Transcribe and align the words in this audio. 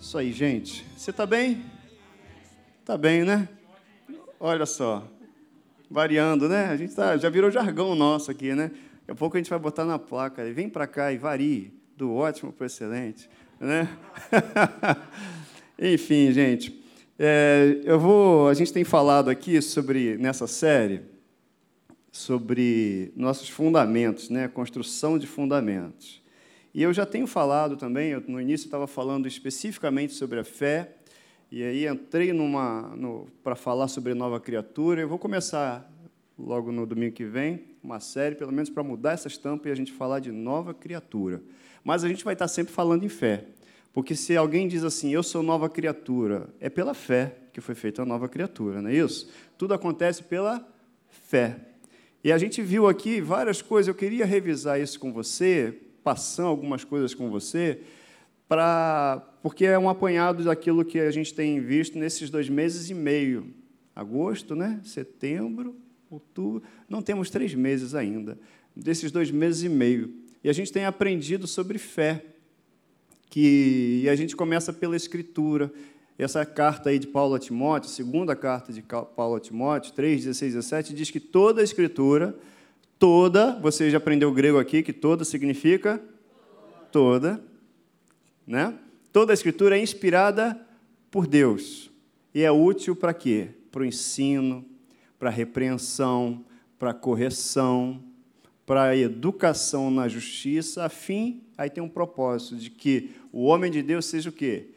Isso 0.00 0.16
aí, 0.16 0.32
gente. 0.32 0.86
Você 0.96 1.10
está 1.10 1.26
bem? 1.26 1.62
Está 2.80 2.96
bem, 2.96 3.22
né? 3.22 3.46
Olha 4.40 4.64
só. 4.64 5.06
Variando, 5.90 6.48
né? 6.48 6.68
A 6.68 6.76
gente 6.76 6.94
tá, 6.94 7.18
já 7.18 7.28
virou 7.28 7.50
jargão 7.50 7.94
nosso 7.94 8.30
aqui, 8.30 8.54
né? 8.54 8.68
Daqui 9.00 9.10
a 9.10 9.14
pouco 9.14 9.36
a 9.36 9.40
gente 9.40 9.50
vai 9.50 9.58
botar 9.58 9.84
na 9.84 9.98
placa. 9.98 10.50
Vem 10.54 10.70
para 10.70 10.86
cá 10.86 11.12
e 11.12 11.18
varie. 11.18 11.74
Do 11.98 12.14
ótimo 12.14 12.50
para 12.50 12.64
o 12.64 12.66
excelente. 12.66 13.28
Né? 13.60 13.86
Enfim, 15.78 16.32
gente. 16.32 16.82
É, 17.18 17.82
eu 17.84 18.00
vou. 18.00 18.48
A 18.48 18.54
gente 18.54 18.72
tem 18.72 18.84
falado 18.84 19.28
aqui 19.28 19.60
sobre, 19.60 20.16
nessa 20.16 20.46
série, 20.46 21.02
sobre 22.10 23.12
nossos 23.14 23.50
fundamentos, 23.50 24.30
né? 24.30 24.48
Construção 24.48 25.18
de 25.18 25.26
fundamentos. 25.26 26.22
E 26.72 26.82
eu 26.82 26.92
já 26.92 27.04
tenho 27.04 27.26
falado 27.26 27.76
também, 27.76 28.10
eu, 28.10 28.22
no 28.26 28.40
início 28.40 28.66
estava 28.66 28.86
falando 28.86 29.26
especificamente 29.26 30.12
sobre 30.12 30.38
a 30.38 30.44
fé, 30.44 30.94
e 31.50 31.64
aí 31.64 31.86
entrei 31.86 32.32
no, 32.32 33.26
para 33.42 33.56
falar 33.56 33.88
sobre 33.88 34.14
nova 34.14 34.38
criatura. 34.38 35.00
Eu 35.00 35.08
vou 35.08 35.18
começar 35.18 35.90
logo 36.38 36.70
no 36.70 36.86
domingo 36.86 37.12
que 37.12 37.24
vem 37.24 37.64
uma 37.82 37.98
série, 37.98 38.36
pelo 38.36 38.52
menos 38.52 38.70
para 38.70 38.84
mudar 38.84 39.12
essa 39.12 39.26
estampa 39.26 39.68
e 39.68 39.72
a 39.72 39.74
gente 39.74 39.90
falar 39.90 40.20
de 40.20 40.30
nova 40.30 40.72
criatura. 40.72 41.42
Mas 41.82 42.04
a 42.04 42.08
gente 42.08 42.24
vai 42.24 42.34
estar 42.34 42.46
sempre 42.46 42.72
falando 42.72 43.04
em 43.04 43.08
fé. 43.08 43.46
Porque 43.92 44.14
se 44.14 44.36
alguém 44.36 44.68
diz 44.68 44.84
assim, 44.84 45.10
eu 45.10 45.24
sou 45.24 45.42
nova 45.42 45.68
criatura, 45.68 46.48
é 46.60 46.70
pela 46.70 46.94
fé 46.94 47.34
que 47.52 47.60
foi 47.60 47.74
feita 47.74 48.02
a 48.02 48.06
nova 48.06 48.28
criatura, 48.28 48.80
não 48.80 48.88
é 48.88 48.94
isso? 48.94 49.28
Tudo 49.58 49.74
acontece 49.74 50.22
pela 50.22 50.64
fé. 51.08 51.56
E 52.22 52.30
a 52.30 52.38
gente 52.38 52.62
viu 52.62 52.86
aqui 52.86 53.20
várias 53.20 53.60
coisas, 53.60 53.88
eu 53.88 53.94
queria 53.94 54.24
revisar 54.24 54.80
isso 54.80 55.00
com 55.00 55.12
você, 55.12 55.76
passando 56.02 56.48
algumas 56.48 56.84
coisas 56.84 57.14
com 57.14 57.30
você, 57.30 57.80
pra, 58.48 59.22
porque 59.42 59.64
é 59.64 59.78
um 59.78 59.88
apanhado 59.88 60.44
daquilo 60.44 60.84
que 60.84 60.98
a 60.98 61.10
gente 61.10 61.32
tem 61.32 61.60
visto 61.60 61.98
nesses 61.98 62.30
dois 62.30 62.48
meses 62.48 62.90
e 62.90 62.94
meio. 62.94 63.54
Agosto, 63.94 64.54
né? 64.54 64.80
setembro, 64.84 65.76
outubro. 66.10 66.62
Não 66.88 67.02
temos 67.02 67.30
três 67.30 67.54
meses 67.54 67.94
ainda, 67.94 68.38
desses 68.74 69.10
dois 69.10 69.30
meses 69.30 69.62
e 69.62 69.68
meio. 69.68 70.14
E 70.42 70.48
a 70.48 70.52
gente 70.52 70.72
tem 70.72 70.84
aprendido 70.84 71.46
sobre 71.46 71.78
fé. 71.78 72.24
Que, 73.28 74.00
e 74.04 74.08
a 74.08 74.16
gente 74.16 74.34
começa 74.34 74.72
pela 74.72 74.96
Escritura. 74.96 75.72
Essa 76.18 76.44
carta 76.44 76.90
aí 76.90 76.98
de 76.98 77.06
Paulo 77.06 77.34
a 77.34 77.38
Timóteo, 77.38 77.88
segunda 77.88 78.36
carta 78.36 78.72
de 78.72 78.82
Paulo 78.82 79.36
a 79.36 79.40
Timóteo, 79.40 79.92
3, 79.94 80.24
16 80.24 80.52
e 80.52 80.56
17, 80.56 80.94
diz 80.94 81.10
que 81.10 81.20
toda 81.20 81.60
a 81.60 81.64
Escritura 81.64 82.36
Toda, 83.00 83.58
você 83.58 83.90
já 83.90 83.96
aprendeu 83.96 84.30
grego 84.30 84.58
aqui, 84.58 84.82
que 84.82 84.92
toda 84.92 85.24
significa 85.24 85.98
toda, 86.92 87.42
né? 88.46 88.74
Toda 89.10 89.32
a 89.32 89.34
escritura 89.34 89.78
é 89.78 89.82
inspirada 89.82 90.60
por 91.10 91.26
Deus 91.26 91.90
e 92.34 92.42
é 92.42 92.52
útil 92.52 92.94
para 92.94 93.14
quê? 93.14 93.48
Para 93.72 93.80
o 93.80 93.84
ensino, 93.86 94.66
para 95.18 95.30
a 95.30 95.32
repreensão, 95.32 96.44
para 96.78 96.90
a 96.90 96.94
correção, 96.94 98.02
para 98.66 98.82
a 98.84 98.96
educação 98.96 99.90
na 99.90 100.06
justiça, 100.06 100.86
fim, 100.90 101.42
aí 101.56 101.70
tem 101.70 101.82
um 101.82 101.88
propósito 101.88 102.56
de 102.56 102.68
que 102.68 103.12
o 103.32 103.44
homem 103.44 103.70
de 103.70 103.82
Deus 103.82 104.04
seja 104.04 104.28
o 104.28 104.32
quê? 104.32 104.68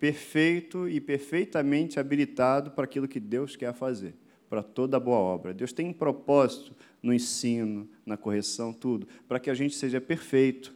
Perfeito 0.00 0.88
e 0.88 0.98
perfeitamente 0.98 2.00
habilitado 2.00 2.70
para 2.70 2.84
aquilo 2.84 3.06
que 3.06 3.20
Deus 3.20 3.54
quer 3.54 3.74
fazer, 3.74 4.14
para 4.48 4.62
toda 4.62 4.98
boa 5.00 5.18
obra. 5.18 5.52
Deus 5.52 5.72
tem 5.72 5.88
um 5.88 5.92
propósito 5.92 6.72
no 7.02 7.12
ensino, 7.12 7.88
na 8.04 8.16
correção, 8.16 8.72
tudo, 8.72 9.06
para 9.28 9.38
que 9.38 9.50
a 9.50 9.54
gente 9.54 9.74
seja 9.74 10.00
perfeito 10.00 10.74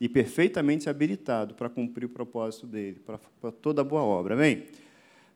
e 0.00 0.08
perfeitamente 0.08 0.88
habilitado 0.88 1.54
para 1.54 1.68
cumprir 1.68 2.06
o 2.06 2.08
propósito 2.08 2.66
dele, 2.66 3.00
para, 3.04 3.18
para 3.40 3.50
toda 3.50 3.82
boa 3.82 4.02
obra. 4.02 4.34
Amém? 4.34 4.64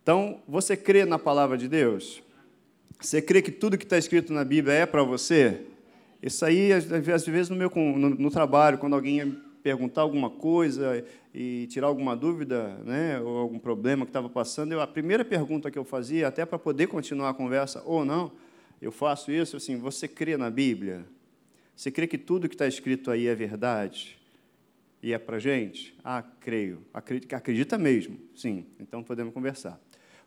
Então, 0.03 0.41
você 0.49 0.77
crê 0.77 1.05
na 1.05 1.19
palavra 1.19 1.57
de 1.57 1.69
Deus? 1.69 2.23
Você 3.01 3.21
crê 3.21 3.43
que 3.43 3.51
tudo 3.51 3.77
que 3.77 3.85
está 3.85 3.99
escrito 3.99 4.33
na 4.33 4.45
Bíblia 4.45 4.75
é 4.75 4.87
para 4.87 5.03
você? 5.03 5.63
Isso 6.23 6.45
aí, 6.45 6.73
às 6.73 6.85
vezes, 7.27 7.49
no 7.49 7.57
meu 7.57 7.71
no, 7.75 8.11
no 8.11 8.31
trabalho, 8.31 8.79
quando 8.79 8.95
alguém 8.95 9.37
perguntar 9.63 10.03
alguma 10.03 10.29
coisa 10.29 11.05
e 11.35 11.67
tirar 11.69 11.87
alguma 11.87 12.17
dúvida, 12.17 12.77
né, 12.85 13.21
ou 13.21 13.39
algum 13.39 13.59
problema 13.59 14.05
que 14.05 14.11
estava 14.11 14.29
passando, 14.29 14.73
eu, 14.73 14.81
a 14.81 14.87
primeira 14.87 15.25
pergunta 15.25 15.71
que 15.71 15.79
eu 15.79 15.85
fazia, 15.85 16.29
até 16.29 16.45
para 16.45 16.59
poder 16.59 16.89
continuar 16.89 17.31
a 17.31 17.35
conversa 17.35 17.83
ou 17.87 18.05
não, 18.05 18.33
eu 18.81 18.91
faço 18.91 19.31
isso 19.31 19.57
assim, 19.57 19.77
você 19.77 20.09
crê 20.09 20.37
na 20.37 20.51
Bíblia? 20.51 21.05
Você 21.77 21.91
crê 21.91 22.07
que 22.07 22.19
tudo 22.19 22.49
que 22.49 22.55
está 22.55 22.67
escrito 22.67 23.11
aí 23.11 23.27
é 23.27 23.35
verdade? 23.35 24.19
E 25.03 25.13
é 25.13 25.19
para 25.19 25.39
gente? 25.39 25.95
Ah, 26.05 26.23
creio. 26.41 26.85
Acredita, 26.95 27.37
acredita 27.37 27.79
mesmo? 27.79 28.19
Sim. 28.37 28.67
Então 28.79 29.03
podemos 29.03 29.35
conversar. 29.35 29.81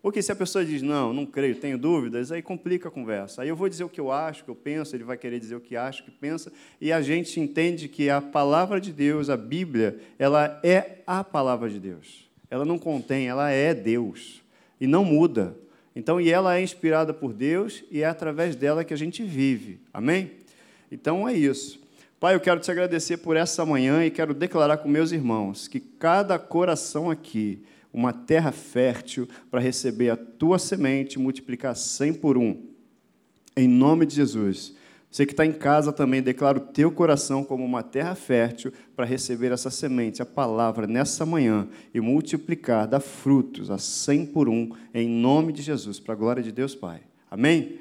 Porque 0.05 0.21
se 0.21 0.31
a 0.31 0.35
pessoa 0.35 0.63
diz, 0.63 0.83
não, 0.83 1.11
não 1.11 1.25
creio, 1.25 1.55
tenho 1.55 1.79
dúvidas, 1.79 2.31
aí 2.31 2.39
complica 2.39 2.89
a 2.89 2.91
conversa. 2.91 3.41
Aí 3.41 3.49
eu 3.49 3.55
vou 3.55 3.67
dizer 3.67 3.85
o 3.85 3.89
que 3.89 3.99
eu 3.99 4.11
acho, 4.11 4.43
o 4.43 4.45
que 4.45 4.51
eu 4.51 4.55
penso, 4.55 4.95
ele 4.95 5.03
vai 5.03 5.17
querer 5.17 5.39
dizer 5.39 5.55
o 5.55 5.59
que 5.59 5.75
acha, 5.75 6.03
o 6.03 6.05
que 6.05 6.11
pensa, 6.11 6.53
e 6.79 6.93
a 6.93 7.01
gente 7.01 7.39
entende 7.39 7.87
que 7.87 8.07
a 8.07 8.21
palavra 8.21 8.79
de 8.79 8.93
Deus, 8.93 9.31
a 9.31 9.35
Bíblia, 9.35 9.99
ela 10.19 10.59
é 10.61 10.99
a 11.07 11.23
palavra 11.23 11.71
de 11.71 11.79
Deus. 11.79 12.29
Ela 12.51 12.63
não 12.63 12.77
contém, 12.77 13.27
ela 13.27 13.49
é 13.49 13.73
Deus. 13.73 14.43
E 14.79 14.85
não 14.85 15.03
muda. 15.03 15.57
Então, 15.95 16.21
e 16.21 16.29
ela 16.29 16.55
é 16.55 16.61
inspirada 16.61 17.11
por 17.11 17.33
Deus 17.33 17.83
e 17.89 18.03
é 18.03 18.05
através 18.05 18.55
dela 18.55 18.83
que 18.83 18.93
a 18.93 18.97
gente 18.97 19.23
vive. 19.23 19.79
Amém? 19.91 20.33
Então 20.91 21.27
é 21.27 21.33
isso. 21.33 21.79
Pai, 22.19 22.35
eu 22.35 22.39
quero 22.39 22.59
te 22.59 22.69
agradecer 22.69 23.17
por 23.17 23.35
essa 23.35 23.65
manhã 23.65 24.05
e 24.05 24.11
quero 24.11 24.35
declarar 24.35 24.77
com 24.77 24.87
meus 24.87 25.11
irmãos 25.11 25.67
que 25.67 25.79
cada 25.79 26.37
coração 26.37 27.09
aqui, 27.09 27.65
uma 27.95 28.11
terra 28.11 28.51
fértil 28.51 29.25
para 29.49 29.61
receber 29.61 30.09
a 30.09 30.17
tua 30.17 30.59
semente 30.59 31.17
multiplicar 31.17 31.73
cem 31.77 32.13
por 32.13 32.37
um. 32.37 32.61
Em 33.55 33.69
nome 33.69 34.05
de 34.05 34.15
Jesus. 34.15 34.75
Você 35.09 35.25
que 35.25 35.31
está 35.31 35.45
em 35.45 35.53
casa 35.53 35.93
também, 35.93 36.21
declara 36.21 36.57
o 36.57 36.61
teu 36.61 36.91
coração 36.91 37.41
como 37.41 37.63
uma 37.63 37.81
terra 37.81 38.13
fértil 38.13 38.73
para 38.97 39.05
receber 39.05 39.53
essa 39.53 39.69
semente, 39.69 40.21
a 40.21 40.25
palavra, 40.25 40.85
nessa 40.85 41.25
manhã 41.25 41.69
e 41.93 42.01
multiplicar, 42.01 42.85
dar 42.85 42.99
frutos 42.99 43.71
a 43.71 43.77
cem 43.77 44.25
por 44.25 44.49
um, 44.49 44.71
em 44.93 45.07
nome 45.07 45.53
de 45.53 45.61
Jesus, 45.61 45.97
para 45.97 46.15
a 46.15 46.17
glória 46.17 46.43
de 46.43 46.51
Deus 46.51 46.75
Pai. 46.75 46.99
Amém? 47.31 47.79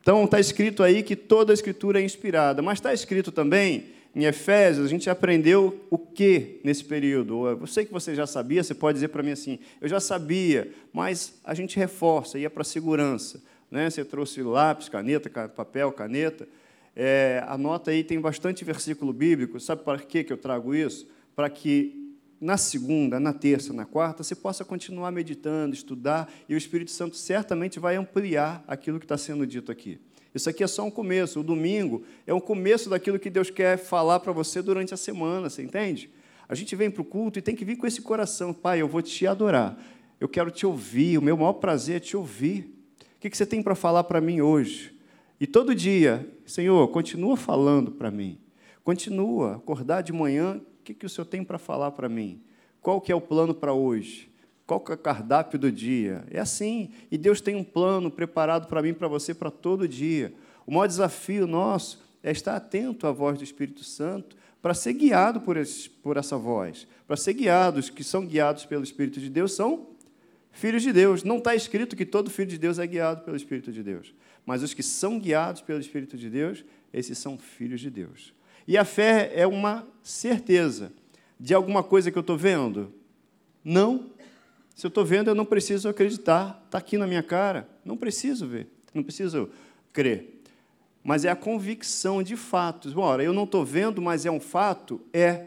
Então, 0.00 0.24
está 0.26 0.38
escrito 0.38 0.84
aí 0.84 1.02
que 1.02 1.16
toda 1.16 1.52
a 1.52 1.54
Escritura 1.54 2.00
é 2.00 2.04
inspirada, 2.04 2.62
mas 2.62 2.78
está 2.78 2.94
escrito 2.94 3.32
também 3.32 3.95
em 4.16 4.24
Efésios, 4.24 4.86
a 4.86 4.88
gente 4.88 5.10
aprendeu 5.10 5.78
o 5.90 5.98
que 5.98 6.58
nesse 6.64 6.82
período? 6.82 7.46
Eu 7.48 7.66
sei 7.66 7.84
que 7.84 7.92
você 7.92 8.14
já 8.14 8.26
sabia, 8.26 8.64
você 8.64 8.74
pode 8.74 8.96
dizer 8.96 9.08
para 9.08 9.22
mim 9.22 9.32
assim, 9.32 9.58
eu 9.78 9.86
já 9.86 10.00
sabia, 10.00 10.72
mas 10.90 11.38
a 11.44 11.52
gente 11.52 11.76
reforça, 11.76 12.38
ia 12.38 12.48
para 12.48 12.62
a 12.62 12.64
segurança. 12.64 13.42
Né? 13.70 13.90
Você 13.90 14.02
trouxe 14.06 14.42
lápis, 14.42 14.88
caneta, 14.88 15.28
papel, 15.50 15.92
caneta. 15.92 16.48
É, 16.96 17.44
anota 17.46 17.90
aí, 17.90 18.02
tem 18.02 18.18
bastante 18.18 18.64
versículo 18.64 19.12
bíblico. 19.12 19.60
Sabe 19.60 19.82
para 19.84 19.98
que 19.98 20.32
eu 20.32 20.38
trago 20.38 20.74
isso? 20.74 21.06
Para 21.34 21.50
que 21.50 22.16
na 22.40 22.56
segunda, 22.56 23.20
na 23.20 23.34
terça, 23.34 23.74
na 23.74 23.84
quarta, 23.84 24.22
você 24.22 24.34
possa 24.34 24.64
continuar 24.64 25.10
meditando, 25.10 25.74
estudar, 25.74 26.32
e 26.48 26.54
o 26.54 26.56
Espírito 26.56 26.90
Santo 26.90 27.16
certamente 27.16 27.78
vai 27.78 27.96
ampliar 27.96 28.64
aquilo 28.66 28.98
que 28.98 29.04
está 29.04 29.18
sendo 29.18 29.46
dito 29.46 29.70
aqui. 29.70 30.00
Isso 30.36 30.50
aqui 30.50 30.62
é 30.62 30.66
só 30.66 30.84
um 30.84 30.90
começo. 30.90 31.40
O 31.40 31.42
domingo 31.42 32.04
é 32.26 32.34
um 32.34 32.40
começo 32.40 32.90
daquilo 32.90 33.18
que 33.18 33.30
Deus 33.30 33.50
quer 33.50 33.78
falar 33.78 34.20
para 34.20 34.32
você 34.32 34.60
durante 34.60 34.92
a 34.92 34.96
semana, 34.96 35.48
você 35.48 35.62
entende? 35.62 36.10
A 36.48 36.54
gente 36.54 36.76
vem 36.76 36.90
para 36.90 37.02
o 37.02 37.04
culto 37.04 37.38
e 37.38 37.42
tem 37.42 37.56
que 37.56 37.64
vir 37.64 37.76
com 37.76 37.86
esse 37.86 38.02
coração. 38.02 38.52
Pai, 38.52 38.80
eu 38.80 38.88
vou 38.88 39.02
te 39.02 39.26
adorar. 39.26 39.76
Eu 40.20 40.28
quero 40.28 40.50
te 40.50 40.64
ouvir. 40.64 41.18
O 41.18 41.22
meu 41.22 41.36
maior 41.36 41.54
prazer 41.54 41.96
é 41.96 42.00
te 42.00 42.16
ouvir. 42.16 42.72
O 43.16 43.20
que 43.20 43.36
você 43.36 43.46
tem 43.46 43.62
para 43.62 43.74
falar 43.74 44.04
para 44.04 44.20
mim 44.20 44.40
hoje? 44.40 44.94
E 45.40 45.46
todo 45.46 45.74
dia, 45.74 46.26
Senhor, 46.46 46.86
continua 46.88 47.36
falando 47.36 47.90
para 47.90 48.10
mim. 48.10 48.38
Continua, 48.84 49.56
acordar 49.56 50.02
de 50.02 50.12
manhã, 50.12 50.60
o 50.80 50.82
que, 50.84 50.94
que 50.94 51.04
o 51.04 51.08
Senhor 51.08 51.26
tem 51.26 51.42
para 51.42 51.58
falar 51.58 51.90
para 51.90 52.08
mim? 52.08 52.40
Qual 52.80 53.00
que 53.00 53.10
é 53.10 53.14
o 53.14 53.20
plano 53.20 53.52
para 53.52 53.72
hoje? 53.72 54.30
Qual 54.66 54.84
é 54.88 54.92
o 54.92 54.98
cardápio 54.98 55.58
do 55.58 55.70
dia? 55.70 56.24
É 56.30 56.40
assim. 56.40 56.90
E 57.10 57.16
Deus 57.16 57.40
tem 57.40 57.54
um 57.54 57.62
plano 57.62 58.10
preparado 58.10 58.66
para 58.66 58.82
mim, 58.82 58.92
para 58.92 59.06
você, 59.06 59.32
para 59.32 59.50
todo 59.50 59.86
dia. 59.86 60.34
O 60.66 60.72
maior 60.72 60.88
desafio 60.88 61.46
nosso 61.46 62.02
é 62.22 62.32
estar 62.32 62.56
atento 62.56 63.06
à 63.06 63.12
voz 63.12 63.38
do 63.38 63.44
Espírito 63.44 63.84
Santo 63.84 64.36
para 64.60 64.74
ser 64.74 64.94
guiado 64.94 65.40
por, 65.40 65.56
esse, 65.56 65.88
por 65.88 66.16
essa 66.16 66.36
voz. 66.36 66.88
Para 67.06 67.16
ser 67.16 67.34
guiados, 67.34 67.88
que 67.88 68.02
são 68.02 68.26
guiados 68.26 68.64
pelo 68.64 68.82
Espírito 68.82 69.20
de 69.20 69.30
Deus, 69.30 69.52
são 69.52 69.86
filhos 70.50 70.82
de 70.82 70.92
Deus. 70.92 71.22
Não 71.22 71.38
está 71.38 71.54
escrito 71.54 71.94
que 71.94 72.04
todo 72.04 72.28
filho 72.28 72.48
de 72.48 72.58
Deus 72.58 72.80
é 72.80 72.86
guiado 72.86 73.22
pelo 73.22 73.36
Espírito 73.36 73.70
de 73.70 73.84
Deus. 73.84 74.12
Mas 74.44 74.64
os 74.64 74.74
que 74.74 74.82
são 74.82 75.20
guiados 75.20 75.62
pelo 75.62 75.78
Espírito 75.78 76.16
de 76.16 76.28
Deus, 76.28 76.64
esses 76.92 77.16
são 77.18 77.38
filhos 77.38 77.80
de 77.80 77.90
Deus. 77.90 78.34
E 78.66 78.76
a 78.76 78.84
fé 78.84 79.30
é 79.36 79.46
uma 79.46 79.86
certeza 80.02 80.92
de 81.38 81.54
alguma 81.54 81.84
coisa 81.84 82.10
que 82.10 82.18
eu 82.18 82.22
estou 82.22 82.36
vendo? 82.36 82.92
Não. 83.64 84.10
Se 84.76 84.86
eu 84.86 84.88
estou 84.88 85.04
vendo, 85.04 85.28
eu 85.28 85.34
não 85.34 85.44
preciso 85.44 85.88
acreditar. 85.88 86.62
Está 86.66 86.78
aqui 86.78 86.96
na 86.96 87.06
minha 87.06 87.22
cara. 87.22 87.68
Não 87.84 87.96
preciso 87.96 88.46
ver. 88.46 88.68
Não 88.94 89.02
preciso 89.02 89.50
crer. 89.92 90.42
Mas 91.02 91.24
é 91.24 91.30
a 91.30 91.36
convicção 91.36 92.22
de 92.22 92.36
fatos. 92.36 92.96
Ora, 92.96 93.24
eu 93.24 93.32
não 93.32 93.44
estou 93.44 93.64
vendo, 93.64 94.00
mas 94.00 94.24
é 94.24 94.30
um 94.30 94.38
fato. 94.38 95.00
É 95.12 95.46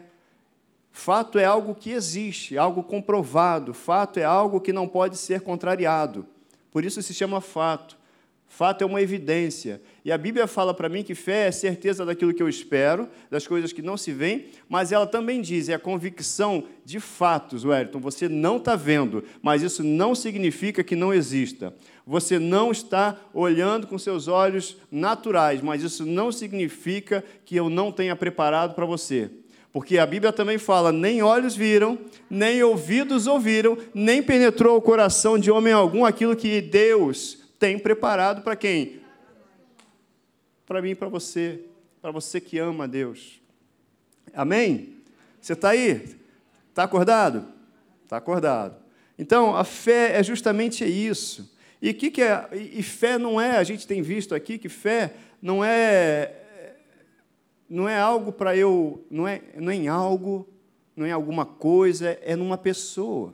Fato 0.92 1.38
é 1.38 1.44
algo 1.44 1.74
que 1.74 1.90
existe, 1.90 2.58
algo 2.58 2.82
comprovado. 2.82 3.72
Fato 3.72 4.18
é 4.18 4.24
algo 4.24 4.60
que 4.60 4.72
não 4.72 4.88
pode 4.88 5.16
ser 5.16 5.40
contrariado. 5.40 6.26
Por 6.70 6.84
isso 6.84 7.00
se 7.00 7.14
chama 7.14 7.40
fato. 7.40 7.96
Fato 8.52 8.82
é 8.82 8.86
uma 8.86 9.00
evidência. 9.00 9.80
E 10.04 10.10
a 10.10 10.18
Bíblia 10.18 10.44
fala 10.48 10.74
para 10.74 10.88
mim 10.88 11.04
que 11.04 11.14
fé 11.14 11.46
é 11.46 11.52
certeza 11.52 12.04
daquilo 12.04 12.34
que 12.34 12.42
eu 12.42 12.48
espero, 12.48 13.08
das 13.30 13.46
coisas 13.46 13.72
que 13.72 13.80
não 13.80 13.96
se 13.96 14.12
veem, 14.12 14.46
mas 14.68 14.90
ela 14.90 15.06
também 15.06 15.40
diz, 15.40 15.68
é 15.68 15.74
a 15.74 15.78
convicção 15.78 16.64
de 16.84 16.98
fatos, 16.98 17.64
Wellington. 17.64 18.00
Você 18.00 18.28
não 18.28 18.56
está 18.56 18.74
vendo, 18.74 19.22
mas 19.40 19.62
isso 19.62 19.84
não 19.84 20.16
significa 20.16 20.82
que 20.82 20.96
não 20.96 21.14
exista. 21.14 21.72
Você 22.04 22.40
não 22.40 22.72
está 22.72 23.16
olhando 23.32 23.86
com 23.86 23.96
seus 23.96 24.26
olhos 24.26 24.76
naturais, 24.90 25.62
mas 25.62 25.84
isso 25.84 26.04
não 26.04 26.32
significa 26.32 27.24
que 27.44 27.54
eu 27.54 27.70
não 27.70 27.92
tenha 27.92 28.16
preparado 28.16 28.74
para 28.74 28.84
você. 28.84 29.30
Porque 29.72 29.96
a 29.96 30.04
Bíblia 30.04 30.32
também 30.32 30.58
fala: 30.58 30.90
nem 30.90 31.22
olhos 31.22 31.54
viram, 31.54 31.96
nem 32.28 32.60
ouvidos 32.64 33.28
ouviram, 33.28 33.78
nem 33.94 34.20
penetrou 34.20 34.76
o 34.76 34.82
coração 34.82 35.38
de 35.38 35.52
homem 35.52 35.72
algum 35.72 36.04
aquilo 36.04 36.34
que 36.34 36.60
Deus 36.60 37.39
tem 37.60 37.78
preparado 37.78 38.42
para 38.42 38.56
quem? 38.56 39.02
Para 40.64 40.80
mim 40.80 40.90
e 40.90 40.94
para 40.94 41.08
você, 41.08 41.60
para 42.00 42.10
você 42.10 42.40
que 42.40 42.58
ama 42.58 42.84
a 42.84 42.86
Deus. 42.86 43.40
Amém? 44.32 44.96
Você 45.40 45.52
está 45.52 45.70
aí? 45.70 46.16
Está 46.70 46.84
acordado? 46.84 47.46
Está 48.02 48.16
acordado. 48.16 48.76
Então, 49.18 49.54
a 49.54 49.62
fé 49.62 50.18
é 50.18 50.22
justamente 50.22 50.84
isso. 50.84 51.54
E 51.82 51.92
que, 51.92 52.10
que 52.10 52.22
é? 52.22 52.48
E 52.54 52.82
fé 52.82 53.18
não 53.18 53.38
é, 53.38 53.58
a 53.58 53.62
gente 53.62 53.86
tem 53.86 54.00
visto 54.00 54.34
aqui 54.34 54.56
que 54.56 54.68
fé 54.68 55.12
não 55.40 55.62
é 55.62 56.36
não 57.68 57.88
é 57.88 57.96
algo 57.96 58.32
para 58.32 58.56
eu, 58.56 59.06
não 59.08 59.28
é, 59.28 59.42
não 59.54 59.70
é 59.70 59.76
em 59.76 59.86
algo, 59.86 60.48
não 60.96 61.06
é 61.06 61.10
em 61.10 61.12
alguma 61.12 61.46
coisa, 61.46 62.18
é 62.22 62.34
numa 62.34 62.58
pessoa. 62.58 63.32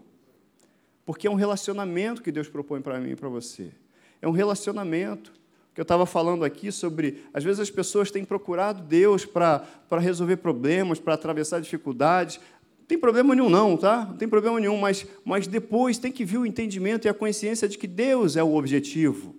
Porque 1.06 1.26
é 1.26 1.30
um 1.30 1.34
relacionamento 1.34 2.22
que 2.22 2.30
Deus 2.30 2.48
propõe 2.48 2.82
para 2.82 3.00
mim 3.00 3.12
e 3.12 3.16
para 3.16 3.30
você. 3.30 3.72
É 4.20 4.28
um 4.28 4.32
relacionamento 4.32 5.32
que 5.74 5.80
eu 5.80 5.82
estava 5.82 6.06
falando 6.06 6.42
aqui 6.42 6.72
sobre, 6.72 7.22
às 7.34 7.44
vezes 7.44 7.60
as 7.60 7.70
pessoas 7.70 8.10
têm 8.10 8.24
procurado 8.24 8.82
Deus 8.82 9.26
para 9.26 9.62
resolver 9.98 10.38
problemas, 10.38 10.98
para 10.98 11.12
atravessar 11.12 11.60
dificuldades. 11.60 12.40
Não 12.78 12.86
tem 12.88 12.96
problema 12.98 13.34
nenhum, 13.34 13.50
não, 13.50 13.76
tá? 13.76 14.06
Não 14.06 14.16
tem 14.16 14.26
problema 14.26 14.58
nenhum, 14.58 14.78
mas, 14.78 15.06
mas 15.22 15.46
depois 15.46 15.98
tem 15.98 16.10
que 16.10 16.24
vir 16.24 16.38
o 16.38 16.46
entendimento 16.46 17.06
e 17.06 17.10
a 17.10 17.14
consciência 17.14 17.68
de 17.68 17.76
que 17.76 17.86
Deus 17.86 18.36
é 18.36 18.42
o 18.42 18.54
objetivo. 18.54 19.34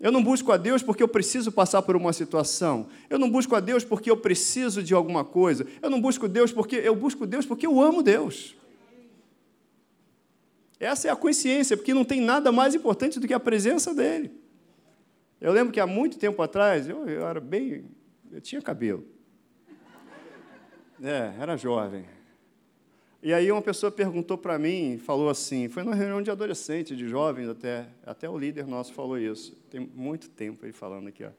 Eu 0.00 0.12
não 0.12 0.22
busco 0.22 0.52
a 0.52 0.56
Deus 0.56 0.82
porque 0.82 1.02
eu 1.02 1.08
preciso 1.08 1.50
passar 1.52 1.82
por 1.82 1.96
uma 1.96 2.12
situação. 2.12 2.86
Eu 3.08 3.18
não 3.18 3.30
busco 3.30 3.54
a 3.54 3.60
Deus 3.60 3.84
porque 3.84 4.10
eu 4.10 4.16
preciso 4.16 4.82
de 4.82 4.94
alguma 4.94 5.24
coisa. 5.24 5.66
Eu 5.82 5.90
não 5.90 6.00
busco 6.00 6.28
Deus 6.28 6.52
porque 6.52 6.76
eu 6.76 6.94
busco 6.94 7.26
Deus 7.26 7.46
porque 7.46 7.66
eu 7.66 7.80
amo 7.80 8.02
Deus. 8.02 8.54
Essa 10.78 11.08
é 11.08 11.10
a 11.10 11.16
consciência, 11.16 11.76
porque 11.76 11.94
não 11.94 12.04
tem 12.04 12.20
nada 12.20 12.52
mais 12.52 12.74
importante 12.74 13.18
do 13.18 13.26
que 13.26 13.34
a 13.34 13.40
presença 13.40 13.94
dele. 13.94 14.30
Eu 15.40 15.52
lembro 15.52 15.72
que 15.72 15.80
há 15.80 15.86
muito 15.86 16.18
tempo 16.18 16.40
atrás, 16.42 16.88
eu, 16.88 17.08
eu 17.08 17.26
era 17.26 17.40
bem. 17.40 17.86
Eu 18.30 18.40
tinha 18.40 18.60
cabelo. 18.60 19.04
É, 21.02 21.34
era 21.38 21.56
jovem. 21.56 22.06
E 23.22 23.32
aí 23.32 23.50
uma 23.50 23.62
pessoa 23.62 23.90
perguntou 23.90 24.38
para 24.38 24.58
mim, 24.58 24.98
falou 24.98 25.28
assim, 25.28 25.68
foi 25.68 25.82
numa 25.82 25.94
reunião 25.94 26.22
de 26.22 26.30
adolescentes, 26.30 26.96
de 26.96 27.08
jovens 27.08 27.48
até, 27.48 27.86
até 28.04 28.28
o 28.28 28.38
líder 28.38 28.66
nosso 28.66 28.92
falou 28.92 29.18
isso. 29.18 29.56
Tem 29.70 29.80
muito 29.80 30.28
tempo 30.28 30.64
ele 30.64 30.72
falando 30.72 31.08
aqui, 31.08 31.24
ó. 31.24 31.30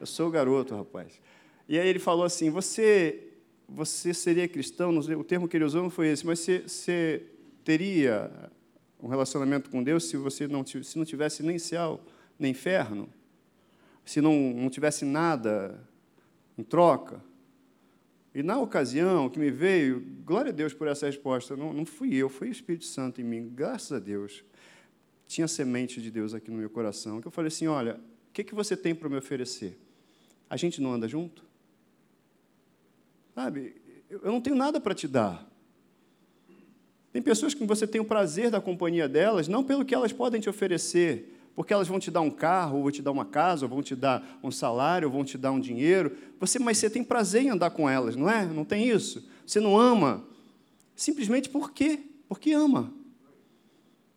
Eu 0.00 0.06
sou 0.06 0.30
garoto, 0.30 0.74
rapaz. 0.74 1.20
E 1.68 1.78
aí 1.78 1.88
ele 1.88 1.98
falou 1.98 2.24
assim, 2.24 2.50
você 2.50 3.28
você 3.68 4.12
seria 4.12 4.46
cristão, 4.46 4.96
o 4.96 5.24
termo 5.24 5.48
que 5.48 5.56
ele 5.56 5.64
usou 5.64 5.82
não 5.82 5.90
foi 5.90 6.08
esse, 6.08 6.26
mas 6.26 6.40
você, 6.40 6.60
você 6.60 7.22
teria 7.64 8.30
um 9.02 9.08
relacionamento 9.08 9.68
com 9.68 9.82
Deus 9.82 10.04
se 10.04 10.16
você 10.16 10.46
não, 10.46 10.64
se 10.64 10.96
não 10.96 11.04
tivesse 11.04 11.42
nem 11.42 11.58
céu, 11.58 12.00
nem 12.38 12.52
inferno? 12.52 13.08
Se 14.04 14.20
não, 14.20 14.32
não 14.54 14.70
tivesse 14.70 15.04
nada 15.04 15.78
em 16.56 16.62
troca? 16.62 17.20
E 18.34 18.42
na 18.42 18.58
ocasião 18.58 19.28
que 19.28 19.38
me 19.38 19.50
veio, 19.50 20.00
glória 20.24 20.50
a 20.50 20.54
Deus 20.54 20.72
por 20.72 20.86
essa 20.86 21.06
resposta, 21.06 21.56
não, 21.56 21.72
não 21.72 21.84
fui 21.84 22.14
eu, 22.14 22.28
foi 22.28 22.48
o 22.48 22.52
Espírito 22.52 22.86
Santo 22.86 23.20
em 23.20 23.24
mim, 23.24 23.50
graças 23.54 23.92
a 23.92 23.98
Deus. 23.98 24.44
Tinha 25.26 25.48
semente 25.48 26.00
de 26.00 26.10
Deus 26.10 26.32
aqui 26.32 26.50
no 26.50 26.56
meu 26.56 26.70
coração, 26.70 27.20
que 27.20 27.26
eu 27.26 27.32
falei 27.32 27.48
assim: 27.48 27.66
olha, 27.66 27.96
o 28.28 28.32
que, 28.32 28.44
que 28.44 28.54
você 28.54 28.76
tem 28.76 28.94
para 28.94 29.08
me 29.08 29.16
oferecer? 29.16 29.78
A 30.48 30.56
gente 30.56 30.80
não 30.80 30.92
anda 30.92 31.08
junto? 31.08 31.44
Sabe, 33.34 33.74
eu 34.08 34.30
não 34.30 34.40
tenho 34.40 34.56
nada 34.56 34.80
para 34.80 34.94
te 34.94 35.08
dar. 35.08 35.50
Tem 37.12 37.20
pessoas 37.20 37.52
que 37.52 37.64
você 37.64 37.86
tem 37.86 38.00
o 38.00 38.04
prazer 38.04 38.50
da 38.50 38.60
companhia 38.60 39.06
delas, 39.08 39.46
não 39.46 39.62
pelo 39.62 39.84
que 39.84 39.94
elas 39.94 40.12
podem 40.12 40.40
te 40.40 40.48
oferecer, 40.48 41.38
porque 41.54 41.72
elas 41.72 41.86
vão 41.86 42.00
te 42.00 42.10
dar 42.10 42.22
um 42.22 42.30
carro, 42.30 42.76
ou 42.78 42.82
vão 42.84 42.90
te 42.90 43.02
dar 43.02 43.10
uma 43.10 43.26
casa, 43.26 43.66
ou 43.66 43.68
vão 43.68 43.82
te 43.82 43.94
dar 43.94 44.38
um 44.42 44.50
salário, 44.50 45.08
ou 45.08 45.12
vão 45.12 45.24
te 45.24 45.36
dar 45.36 45.52
um 45.52 45.60
dinheiro. 45.60 46.16
Você, 46.40 46.58
mas 46.58 46.78
você 46.78 46.88
tem 46.88 47.04
prazer 47.04 47.42
em 47.42 47.50
andar 47.50 47.70
com 47.70 47.88
elas, 47.88 48.16
não 48.16 48.30
é? 48.30 48.46
Não 48.46 48.64
tem 48.64 48.88
isso? 48.88 49.28
Você 49.46 49.60
não 49.60 49.78
ama 49.78 50.24
simplesmente 50.96 51.50
por 51.50 51.72
quê? 51.72 52.00
Porque 52.28 52.52
ama. 52.52 52.92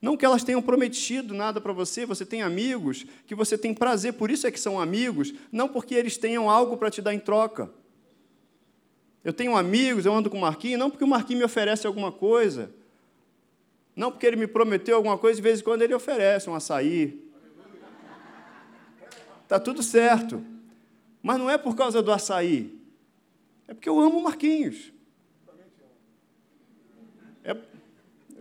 Não 0.02 0.16
que 0.16 0.24
elas 0.24 0.44
tenham 0.44 0.62
prometido 0.62 1.34
nada 1.34 1.60
para 1.60 1.74
você, 1.74 2.06
você 2.06 2.26
tem 2.26 2.44
amigos 2.44 3.06
que 3.26 3.36
você 3.36 3.58
tem 3.58 3.74
prazer, 3.74 4.14
por 4.14 4.30
isso 4.30 4.48
é 4.48 4.52
que 4.52 4.60
são 4.60 4.80
amigos, 4.80 5.34
não 5.52 5.68
porque 5.68 5.96
eles 5.96 6.16
tenham 6.16 6.50
algo 6.50 6.78
para 6.78 6.92
te 6.92 7.02
dar 7.02 7.14
em 7.14 7.20
troca. 7.20 7.70
Eu 9.24 9.34
tenho 9.34 9.58
amigos, 9.58 10.06
eu 10.06 10.14
ando 10.14 10.30
com 10.30 10.38
o 10.38 10.42
Marquinhos, 10.42 10.80
não 10.80 10.92
porque 10.92 11.04
o 11.04 11.08
Marquinhos 11.08 11.40
me 11.40 11.46
oferece 11.46 11.88
alguma 11.88 12.12
coisa, 12.12 12.72
não 13.96 14.12
porque 14.12 14.26
ele 14.26 14.36
me 14.36 14.48
prometeu 14.48 14.98
alguma 14.98 15.18
coisa, 15.18 15.38
de 15.38 15.42
vez 15.42 15.62
em 15.62 15.64
quando 15.64 15.82
ele 15.82 15.94
oferece 15.94 16.50
um 16.50 16.56
açaí, 16.56 17.26
Está 19.46 19.60
tudo 19.60 19.84
certo. 19.84 20.44
Mas 21.22 21.38
não 21.38 21.50
é 21.50 21.58
por 21.58 21.76
causa 21.76 22.02
do 22.02 22.12
açaí. 22.12 22.78
É 23.68 23.74
porque 23.74 23.88
eu 23.88 24.00
amo 24.00 24.20
o 24.20 24.24
Marquinhos. 24.24 24.92
É, 27.44 27.56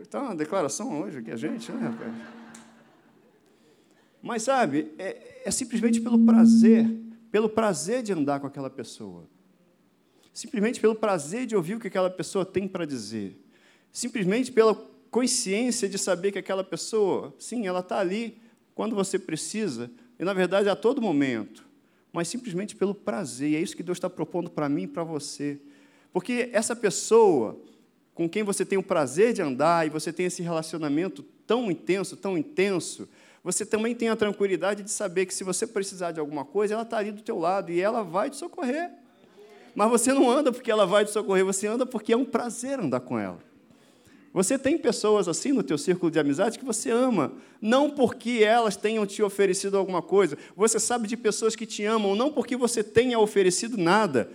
está 0.00 0.22
uma 0.22 0.34
declaração 0.34 1.02
hoje 1.02 1.18
aqui, 1.18 1.30
a 1.30 1.36
gente, 1.36 1.70
né, 1.72 1.88
rapaz? 1.88 2.12
Mas, 4.22 4.42
sabe, 4.42 4.92
é, 4.98 5.42
é 5.44 5.50
simplesmente 5.50 6.00
pelo 6.00 6.18
prazer, 6.24 6.90
pelo 7.30 7.48
prazer 7.48 8.02
de 8.02 8.12
andar 8.12 8.40
com 8.40 8.46
aquela 8.46 8.70
pessoa. 8.70 9.28
Simplesmente 10.32 10.80
pelo 10.80 10.94
prazer 10.94 11.46
de 11.46 11.54
ouvir 11.54 11.74
o 11.74 11.80
que 11.80 11.88
aquela 11.88 12.10
pessoa 12.10 12.46
tem 12.46 12.66
para 12.66 12.86
dizer. 12.86 13.38
Simplesmente 13.92 14.50
pela 14.50 14.74
consciência 15.14 15.88
de 15.88 15.96
saber 15.96 16.32
que 16.32 16.40
aquela 16.40 16.64
pessoa, 16.64 17.32
sim, 17.38 17.68
ela 17.68 17.78
está 17.78 18.00
ali 18.00 18.36
quando 18.74 18.96
você 18.96 19.16
precisa, 19.16 19.88
e 20.18 20.24
na 20.24 20.32
verdade 20.32 20.68
a 20.68 20.74
todo 20.74 21.00
momento, 21.00 21.64
mas 22.12 22.26
simplesmente 22.26 22.74
pelo 22.74 22.92
prazer. 22.92 23.50
E 23.50 23.54
é 23.54 23.60
isso 23.60 23.76
que 23.76 23.82
Deus 23.84 23.96
está 23.96 24.10
propondo 24.10 24.50
para 24.50 24.68
mim 24.68 24.82
e 24.82 24.86
para 24.88 25.04
você. 25.04 25.60
Porque 26.12 26.50
essa 26.52 26.74
pessoa 26.74 27.56
com 28.12 28.28
quem 28.28 28.42
você 28.42 28.64
tem 28.64 28.76
o 28.76 28.82
prazer 28.82 29.32
de 29.32 29.40
andar 29.40 29.86
e 29.86 29.90
você 29.90 30.12
tem 30.12 30.26
esse 30.26 30.42
relacionamento 30.42 31.22
tão 31.46 31.70
intenso, 31.70 32.16
tão 32.16 32.36
intenso, 32.36 33.08
você 33.44 33.64
também 33.64 33.94
tem 33.94 34.08
a 34.08 34.16
tranquilidade 34.16 34.82
de 34.82 34.90
saber 34.90 35.26
que 35.26 35.34
se 35.34 35.44
você 35.44 35.64
precisar 35.64 36.10
de 36.10 36.18
alguma 36.18 36.44
coisa, 36.44 36.74
ela 36.74 36.82
está 36.82 36.98
ali 36.98 37.12
do 37.12 37.22
teu 37.22 37.38
lado 37.38 37.70
e 37.70 37.80
ela 37.80 38.02
vai 38.02 38.30
te 38.30 38.36
socorrer. 38.36 38.90
Mas 39.76 39.88
você 39.88 40.12
não 40.12 40.28
anda 40.28 40.50
porque 40.50 40.72
ela 40.72 40.84
vai 40.84 41.04
te 41.04 41.12
socorrer, 41.12 41.44
você 41.44 41.68
anda 41.68 41.86
porque 41.86 42.12
é 42.12 42.16
um 42.16 42.24
prazer 42.24 42.80
andar 42.80 42.98
com 42.98 43.16
ela. 43.16 43.53
Você 44.34 44.58
tem 44.58 44.76
pessoas 44.76 45.28
assim 45.28 45.52
no 45.52 45.62
teu 45.62 45.78
círculo 45.78 46.10
de 46.10 46.18
amizade 46.18 46.58
que 46.58 46.64
você 46.64 46.90
ama, 46.90 47.32
não 47.62 47.88
porque 47.88 48.42
elas 48.44 48.74
tenham 48.74 49.06
te 49.06 49.22
oferecido 49.22 49.78
alguma 49.78 50.02
coisa. 50.02 50.36
Você 50.56 50.80
sabe 50.80 51.06
de 51.06 51.16
pessoas 51.16 51.54
que 51.54 51.64
te 51.64 51.84
amam 51.84 52.16
não 52.16 52.32
porque 52.32 52.56
você 52.56 52.82
tenha 52.82 53.16
oferecido 53.16 53.78
nada. 53.78 54.28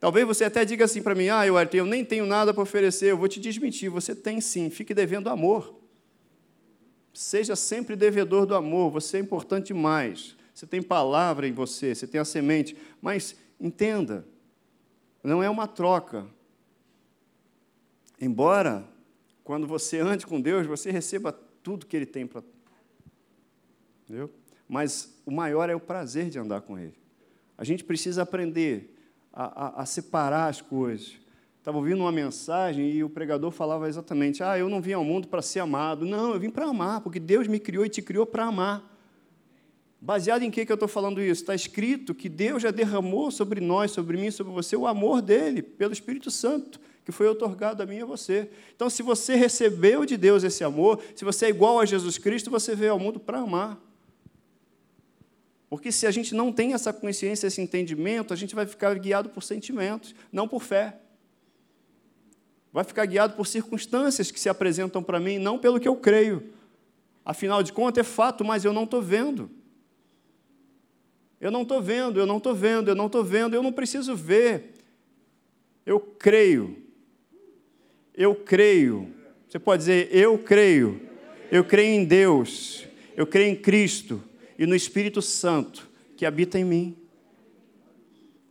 Talvez 0.00 0.26
você 0.26 0.44
até 0.44 0.64
diga 0.64 0.86
assim 0.86 1.02
para 1.02 1.14
mim: 1.14 1.28
"Ah, 1.28 1.46
eu, 1.46 1.56
eu 1.74 1.84
nem 1.84 2.06
tenho 2.06 2.24
nada 2.24 2.54
para 2.54 2.62
oferecer". 2.62 3.10
Eu 3.10 3.18
vou 3.18 3.28
te 3.28 3.38
desmentir, 3.38 3.90
você 3.90 4.14
tem 4.14 4.40
sim. 4.40 4.70
Fique 4.70 4.94
devendo 4.94 5.28
amor. 5.28 5.78
Seja 7.12 7.54
sempre 7.54 7.96
devedor 7.96 8.46
do 8.46 8.54
amor, 8.54 8.90
você 8.90 9.18
é 9.18 9.20
importante 9.20 9.66
demais. 9.66 10.36
Você 10.54 10.66
tem 10.66 10.80
palavra 10.80 11.46
em 11.46 11.52
você, 11.52 11.94
você 11.94 12.06
tem 12.06 12.18
a 12.18 12.24
semente, 12.24 12.74
mas 13.02 13.36
entenda, 13.60 14.26
não 15.22 15.42
é 15.42 15.50
uma 15.50 15.66
troca. 15.66 16.26
Embora 18.18 18.88
quando 19.48 19.66
você 19.66 19.98
ande 19.98 20.26
com 20.26 20.38
Deus, 20.38 20.66
você 20.66 20.90
receba 20.90 21.32
tudo 21.32 21.86
que 21.86 21.96
Ele 21.96 22.04
tem 22.04 22.26
para. 22.26 22.42
Entendeu? 24.04 24.30
Mas 24.68 25.18
o 25.24 25.30
maior 25.30 25.70
é 25.70 25.74
o 25.74 25.80
prazer 25.80 26.28
de 26.28 26.38
andar 26.38 26.60
com 26.60 26.78
Ele. 26.78 26.92
A 27.56 27.64
gente 27.64 27.82
precisa 27.82 28.20
aprender 28.24 28.94
a, 29.32 29.44
a, 29.44 29.82
a 29.84 29.86
separar 29.86 30.48
as 30.48 30.60
coisas. 30.60 31.14
Estava 31.56 31.78
ouvindo 31.78 32.02
uma 32.02 32.12
mensagem 32.12 32.90
e 32.90 33.02
o 33.02 33.08
pregador 33.08 33.50
falava 33.50 33.88
exatamente: 33.88 34.42
Ah, 34.42 34.58
eu 34.58 34.68
não 34.68 34.82
vim 34.82 34.92
ao 34.92 35.02
mundo 35.02 35.28
para 35.28 35.40
ser 35.40 35.60
amado. 35.60 36.04
Não, 36.04 36.34
eu 36.34 36.38
vim 36.38 36.50
para 36.50 36.66
amar, 36.66 37.00
porque 37.00 37.18
Deus 37.18 37.48
me 37.48 37.58
criou 37.58 37.86
e 37.86 37.88
te 37.88 38.02
criou 38.02 38.26
para 38.26 38.44
amar. 38.44 38.84
Baseado 39.98 40.42
em 40.42 40.50
que, 40.50 40.66
que 40.66 40.70
eu 40.70 40.74
estou 40.74 40.88
falando 40.90 41.22
isso? 41.22 41.40
Está 41.40 41.54
escrito 41.54 42.14
que 42.14 42.28
Deus 42.28 42.62
já 42.62 42.70
derramou 42.70 43.30
sobre 43.30 43.62
nós, 43.62 43.92
sobre 43.92 44.18
mim, 44.18 44.30
sobre 44.30 44.52
você, 44.52 44.76
o 44.76 44.86
amor 44.86 45.22
dele, 45.22 45.62
pelo 45.62 45.94
Espírito 45.94 46.30
Santo 46.30 46.78
que 47.08 47.12
foi 47.12 47.26
otorgado 47.26 47.82
a 47.82 47.86
mim 47.86 47.96
e 47.96 48.02
a 48.02 48.04
você. 48.04 48.50
Então, 48.76 48.90
se 48.90 49.02
você 49.02 49.34
recebeu 49.34 50.04
de 50.04 50.14
Deus 50.14 50.44
esse 50.44 50.62
amor, 50.62 51.02
se 51.16 51.24
você 51.24 51.46
é 51.46 51.48
igual 51.48 51.80
a 51.80 51.86
Jesus 51.86 52.18
Cristo, 52.18 52.50
você 52.50 52.76
veio 52.76 52.92
ao 52.92 52.98
mundo 52.98 53.18
para 53.18 53.38
amar. 53.38 53.80
Porque 55.70 55.90
se 55.90 56.06
a 56.06 56.10
gente 56.10 56.34
não 56.34 56.52
tem 56.52 56.74
essa 56.74 56.92
consciência, 56.92 57.46
esse 57.46 57.62
entendimento, 57.62 58.34
a 58.34 58.36
gente 58.36 58.54
vai 58.54 58.66
ficar 58.66 58.92
guiado 58.98 59.30
por 59.30 59.42
sentimentos, 59.42 60.14
não 60.30 60.46
por 60.46 60.62
fé. 60.62 61.00
Vai 62.70 62.84
ficar 62.84 63.06
guiado 63.06 63.34
por 63.36 63.46
circunstâncias 63.46 64.30
que 64.30 64.38
se 64.38 64.50
apresentam 64.50 65.02
para 65.02 65.18
mim, 65.18 65.38
não 65.38 65.58
pelo 65.58 65.80
que 65.80 65.88
eu 65.88 65.96
creio. 65.96 66.52
Afinal 67.24 67.62
de 67.62 67.72
contas, 67.72 68.06
é 68.06 68.10
fato, 68.10 68.44
mas 68.44 68.66
eu 68.66 68.72
não 68.74 68.84
estou 68.84 69.00
vendo. 69.00 69.50
Eu 71.40 71.50
não 71.50 71.62
estou 71.62 71.80
vendo, 71.80 72.20
eu 72.20 72.26
não 72.26 72.36
estou 72.36 72.54
vendo, 72.54 72.90
eu 72.90 72.94
não 72.94 73.06
estou 73.06 73.24
vendo, 73.24 73.54
eu 73.54 73.62
não 73.62 73.72
preciso 73.72 74.14
ver. 74.14 74.74
Eu 75.86 75.98
creio. 75.98 76.86
Eu 78.18 78.34
creio. 78.34 79.14
Você 79.48 79.60
pode 79.60 79.82
dizer, 79.82 80.12
eu 80.12 80.36
creio. 80.36 81.00
Eu 81.52 81.64
creio 81.64 82.00
em 82.00 82.04
Deus. 82.04 82.84
Eu 83.16 83.28
creio 83.28 83.52
em 83.52 83.54
Cristo 83.54 84.20
e 84.58 84.66
no 84.66 84.74
Espírito 84.74 85.22
Santo 85.22 85.88
que 86.16 86.26
habita 86.26 86.58
em 86.58 86.64
mim. 86.64 86.96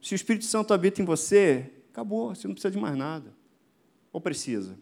Se 0.02 0.14
o 0.14 0.16
Espírito 0.16 0.46
Santo 0.46 0.74
habita 0.74 1.02
em 1.02 1.06
você, 1.06 1.70
acabou, 1.92 2.34
você 2.34 2.48
não 2.48 2.56
precisa 2.56 2.72
de 2.72 2.78
mais 2.78 2.96
nada. 2.96 3.36
Ou 4.14 4.22
precisa? 4.22 4.78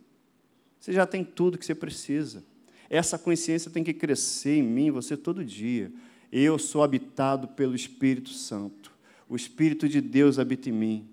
Você 0.79 0.93
já 0.93 1.07
tem 1.07 1.23
tudo 1.23 1.57
que 1.57 1.65
você 1.65 1.73
precisa. 1.73 2.43
Essa 2.87 3.17
consciência 3.17 3.71
tem 3.71 3.83
que 3.83 3.91
crescer 3.91 4.57
em 4.57 4.63
mim, 4.63 4.91
você 4.91 5.17
todo 5.17 5.43
dia. 5.43 5.91
Eu 6.31 6.59
sou 6.59 6.83
habitado 6.83 7.47
pelo 7.47 7.73
Espírito 7.73 8.29
Santo. 8.29 8.93
O 9.27 9.35
Espírito 9.35 9.89
de 9.89 9.99
Deus 9.99 10.37
habita 10.37 10.69
em 10.69 10.73
mim. 10.73 11.09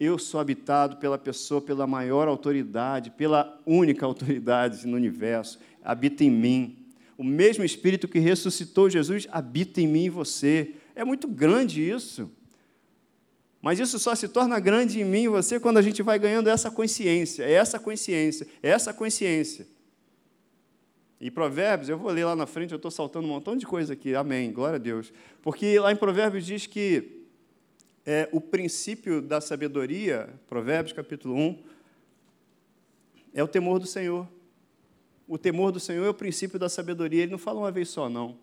Eu 0.00 0.16
sou 0.16 0.38
habitado 0.38 0.96
pela 0.98 1.18
pessoa, 1.18 1.60
pela 1.60 1.86
maior 1.86 2.28
autoridade, 2.28 3.10
pela 3.10 3.60
única 3.66 4.06
autoridade 4.06 4.86
no 4.86 4.96
universo. 4.96 5.58
Habita 5.82 6.22
em 6.22 6.30
mim. 6.30 6.86
O 7.16 7.24
mesmo 7.24 7.64
Espírito 7.64 8.06
que 8.06 8.20
ressuscitou 8.20 8.88
Jesus 8.88 9.26
habita 9.30 9.80
em 9.80 9.88
mim 9.88 10.04
e 10.04 10.10
você. 10.10 10.74
É 10.94 11.04
muito 11.04 11.26
grande 11.26 11.82
isso. 11.82 12.30
Mas 13.60 13.80
isso 13.80 13.98
só 13.98 14.14
se 14.14 14.28
torna 14.28 14.60
grande 14.60 15.00
em 15.00 15.04
mim 15.04 15.24
e 15.24 15.28
você 15.28 15.58
quando 15.58 15.78
a 15.78 15.82
gente 15.82 16.00
vai 16.00 16.16
ganhando 16.16 16.48
essa 16.48 16.70
consciência, 16.70 17.42
essa 17.42 17.76
consciência, 17.78 18.46
essa 18.62 18.94
consciência. 18.94 19.66
E 21.20 21.28
Provérbios, 21.28 21.88
eu 21.88 21.98
vou 21.98 22.12
ler 22.12 22.24
lá 22.24 22.36
na 22.36 22.46
frente, 22.46 22.70
eu 22.70 22.76
estou 22.76 22.92
saltando 22.92 23.26
um 23.26 23.30
montão 23.30 23.56
de 23.56 23.66
coisa 23.66 23.94
aqui, 23.94 24.14
amém, 24.14 24.52
glória 24.52 24.76
a 24.76 24.78
Deus. 24.78 25.12
Porque 25.42 25.76
lá 25.80 25.90
em 25.90 25.96
Provérbios 25.96 26.46
diz 26.46 26.66
que 26.66 27.17
é, 28.10 28.26
o 28.32 28.40
princípio 28.40 29.20
da 29.20 29.38
sabedoria, 29.38 30.30
Provérbios 30.46 30.94
capítulo 30.94 31.36
1, 31.36 31.62
é 33.34 33.44
o 33.44 33.46
temor 33.46 33.78
do 33.78 33.86
Senhor. 33.86 34.26
O 35.26 35.36
temor 35.36 35.70
do 35.70 35.78
Senhor 35.78 36.06
é 36.06 36.08
o 36.08 36.14
princípio 36.14 36.58
da 36.58 36.70
sabedoria, 36.70 37.24
ele 37.24 37.32
não 37.32 37.38
fala 37.38 37.58
uma 37.60 37.70
vez 37.70 37.90
só, 37.90 38.08
não. 38.08 38.38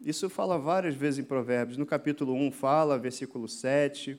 Isso 0.00 0.30
fala 0.30 0.60
várias 0.60 0.94
vezes 0.94 1.18
em 1.18 1.24
Provérbios. 1.24 1.76
No 1.76 1.84
capítulo 1.84 2.32
1 2.34 2.52
fala, 2.52 2.96
versículo 2.96 3.48
7. 3.48 4.16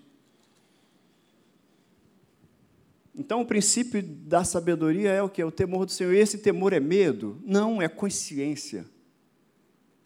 Então, 3.16 3.40
o 3.40 3.46
princípio 3.46 4.04
da 4.04 4.44
sabedoria 4.44 5.12
é 5.12 5.24
o 5.24 5.30
que? 5.30 5.42
O 5.42 5.50
temor 5.50 5.86
do 5.86 5.92
Senhor. 5.94 6.14
E 6.14 6.18
esse 6.18 6.40
temor 6.40 6.74
é 6.74 6.82
medo? 6.82 7.42
Não, 7.46 7.82
é 7.82 7.88
consciência. 7.88 8.86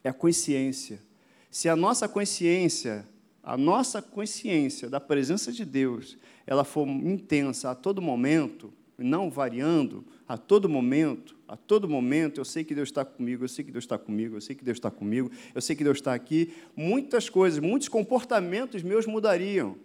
É 0.04 0.10
a 0.10 0.14
consciência. 0.14 1.02
Se 1.50 1.68
a 1.68 1.76
nossa 1.76 2.08
consciência, 2.08 3.04
a 3.48 3.58
nossa 3.58 4.01
consciência 4.01 4.89
da 4.89 5.00
presença 5.00 5.51
de 5.51 5.63
Deus, 5.63 6.18
ela 6.46 6.63
for 6.63 6.88
intensa 6.88 7.72
a 7.72 7.75
todo 7.75 8.01
momento, 8.01 8.74
não 8.98 9.30
variando, 9.30 10.04
a 10.27 10.38
todo 10.38 10.68
momento, 10.68 11.36
a 11.48 11.56
todo 11.56 11.88
momento, 11.88 12.42
eu 12.42 12.46
sei 12.46 12.63
que 12.63 12.75
Deus 12.75 12.89
está 12.89 13.06
comigo, 13.06 13.46
eu 13.46 13.48
sei 13.48 13.63
que 13.63 13.72
Deus 13.72 13.86
está 13.86 13.98
comigo, 13.98 14.36
eu 14.36 14.42
sei 14.42 14.56
que 14.56 14.63
Deus 14.63 14.77
está 14.77 14.92
comigo, 14.92 15.32
eu 15.56 15.62
sei 15.62 15.75
que 15.75 15.84
Deus 15.84 16.00
está 16.00 16.13
aqui, 16.13 16.54
muitas 16.75 17.30
coisas, 17.30 17.60
muitos 17.60 17.88
comportamentos 17.88 18.84
meus 18.84 19.06
mudariam 19.06 19.77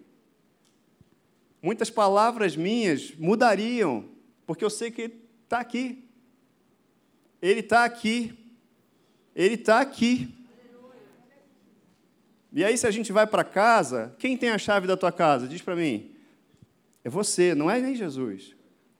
muitas 1.62 1.88
palavras 1.88 2.56
minhas 2.56 3.14
mudariam, 3.14 4.04
porque 4.44 4.64
eu 4.64 4.70
sei 4.70 4.90
que 4.90 5.02
Ele 5.02 5.14
está 5.44 5.60
aqui. 5.60 6.04
Ele 7.40 7.60
está 7.60 7.84
aqui. 7.84 8.34
Ele 9.34 9.54
está 9.54 9.80
aqui. 9.80 10.34
E 12.52 12.62
aí, 12.64 12.76
se 12.76 12.86
a 12.86 12.90
gente 12.90 13.12
vai 13.12 13.26
para 13.26 13.42
casa, 13.42 14.14
quem 14.18 14.36
tem 14.36 14.50
a 14.50 14.58
chave 14.58 14.86
da 14.86 14.96
tua 14.96 15.10
casa? 15.10 15.48
Diz 15.48 15.62
para 15.62 15.74
mim. 15.74 16.14
É 17.02 17.08
você, 17.08 17.54
não 17.54 17.70
é 17.70 17.80
nem 17.80 17.94
Jesus. 17.94 18.54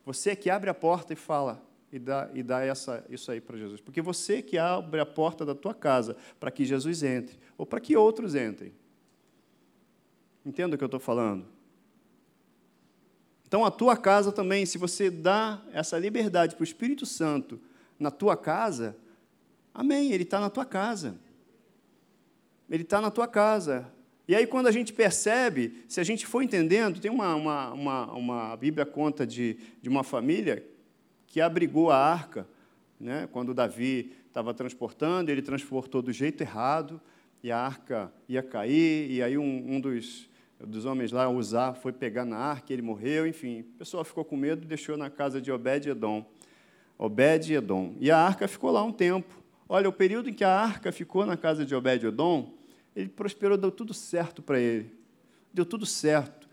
Você 0.05 0.31
é 0.31 0.37
que 0.37 0.49
abre 0.49 0.71
a 0.71 0.75
porta 0.75 1.13
e 1.13 1.17
fala 1.17 1.63
e 1.93 1.99
dá, 1.99 2.31
e 2.33 2.43
dá 2.43 2.65
essa, 2.65 3.05
isso 3.11 3.31
aí 3.31 3.41
para 3.41 3.59
Jesus. 3.59 3.81
Porque 3.81 4.01
você 4.01 4.41
que 4.41 4.57
abre 4.57 5.01
a 5.01 5.07
porta 5.07 5.45
da 5.45 5.55
tua 5.55 5.75
casa 5.75 6.17
para 6.41 6.51
que 6.51 6.65
Jesus 6.65 7.03
entre, 7.03 7.39
ou 7.59 7.67
para 7.67 7.79
que 7.79 7.97
outros 7.97 8.35
entrem. 8.35 8.73
Entenda 10.45 10.75
o 10.75 10.79
que 10.79 10.83
eu 10.83 10.87
estou 10.87 10.99
falando? 10.99 11.47
Então, 13.47 13.67
a 13.67 13.71
tua 13.71 13.99
casa 13.99 14.33
também, 14.33 14.65
se 14.65 14.79
você 14.79 15.11
dá 15.11 15.63
essa 15.73 15.99
liberdade 15.99 16.57
para 16.57 16.63
o 16.63 16.65
Espírito 16.65 17.05
Santo 17.05 17.61
na 17.99 18.11
tua 18.11 18.35
casa, 18.35 18.97
amém, 19.75 20.11
ele 20.11 20.25
está 20.25 20.41
na 20.41 20.49
tua 20.49 20.65
casa. 20.65 21.19
Ele 22.73 22.83
está 22.83 23.01
na 23.01 23.11
tua 23.11 23.29
casa. 23.29 23.87
E 24.27 24.35
aí, 24.35 24.47
quando 24.47 24.67
a 24.67 24.73
gente 24.73 24.95
percebe, 24.95 25.85
se 25.87 26.01
a 26.01 26.05
gente 26.05 26.27
for 26.27 26.43
entendendo, 26.43 26.99
tem 26.99 27.11
uma, 27.11 27.35
uma, 27.35 27.73
uma, 27.73 28.13
uma 28.13 28.57
Bíblia 28.57 28.87
conta 28.87 29.27
de, 29.27 29.59
de 29.83 29.91
uma 29.91 30.03
família 30.03 30.67
que 31.27 31.39
abrigou 31.39 31.91
a 31.91 31.99
arca, 31.99 32.49
né? 32.99 33.29
quando 33.31 33.53
Davi 33.53 34.15
estava 34.27 34.55
transportando, 34.55 35.31
ele 35.31 35.43
transportou 35.43 36.01
do 36.01 36.13
jeito 36.13 36.41
errado, 36.41 36.99
e 37.43 37.53
a 37.53 37.59
arca 37.59 38.11
ia 38.27 38.43
cair, 38.43 39.11
e 39.11 39.23
aí 39.23 39.37
um, 39.37 39.75
um 39.75 39.79
dos 39.79 40.31
dos 40.67 40.85
homens 40.85 41.11
lá, 41.11 41.29
usar, 41.29 41.75
foi 41.75 41.93
pegar 41.93 42.25
na 42.25 42.37
arca, 42.37 42.73
ele 42.73 42.83
morreu, 42.83 43.27
enfim. 43.27 43.61
O 43.61 43.79
pessoal 43.79 44.05
ficou 44.05 44.25
com 44.25 44.37
medo 44.37 44.63
e 44.63 44.67
deixou 44.67 44.97
na 44.97 45.11
casa 45.11 45.41
de 45.41 45.51
Obed-Edom. 45.51 46.25
Obed-Edom. 46.97 47.97
E 47.99 48.11
a 48.11 48.19
arca 48.19 48.47
ficou 48.47 48.71
lá 48.71 48.83
um 48.83 48.93
tempo. 48.93 49.43
Olha, 49.69 49.89
o 49.89 49.93
período 49.93 50.31
em 50.31 50.33
que 50.33 50.45
a 50.45 50.55
arca 50.55 50.93
ficou 50.93 51.27
na 51.27 51.37
casa 51.37 51.65
de 51.65 51.75
Obed-Edom, 51.75 52.62
ele 52.95 53.09
prosperou, 53.09 53.57
deu 53.57 53.71
tudo 53.71 53.95
certo 53.95 54.43
para 54.43 54.59
ele. 54.61 54.91
Deu 55.53 55.65
tudo 55.65 55.87
certo. 55.87 56.49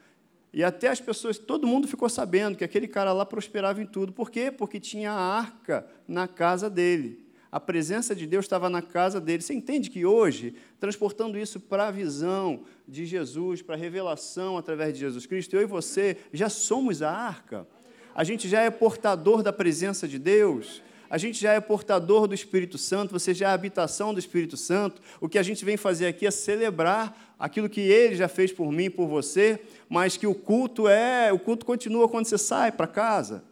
E 0.51 0.63
até 0.63 0.87
as 0.87 0.99
pessoas, 0.99 1.37
todo 1.37 1.67
mundo 1.67 1.87
ficou 1.87 2.09
sabendo 2.09 2.57
que 2.57 2.63
aquele 2.63 2.87
cara 2.87 3.13
lá 3.13 3.25
prosperava 3.25 3.81
em 3.81 3.85
tudo. 3.85 4.11
Por 4.11 4.31
quê? 4.31 4.51
Porque 4.51 4.79
tinha 4.79 5.11
a 5.11 5.37
arca 5.37 5.85
na 6.07 6.27
casa 6.27 6.69
dele 6.69 7.29
a 7.51 7.59
presença 7.59 8.15
de 8.15 8.27
Deus 8.27 8.45
estava 8.45 8.69
na 8.69 8.81
casa 8.81 9.19
dele. 9.19 9.41
Você 9.41 9.53
entende 9.53 9.89
que 9.89 10.05
hoje, 10.05 10.53
transportando 10.79 11.37
isso 11.37 11.59
para 11.59 11.87
a 11.87 11.91
visão 11.91 12.63
de 12.87 13.05
Jesus, 13.05 13.61
para 13.61 13.75
a 13.75 13.77
revelação 13.77 14.57
através 14.57 14.93
de 14.93 14.99
Jesus 14.99 15.25
Cristo, 15.25 15.55
eu 15.55 15.61
e 15.61 15.65
você 15.65 16.17
já 16.31 16.49
somos 16.49 17.01
a 17.01 17.11
arca. 17.11 17.67
A 18.13 18.23
gente 18.23 18.47
já 18.47 18.61
é 18.61 18.69
portador 18.69 19.41
da 19.41 19.51
presença 19.51 20.07
de 20.07 20.19
Deus. 20.19 20.83
A 21.09 21.17
gente 21.17 21.41
já 21.41 21.53
é 21.53 21.59
portador 21.59 22.27
do 22.27 22.35
Espírito 22.35 22.77
Santo, 22.77 23.11
você 23.11 23.33
já 23.33 23.49
é 23.49 23.53
habitação 23.53 24.13
do 24.13 24.19
Espírito 24.19 24.55
Santo. 24.55 25.01
O 25.19 25.27
que 25.27 25.39
a 25.39 25.43
gente 25.43 25.65
vem 25.65 25.75
fazer 25.75 26.05
aqui 26.05 26.27
é 26.27 26.31
celebrar 26.31 27.35
aquilo 27.39 27.67
que 27.67 27.81
ele 27.81 28.15
já 28.15 28.27
fez 28.27 28.51
por 28.51 28.71
mim, 28.71 28.91
por 28.91 29.07
você, 29.07 29.59
mas 29.89 30.17
que 30.17 30.27
o 30.27 30.35
culto 30.35 30.87
é, 30.87 31.33
o 31.33 31.39
culto 31.39 31.65
continua 31.65 32.07
quando 32.07 32.25
você 32.25 32.37
sai 32.37 32.71
para 32.71 32.85
casa. 32.85 33.43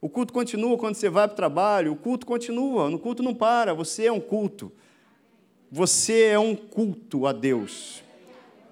O 0.00 0.08
culto 0.08 0.32
continua 0.32 0.76
quando 0.76 0.96
você 0.96 1.08
vai 1.08 1.28
para 1.28 1.34
o 1.34 1.36
trabalho, 1.36 1.92
o 1.92 1.96
culto 1.96 2.26
continua, 2.26 2.88
o 2.88 2.98
culto 2.98 3.22
não 3.22 3.34
para, 3.34 3.72
você 3.72 4.06
é 4.06 4.12
um 4.12 4.20
culto. 4.20 4.72
Você 5.70 6.24
é 6.24 6.38
um 6.38 6.54
culto 6.54 7.26
a 7.26 7.32
Deus. 7.32 8.02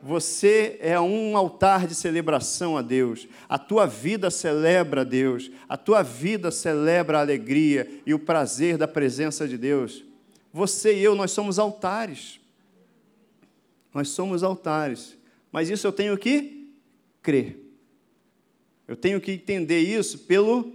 Você 0.04 0.76
é 0.80 1.00
um 1.00 1.34
altar 1.34 1.86
de 1.86 1.94
celebração 1.94 2.76
a 2.76 2.82
Deus. 2.82 3.26
A 3.48 3.58
tua 3.58 3.86
vida 3.86 4.30
celebra 4.30 5.00
a 5.00 5.04
Deus. 5.04 5.50
A 5.66 5.78
tua 5.78 6.02
vida 6.02 6.50
celebra 6.50 7.16
a 7.16 7.20
alegria 7.22 7.90
e 8.04 8.12
o 8.12 8.18
prazer 8.18 8.76
da 8.76 8.86
presença 8.86 9.48
de 9.48 9.56
Deus. 9.56 10.04
Você 10.52 10.94
e 10.94 11.02
eu, 11.02 11.14
nós 11.14 11.30
somos 11.30 11.58
altares. 11.58 12.38
Nós 13.94 14.10
somos 14.10 14.42
altares. 14.42 15.16
Mas 15.50 15.70
isso 15.70 15.86
eu 15.86 15.92
tenho 15.92 16.18
que 16.18 16.70
crer. 17.22 17.58
Eu 18.86 18.96
tenho 18.96 19.18
que 19.22 19.32
entender 19.32 19.80
isso 19.80 20.18
pelo 20.18 20.70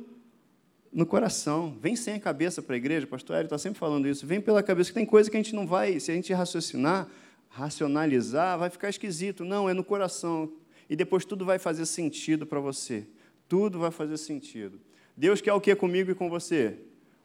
no 0.91 1.05
coração. 1.05 1.77
Vem 1.79 1.95
sem 1.95 2.15
a 2.15 2.19
cabeça 2.19 2.63
para 2.63 2.73
a 2.73 2.77
igreja, 2.77 3.05
pastor 3.05 3.35
Hélio 3.35 3.45
está 3.45 3.59
sempre 3.59 3.77
falando 3.77 4.07
isso. 4.07 4.25
Vem 4.25 4.41
pela 4.41 4.63
cabeça, 4.63 4.89
que 4.89 4.95
tem 4.95 5.05
coisa 5.05 5.29
que 5.29 5.37
a 5.37 5.39
gente 5.39 5.53
não 5.53 5.67
vai, 5.67 5.99
se 5.99 6.09
a 6.09 6.15
gente 6.15 6.33
raciocinar, 6.33 7.07
racionalizar, 7.49 8.57
vai 8.57 8.69
ficar 8.69 8.89
esquisito. 8.89 9.43
Não, 9.43 9.69
é 9.69 9.73
no 9.73 9.83
coração. 9.83 10.51
E 10.89 10.95
depois 10.95 11.25
tudo 11.25 11.43
vai 11.43 11.59
fazer 11.59 11.85
sentido 11.85 12.45
para 12.45 12.59
você. 12.59 13.05
Tudo 13.47 13.79
vai 13.79 13.91
fazer 13.91 14.17
sentido. 14.17 14.79
Deus 15.17 15.41
quer 15.41 15.53
o 15.53 15.59
que 15.59 15.75
comigo 15.75 16.11
e 16.11 16.15
com 16.15 16.29
você? 16.29 16.77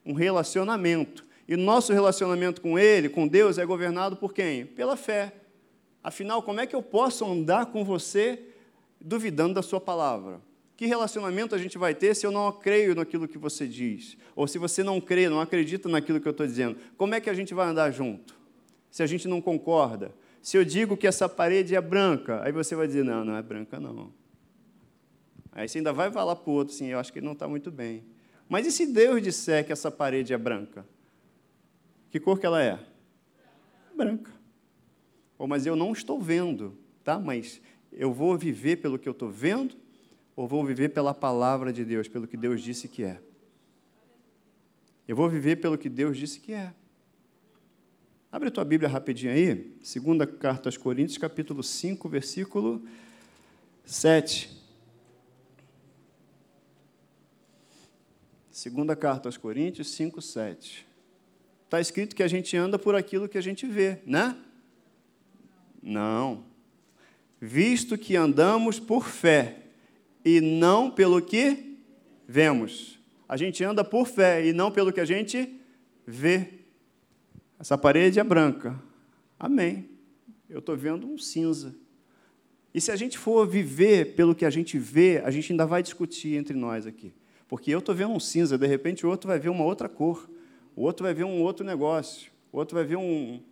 Um 0.04 0.14
relacionamento. 0.14 1.24
E 1.46 1.56
nosso 1.56 1.92
relacionamento 1.92 2.60
com 2.60 2.78
Ele, 2.78 3.08
com 3.08 3.28
Deus, 3.28 3.58
é 3.58 3.66
governado 3.66 4.16
por 4.16 4.32
quem? 4.32 4.66
Pela 4.66 4.96
fé. 4.96 5.32
Afinal, 6.02 6.42
como 6.42 6.60
é 6.60 6.66
que 6.66 6.74
eu 6.74 6.82
posso 6.82 7.24
andar 7.24 7.66
com 7.66 7.84
você 7.84 8.40
duvidando 9.00 9.54
da 9.54 9.62
Sua 9.62 9.80
palavra? 9.80 10.40
Que 10.76 10.86
relacionamento 10.86 11.54
a 11.54 11.58
gente 11.58 11.78
vai 11.78 11.94
ter 11.94 12.16
se 12.16 12.26
eu 12.26 12.32
não 12.32 12.50
creio 12.50 12.94
naquilo 12.94 13.28
que 13.28 13.38
você 13.38 13.66
diz? 13.66 14.16
Ou 14.34 14.48
se 14.48 14.58
você 14.58 14.82
não 14.82 15.00
crê, 15.00 15.28
não 15.28 15.40
acredita 15.40 15.88
naquilo 15.88 16.20
que 16.20 16.26
eu 16.26 16.32
estou 16.32 16.46
dizendo? 16.46 16.76
Como 16.96 17.14
é 17.14 17.20
que 17.20 17.30
a 17.30 17.34
gente 17.34 17.54
vai 17.54 17.68
andar 17.68 17.90
junto? 17.92 18.34
Se 18.94 19.02
a 19.02 19.06
gente 19.06 19.26
não 19.26 19.40
concorda? 19.40 20.14
Se 20.40 20.56
eu 20.56 20.64
digo 20.64 20.96
que 20.96 21.04
essa 21.04 21.28
parede 21.28 21.74
é 21.74 21.80
branca, 21.80 22.40
aí 22.44 22.52
você 22.52 22.76
vai 22.76 22.86
dizer: 22.86 23.02
não, 23.02 23.24
não 23.24 23.36
é 23.36 23.42
branca, 23.42 23.80
não. 23.80 24.12
Aí 25.50 25.68
você 25.68 25.78
ainda 25.78 25.92
vai 25.92 26.12
falar 26.12 26.36
para 26.36 26.48
o 26.48 26.54
outro 26.54 26.72
assim: 26.72 26.86
eu 26.86 27.00
acho 27.00 27.12
que 27.12 27.18
ele 27.18 27.26
não 27.26 27.32
está 27.32 27.48
muito 27.48 27.72
bem. 27.72 28.04
Mas 28.48 28.68
e 28.68 28.70
se 28.70 28.86
Deus 28.86 29.20
disser 29.20 29.66
que 29.66 29.72
essa 29.72 29.90
parede 29.90 30.32
é 30.32 30.38
branca? 30.38 30.86
Que 32.08 32.20
cor 32.20 32.38
que 32.38 32.46
ela 32.46 32.62
é? 32.62 32.78
Branca. 33.96 34.30
Oh, 35.36 35.48
mas 35.48 35.66
eu 35.66 35.74
não 35.74 35.90
estou 35.90 36.20
vendo, 36.20 36.78
tá? 37.02 37.18
Mas 37.18 37.60
eu 37.90 38.12
vou 38.12 38.38
viver 38.38 38.76
pelo 38.76 38.96
que 38.96 39.08
eu 39.08 39.12
estou 39.12 39.28
vendo 39.28 39.74
ou 40.36 40.46
vou 40.46 40.64
viver 40.64 40.90
pela 40.90 41.12
palavra 41.12 41.72
de 41.72 41.84
Deus, 41.84 42.06
pelo 42.06 42.28
que 42.28 42.36
Deus 42.36 42.62
disse 42.62 42.86
que 42.86 43.02
é? 43.02 43.20
Eu 45.08 45.16
vou 45.16 45.28
viver 45.28 45.56
pelo 45.56 45.76
que 45.76 45.88
Deus 45.88 46.16
disse 46.16 46.38
que 46.38 46.52
é. 46.52 46.72
Abre 48.34 48.48
a 48.48 48.50
tua 48.50 48.64
Bíblia 48.64 48.88
rapidinho 48.88 49.32
aí, 49.32 49.72
segunda 49.80 50.26
carta 50.26 50.68
aos 50.68 50.76
Coríntios, 50.76 51.16
capítulo 51.18 51.62
5, 51.62 52.08
versículo 52.08 52.82
7. 53.84 54.50
Segunda 58.50 58.96
carta 58.96 59.28
aos 59.28 59.36
Coríntios 59.36 59.86
5, 59.92 60.20
7. 60.20 60.84
Está 61.64 61.80
escrito 61.80 62.16
que 62.16 62.24
a 62.24 62.26
gente 62.26 62.56
anda 62.56 62.76
por 62.76 62.96
aquilo 62.96 63.28
que 63.28 63.38
a 63.38 63.40
gente 63.40 63.68
vê, 63.68 64.00
né? 64.04 64.36
Não. 65.80 66.44
Visto 67.40 67.96
que 67.96 68.16
andamos 68.16 68.80
por 68.80 69.06
fé 69.06 69.58
e 70.24 70.40
não 70.40 70.90
pelo 70.90 71.22
que 71.22 71.78
vemos. 72.26 72.98
A 73.28 73.36
gente 73.36 73.62
anda 73.62 73.84
por 73.84 74.08
fé 74.08 74.44
e 74.44 74.52
não 74.52 74.72
pelo 74.72 74.92
que 74.92 74.98
a 74.98 75.04
gente 75.04 75.56
vê. 76.04 76.63
Essa 77.64 77.78
parede 77.78 78.20
é 78.20 78.22
branca. 78.22 78.78
Amém. 79.40 79.88
Eu 80.50 80.58
estou 80.58 80.76
vendo 80.76 81.06
um 81.06 81.16
cinza. 81.16 81.74
E 82.74 82.78
se 82.78 82.92
a 82.92 82.96
gente 82.96 83.16
for 83.16 83.48
viver 83.48 84.14
pelo 84.14 84.34
que 84.34 84.44
a 84.44 84.50
gente 84.50 84.78
vê, 84.78 85.22
a 85.24 85.30
gente 85.30 85.50
ainda 85.50 85.64
vai 85.64 85.82
discutir 85.82 86.36
entre 86.36 86.54
nós 86.54 86.86
aqui. 86.86 87.14
Porque 87.48 87.70
eu 87.70 87.78
estou 87.78 87.94
vendo 87.94 88.12
um 88.12 88.20
cinza, 88.20 88.58
de 88.58 88.66
repente 88.66 89.06
o 89.06 89.08
outro 89.08 89.28
vai 89.28 89.38
ver 89.38 89.48
uma 89.48 89.64
outra 89.64 89.88
cor, 89.88 90.28
o 90.76 90.82
outro 90.82 91.04
vai 91.04 91.14
ver 91.14 91.24
um 91.24 91.40
outro 91.40 91.64
negócio, 91.64 92.30
o 92.52 92.58
outro 92.58 92.74
vai 92.74 92.84
ver 92.84 92.96
um. 92.96 93.42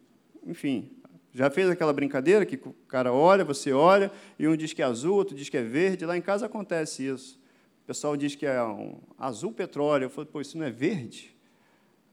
Enfim, 0.47 0.91
já 1.33 1.49
fez 1.49 1.71
aquela 1.71 1.95
brincadeira 1.95 2.45
que 2.45 2.57
o 2.57 2.75
cara 2.87 3.15
olha, 3.15 3.47
você 3.47 3.73
olha, 3.73 4.13
e 4.39 4.47
um 4.47 4.55
diz 4.55 4.75
que 4.75 4.83
é 4.83 4.85
azul, 4.85 5.17
outro 5.17 5.35
diz 5.35 5.49
que 5.49 5.57
é 5.57 5.63
verde. 5.63 6.05
Lá 6.05 6.19
em 6.19 6.23
casa 6.23 6.45
acontece 6.45 7.07
isso. 7.07 7.41
O 7.83 7.87
pessoal 7.87 8.15
diz 8.15 8.35
que 8.35 8.45
é 8.45 8.63
um 8.63 8.99
azul 9.19 9.53
petróleo. 9.53 10.05
Eu 10.05 10.11
falo, 10.11 10.27
pô, 10.27 10.39
isso 10.43 10.59
não 10.59 10.67
é 10.67 10.71
verde? 10.71 11.35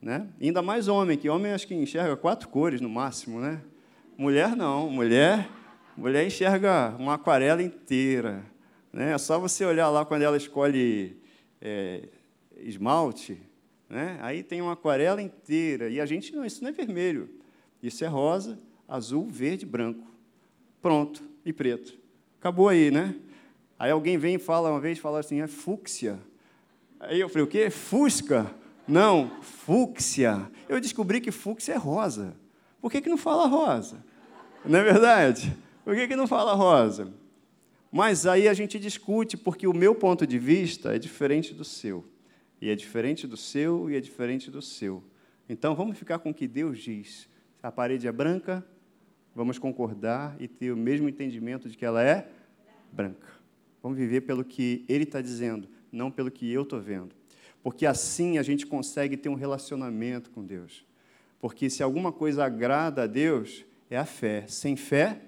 Né? 0.01 0.27
Ainda 0.41 0.61
mais 0.61 0.87
homem, 0.87 1.17
que 1.17 1.29
homem 1.29 1.51
acho 1.51 1.67
que 1.67 1.75
enxerga 1.75 2.15
quatro 2.15 2.47
cores 2.47 2.79
no 2.79 2.89
máximo, 2.89 3.39
né? 3.41 3.61
Mulher 4.17 4.55
não, 4.55 4.89
mulher, 4.89 5.49
mulher 5.95 6.25
enxerga 6.25 6.95
uma 6.97 7.15
aquarela 7.15 7.61
inteira. 7.61 8.45
Né? 8.93 9.11
É 9.11 9.17
só 9.17 9.37
você 9.37 9.65
olhar 9.65 9.89
lá 9.89 10.05
quando 10.05 10.21
ela 10.21 10.37
escolhe 10.37 11.17
é, 11.61 12.07
esmalte, 12.57 13.41
né? 13.89 14.17
aí 14.21 14.41
tem 14.41 14.61
uma 14.61 14.73
aquarela 14.73 15.21
inteira. 15.21 15.89
E 15.89 15.99
a 15.99 16.05
gente, 16.05 16.33
não, 16.33 16.45
isso 16.45 16.63
não 16.63 16.69
é 16.69 16.73
vermelho, 16.73 17.29
isso 17.83 18.03
é 18.03 18.07
rosa, 18.07 18.57
azul, 18.87 19.27
verde, 19.29 19.65
branco. 19.65 20.07
Pronto, 20.81 21.21
e 21.45 21.51
preto. 21.51 21.97
Acabou 22.39 22.69
aí, 22.69 22.89
né? 22.89 23.15
Aí 23.77 23.91
alguém 23.91 24.17
vem 24.17 24.35
e 24.35 24.39
fala 24.39 24.69
uma 24.69 24.79
vez, 24.79 24.97
fala 24.97 25.19
assim, 25.19 25.41
é 25.41 25.47
fúcsia. 25.47 26.19
Aí 26.99 27.19
eu 27.19 27.29
falei, 27.29 27.43
o 27.43 27.47
quê? 27.47 27.69
Fusca? 27.69 28.49
Não, 28.89 29.29
fúcsia. 29.43 30.51
Eu 30.67 30.81
descobri 30.81 31.21
que 31.21 31.29
fúcsia 31.29 31.73
é 31.73 31.77
rosa. 31.77 32.35
Por 32.81 32.91
que, 32.91 33.01
que 33.01 33.09
não 33.09 33.17
fala 33.17 33.45
rosa? 33.45 34.03
Não 34.65 34.79
é 34.79 34.83
verdade? 34.83 35.55
Por 35.85 35.93
que, 35.93 36.07
que 36.07 36.15
não 36.15 36.25
fala 36.25 36.55
rosa? 36.55 37.13
Mas 37.91 38.25
aí 38.25 38.47
a 38.47 38.53
gente 38.53 38.79
discute, 38.79 39.37
porque 39.37 39.67
o 39.67 39.73
meu 39.73 39.93
ponto 39.93 40.25
de 40.25 40.39
vista 40.39 40.95
é 40.95 40.97
diferente 40.97 41.53
do 41.53 41.63
seu. 41.63 42.03
E 42.59 42.67
é 42.67 42.75
diferente 42.75 43.27
do 43.27 43.37
seu 43.37 43.91
e 43.91 43.95
é 43.95 44.01
diferente 44.01 44.49
do 44.49 44.61
seu. 44.61 45.03
Então 45.47 45.75
vamos 45.75 45.95
ficar 45.95 46.17
com 46.17 46.31
o 46.31 46.33
que 46.33 46.47
Deus 46.47 46.79
diz. 46.79 47.29
A 47.61 47.71
parede 47.71 48.07
é 48.07 48.11
branca, 48.11 48.65
vamos 49.35 49.59
concordar 49.59 50.35
e 50.39 50.47
ter 50.47 50.71
o 50.71 50.77
mesmo 50.77 51.07
entendimento 51.07 51.69
de 51.69 51.77
que 51.77 51.85
ela 51.85 52.03
é 52.03 52.27
branca. 52.91 53.27
Vamos 53.83 53.99
viver 53.99 54.21
pelo 54.21 54.43
que 54.43 54.83
Ele 54.89 55.03
está 55.03 55.21
dizendo, 55.21 55.67
não 55.91 56.09
pelo 56.09 56.31
que 56.31 56.51
eu 56.51 56.63
estou 56.63 56.81
vendo. 56.81 57.18
Porque 57.63 57.85
assim 57.85 58.37
a 58.37 58.43
gente 58.43 58.65
consegue 58.65 59.17
ter 59.17 59.29
um 59.29 59.35
relacionamento 59.35 60.29
com 60.31 60.43
Deus. 60.43 60.85
Porque 61.39 61.69
se 61.69 61.83
alguma 61.83 62.11
coisa 62.11 62.45
agrada 62.45 63.03
a 63.03 63.07
Deus, 63.07 63.65
é 63.89 63.97
a 63.97 64.05
fé. 64.05 64.45
Sem 64.47 64.75
fé, 64.75 65.21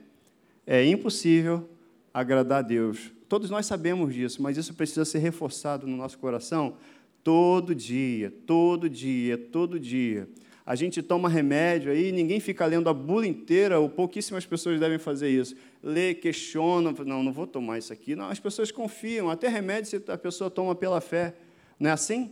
é 0.65 0.85
impossível 0.85 1.69
agradar 2.13 2.59
a 2.59 2.61
Deus. 2.61 3.11
Todos 3.27 3.49
nós 3.49 3.65
sabemos 3.65 4.13
disso, 4.13 4.41
mas 4.41 4.57
isso 4.57 4.73
precisa 4.73 5.05
ser 5.05 5.19
reforçado 5.19 5.87
no 5.87 5.95
nosso 5.95 6.17
coração 6.17 6.77
todo 7.23 7.73
dia, 7.73 8.31
todo 8.45 8.89
dia, 8.89 9.37
todo 9.37 9.79
dia 9.79 10.27
a 10.65 10.75
gente 10.75 11.01
toma 11.01 11.27
remédio 11.27 11.91
aí, 11.91 12.11
ninguém 12.11 12.39
fica 12.39 12.65
lendo 12.65 12.87
a 12.87 12.93
bula 12.93 13.27
inteira, 13.27 13.79
ou 13.79 13.89
pouquíssimas 13.89 14.45
pessoas 14.45 14.79
devem 14.79 14.99
fazer 14.99 15.29
isso. 15.29 15.55
Lê, 15.81 16.13
questiona, 16.13 16.93
não, 17.05 17.23
não 17.23 17.33
vou 17.33 17.47
tomar 17.47 17.77
isso 17.77 17.91
aqui. 17.91 18.15
Não, 18.15 18.29
as 18.29 18.39
pessoas 18.39 18.71
confiam, 18.71 19.29
até 19.29 19.47
remédio 19.47 20.01
a 20.07 20.17
pessoa 20.17 20.49
toma 20.49 20.75
pela 20.75 21.01
fé. 21.01 21.33
Não 21.81 21.89
é 21.89 21.93
assim? 21.93 22.31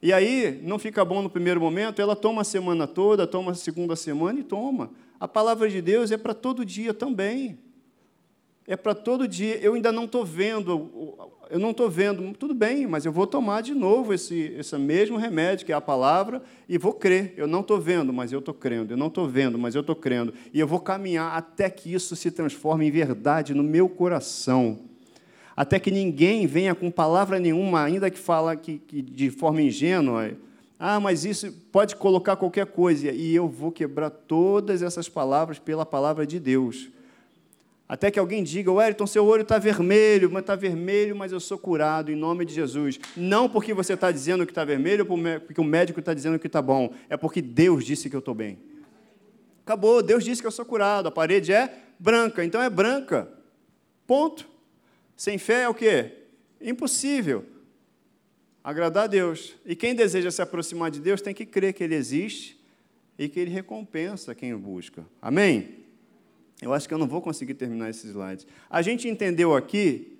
E 0.00 0.12
aí, 0.12 0.60
não 0.62 0.78
fica 0.78 1.04
bom 1.04 1.20
no 1.20 1.28
primeiro 1.28 1.60
momento, 1.60 2.00
ela 2.00 2.16
toma 2.16 2.40
a 2.40 2.44
semana 2.44 2.86
toda, 2.86 3.26
toma 3.26 3.52
a 3.52 3.54
segunda 3.54 3.94
semana 3.94 4.40
e 4.40 4.42
toma. 4.42 4.90
A 5.20 5.28
palavra 5.28 5.68
de 5.68 5.82
Deus 5.82 6.10
é 6.10 6.16
para 6.16 6.32
todo 6.32 6.64
dia 6.64 6.94
também 6.94 7.58
é 8.68 8.76
para 8.76 8.94
todo 8.94 9.26
dia. 9.26 9.56
Eu 9.56 9.72
ainda 9.72 9.90
não 9.90 10.04
estou 10.04 10.26
vendo, 10.26 11.16
eu 11.48 11.58
não 11.58 11.70
estou 11.70 11.88
vendo, 11.88 12.34
tudo 12.34 12.54
bem, 12.54 12.86
mas 12.86 13.06
eu 13.06 13.10
vou 13.10 13.26
tomar 13.26 13.62
de 13.62 13.72
novo 13.72 14.12
esse, 14.12 14.54
esse 14.58 14.76
mesmo 14.76 15.16
remédio, 15.16 15.64
que 15.64 15.72
é 15.72 15.74
a 15.74 15.80
palavra, 15.80 16.42
e 16.68 16.76
vou 16.76 16.92
crer. 16.92 17.32
Eu 17.34 17.46
não 17.46 17.60
estou 17.60 17.80
vendo, 17.80 18.12
mas 18.12 18.30
eu 18.30 18.40
estou 18.40 18.52
crendo. 18.52 18.92
Eu 18.92 18.98
não 18.98 19.06
estou 19.06 19.26
vendo, 19.26 19.58
mas 19.58 19.74
eu 19.74 19.80
estou 19.80 19.96
crendo. 19.96 20.34
E 20.52 20.60
eu 20.60 20.66
vou 20.66 20.78
caminhar 20.78 21.34
até 21.34 21.70
que 21.70 21.94
isso 21.94 22.14
se 22.14 22.30
transforme 22.30 22.86
em 22.86 22.90
verdade 22.90 23.54
no 23.54 23.62
meu 23.62 23.88
coração. 23.88 24.78
Até 25.58 25.80
que 25.80 25.90
ninguém 25.90 26.46
venha 26.46 26.74
com 26.74 26.90
palavra 26.90 27.40
nenhuma, 27.40 27.82
ainda 27.82 28.10
que 28.10 28.18
fala 28.18 28.54
que, 28.54 28.78
que 28.78 29.02
de 29.02 29.30
forma 29.30 29.60
ingênua, 29.60 30.30
ah, 30.78 31.00
mas 31.00 31.24
isso 31.24 31.50
pode 31.72 31.96
colocar 31.96 32.36
qualquer 32.36 32.66
coisa, 32.66 33.10
e 33.10 33.34
eu 33.34 33.48
vou 33.48 33.72
quebrar 33.72 34.10
todas 34.10 34.82
essas 34.82 35.08
palavras 35.08 35.58
pela 35.58 35.84
palavra 35.84 36.24
de 36.24 36.38
Deus 36.38 36.90
até 37.88 38.10
que 38.10 38.18
alguém 38.18 38.44
diga, 38.44 38.70
Wellington, 38.70 39.06
seu 39.06 39.24
olho 39.24 39.42
está 39.42 39.58
vermelho, 39.58 40.30
mas 40.30 40.42
está 40.42 40.54
vermelho, 40.54 41.16
mas 41.16 41.32
eu 41.32 41.40
sou 41.40 41.56
curado 41.56 42.12
em 42.12 42.14
nome 42.14 42.44
de 42.44 42.52
Jesus. 42.52 43.00
Não 43.16 43.48
porque 43.48 43.72
você 43.72 43.94
está 43.94 44.12
dizendo 44.12 44.44
que 44.44 44.52
está 44.52 44.62
vermelho, 44.62 45.06
porque 45.06 45.60
o 45.60 45.64
médico 45.64 45.98
está 45.98 46.12
dizendo 46.12 46.38
que 46.38 46.46
está 46.46 46.60
bom. 46.60 46.92
É 47.08 47.16
porque 47.16 47.40
Deus 47.40 47.86
disse 47.86 48.10
que 48.10 48.14
eu 48.14 48.18
estou 48.18 48.34
bem. 48.34 48.58
Acabou, 49.64 50.02
Deus 50.02 50.22
disse 50.22 50.42
que 50.42 50.46
eu 50.46 50.52
sou 50.52 50.66
curado. 50.66 51.08
A 51.08 51.10
parede 51.10 51.50
é 51.50 51.82
branca, 51.98 52.44
então 52.44 52.60
é 52.60 52.68
branca. 52.68 53.26
Ponto. 54.06 54.46
Sem 55.18 55.36
fé 55.36 55.62
é 55.62 55.68
o 55.68 55.74
quê? 55.74 56.12
Impossível. 56.60 57.44
Agradar 58.62 59.04
a 59.04 59.06
Deus. 59.08 59.56
E 59.66 59.74
quem 59.74 59.92
deseja 59.92 60.30
se 60.30 60.40
aproximar 60.40 60.92
de 60.92 61.00
Deus 61.00 61.20
tem 61.20 61.34
que 61.34 61.44
crer 61.44 61.74
que 61.74 61.82
Ele 61.82 61.96
existe 61.96 62.56
e 63.18 63.28
que 63.28 63.40
Ele 63.40 63.50
recompensa 63.50 64.32
quem 64.32 64.54
o 64.54 64.58
busca. 64.60 65.04
Amém? 65.20 65.74
Eu 66.62 66.72
acho 66.72 66.86
que 66.86 66.94
eu 66.94 66.98
não 66.98 67.08
vou 67.08 67.20
conseguir 67.20 67.54
terminar 67.54 67.90
esses 67.90 68.04
slides. 68.04 68.46
A 68.70 68.80
gente 68.80 69.08
entendeu 69.08 69.56
aqui 69.56 70.16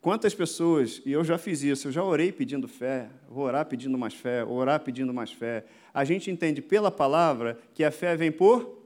quantas 0.00 0.34
pessoas, 0.34 1.00
e 1.06 1.12
eu 1.12 1.22
já 1.22 1.38
fiz 1.38 1.62
isso, 1.62 1.86
eu 1.86 1.92
já 1.92 2.02
orei 2.02 2.32
pedindo 2.32 2.66
fé, 2.66 3.08
vou 3.28 3.44
orar 3.44 3.64
pedindo 3.64 3.96
mais 3.96 4.14
fé, 4.14 4.44
orar 4.44 4.80
pedindo 4.80 5.14
mais 5.14 5.30
fé. 5.30 5.66
A 5.94 6.04
gente 6.04 6.32
entende 6.32 6.60
pela 6.60 6.90
palavra 6.90 7.60
que 7.72 7.84
a 7.84 7.92
fé 7.92 8.16
vem 8.16 8.32
por 8.32 8.76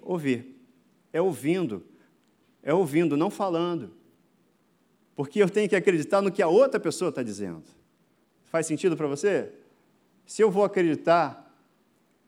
ouvir. 0.00 0.62
É 1.12 1.20
ouvindo. 1.20 1.84
É 2.62 2.72
ouvindo, 2.72 3.16
não 3.16 3.30
falando. 3.30 3.97
Porque 5.18 5.42
eu 5.42 5.50
tenho 5.50 5.68
que 5.68 5.74
acreditar 5.74 6.22
no 6.22 6.30
que 6.30 6.40
a 6.40 6.46
outra 6.46 6.78
pessoa 6.78 7.08
está 7.08 7.24
dizendo. 7.24 7.64
Faz 8.44 8.66
sentido 8.66 8.96
para 8.96 9.08
você? 9.08 9.50
Se 10.24 10.40
eu 10.40 10.48
vou 10.48 10.62
acreditar 10.62 11.52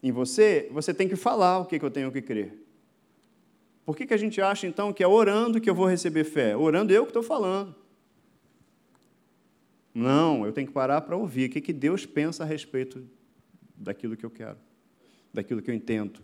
em 0.03 0.11
você, 0.11 0.69
você 0.73 0.93
tem 0.93 1.07
que 1.07 1.15
falar 1.15 1.61
o 1.61 1.67
que 1.67 1.81
eu 1.81 1.89
tenho 1.89 2.11
que 2.11 2.21
crer. 2.21 2.53
Por 3.87 3.97
que, 3.97 4.05
que 4.05 4.13
a 4.13 4.17
gente 4.17 4.41
acha, 4.41 4.67
então, 4.67 4.93
que 4.93 5.05
é 5.05 5.07
orando 5.07 5.61
que 5.61 5.71
eu 5.71 5.75
vou 5.75 5.87
receber 5.87 6.25
fé? 6.25 6.57
Orando 6.57 6.93
eu 6.93 7.05
que 7.05 7.11
estou 7.11 7.23
falando. 7.23 7.77
Não, 9.95 10.45
eu 10.45 10.53
tenho 10.53 10.67
que 10.67 10.73
parar 10.73 11.03
para 11.03 11.17
ouvir 11.17 11.49
o 11.49 11.53
que, 11.53 11.61
que 11.61 11.73
Deus 11.73 12.05
pensa 12.05 12.43
a 12.43 12.47
respeito 12.47 13.09
daquilo 13.77 14.17
que 14.17 14.27
eu 14.27 14.31
quero, 14.31 14.59
daquilo 15.33 15.63
que 15.63 15.71
eu 15.71 15.75
entendo. 15.77 16.21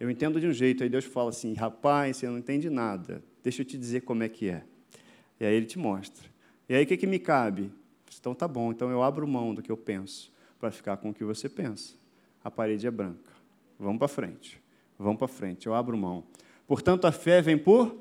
Eu 0.00 0.10
entendo 0.10 0.40
de 0.40 0.46
um 0.46 0.54
jeito, 0.54 0.82
aí 0.82 0.88
Deus 0.88 1.04
fala 1.04 1.28
assim: 1.28 1.52
rapaz, 1.52 2.16
você 2.16 2.26
não 2.26 2.38
entende 2.38 2.70
nada, 2.70 3.22
deixa 3.42 3.60
eu 3.60 3.66
te 3.66 3.76
dizer 3.76 4.00
como 4.00 4.22
é 4.22 4.28
que 4.30 4.48
é. 4.48 4.64
E 5.40 5.44
aí 5.44 5.54
ele 5.54 5.66
te 5.66 5.78
mostra. 5.78 6.28
E 6.68 6.74
aí 6.74 6.84
o 6.84 6.86
que, 6.86 6.96
que 6.96 7.06
me 7.06 7.18
cabe? 7.18 7.70
Então 8.18 8.34
tá 8.34 8.48
bom, 8.48 8.72
então 8.72 8.90
eu 8.90 9.02
abro 9.02 9.26
mão 9.26 9.54
do 9.54 9.62
que 9.62 9.70
eu 9.70 9.76
penso 9.76 10.32
para 10.58 10.70
ficar 10.70 10.96
com 10.96 11.10
o 11.10 11.14
que 11.14 11.24
você 11.24 11.48
pensa. 11.48 11.94
A 12.42 12.50
parede 12.50 12.86
é 12.86 12.90
branca. 12.90 13.32
Vamos 13.78 13.98
para 13.98 14.08
frente. 14.08 14.60
Vamos 14.98 15.18
para 15.18 15.28
frente. 15.28 15.66
Eu 15.66 15.74
abro 15.74 15.96
mão. 15.96 16.24
Portanto, 16.66 17.06
a 17.06 17.12
fé 17.12 17.40
vem 17.40 17.56
por 17.56 17.96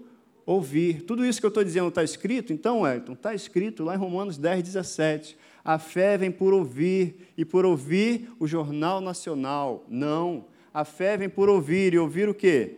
ouvir. 0.46 1.04
Tudo 1.04 1.26
isso 1.26 1.40
que 1.40 1.46
eu 1.46 1.50
estou 1.50 1.64
dizendo 1.64 1.90
está 1.90 2.04
escrito? 2.04 2.52
Então, 2.52 2.88
Elton, 2.88 3.14
está 3.14 3.34
escrito 3.34 3.84
lá 3.84 3.94
em 3.94 3.98
Romanos 3.98 4.38
10, 4.38 4.64
17. 4.64 5.38
A 5.64 5.78
fé 5.78 6.18
vem 6.18 6.32
por 6.32 6.54
ouvir, 6.54 7.28
e 7.38 7.46
por 7.46 7.66
ouvir 7.66 8.30
o 8.40 8.48
Jornal 8.48 9.02
Nacional. 9.02 9.86
Não. 9.88 10.46
A 10.74 10.84
fé 10.86 11.18
vem 11.18 11.30
por 11.30 11.50
ouvir, 11.50 11.94
e 11.94 12.00
ouvir 12.00 12.30
o 12.30 12.34
quê? 12.34 12.78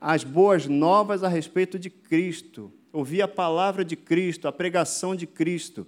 As 0.00 0.24
boas 0.24 0.66
novas 0.66 1.22
a 1.22 1.28
respeito 1.28 1.78
de 1.78 1.90
Cristo. 1.90 2.72
Ouvir 2.92 3.22
a 3.22 3.28
palavra 3.28 3.84
de 3.84 3.96
Cristo, 3.96 4.48
a 4.48 4.52
pregação 4.52 5.14
de 5.14 5.26
Cristo. 5.26 5.86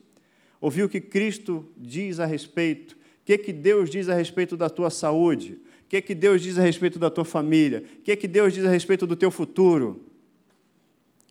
Ouvir 0.60 0.84
o 0.84 0.88
que 0.88 1.00
Cristo 1.00 1.66
diz 1.76 2.20
a 2.20 2.26
respeito. 2.26 2.92
O 2.92 3.24
que, 3.24 3.36
que 3.38 3.52
Deus 3.52 3.90
diz 3.90 4.08
a 4.08 4.14
respeito 4.14 4.56
da 4.56 4.70
tua 4.70 4.90
saúde? 4.90 5.58
O 5.84 5.88
que, 5.88 6.00
que 6.00 6.14
Deus 6.14 6.40
diz 6.40 6.58
a 6.58 6.62
respeito 6.62 6.98
da 6.98 7.10
tua 7.10 7.24
família? 7.24 7.84
O 7.98 8.02
que, 8.02 8.16
que 8.16 8.28
Deus 8.28 8.52
diz 8.52 8.64
a 8.64 8.70
respeito 8.70 9.06
do 9.06 9.16
teu 9.16 9.30
futuro? 9.30 10.04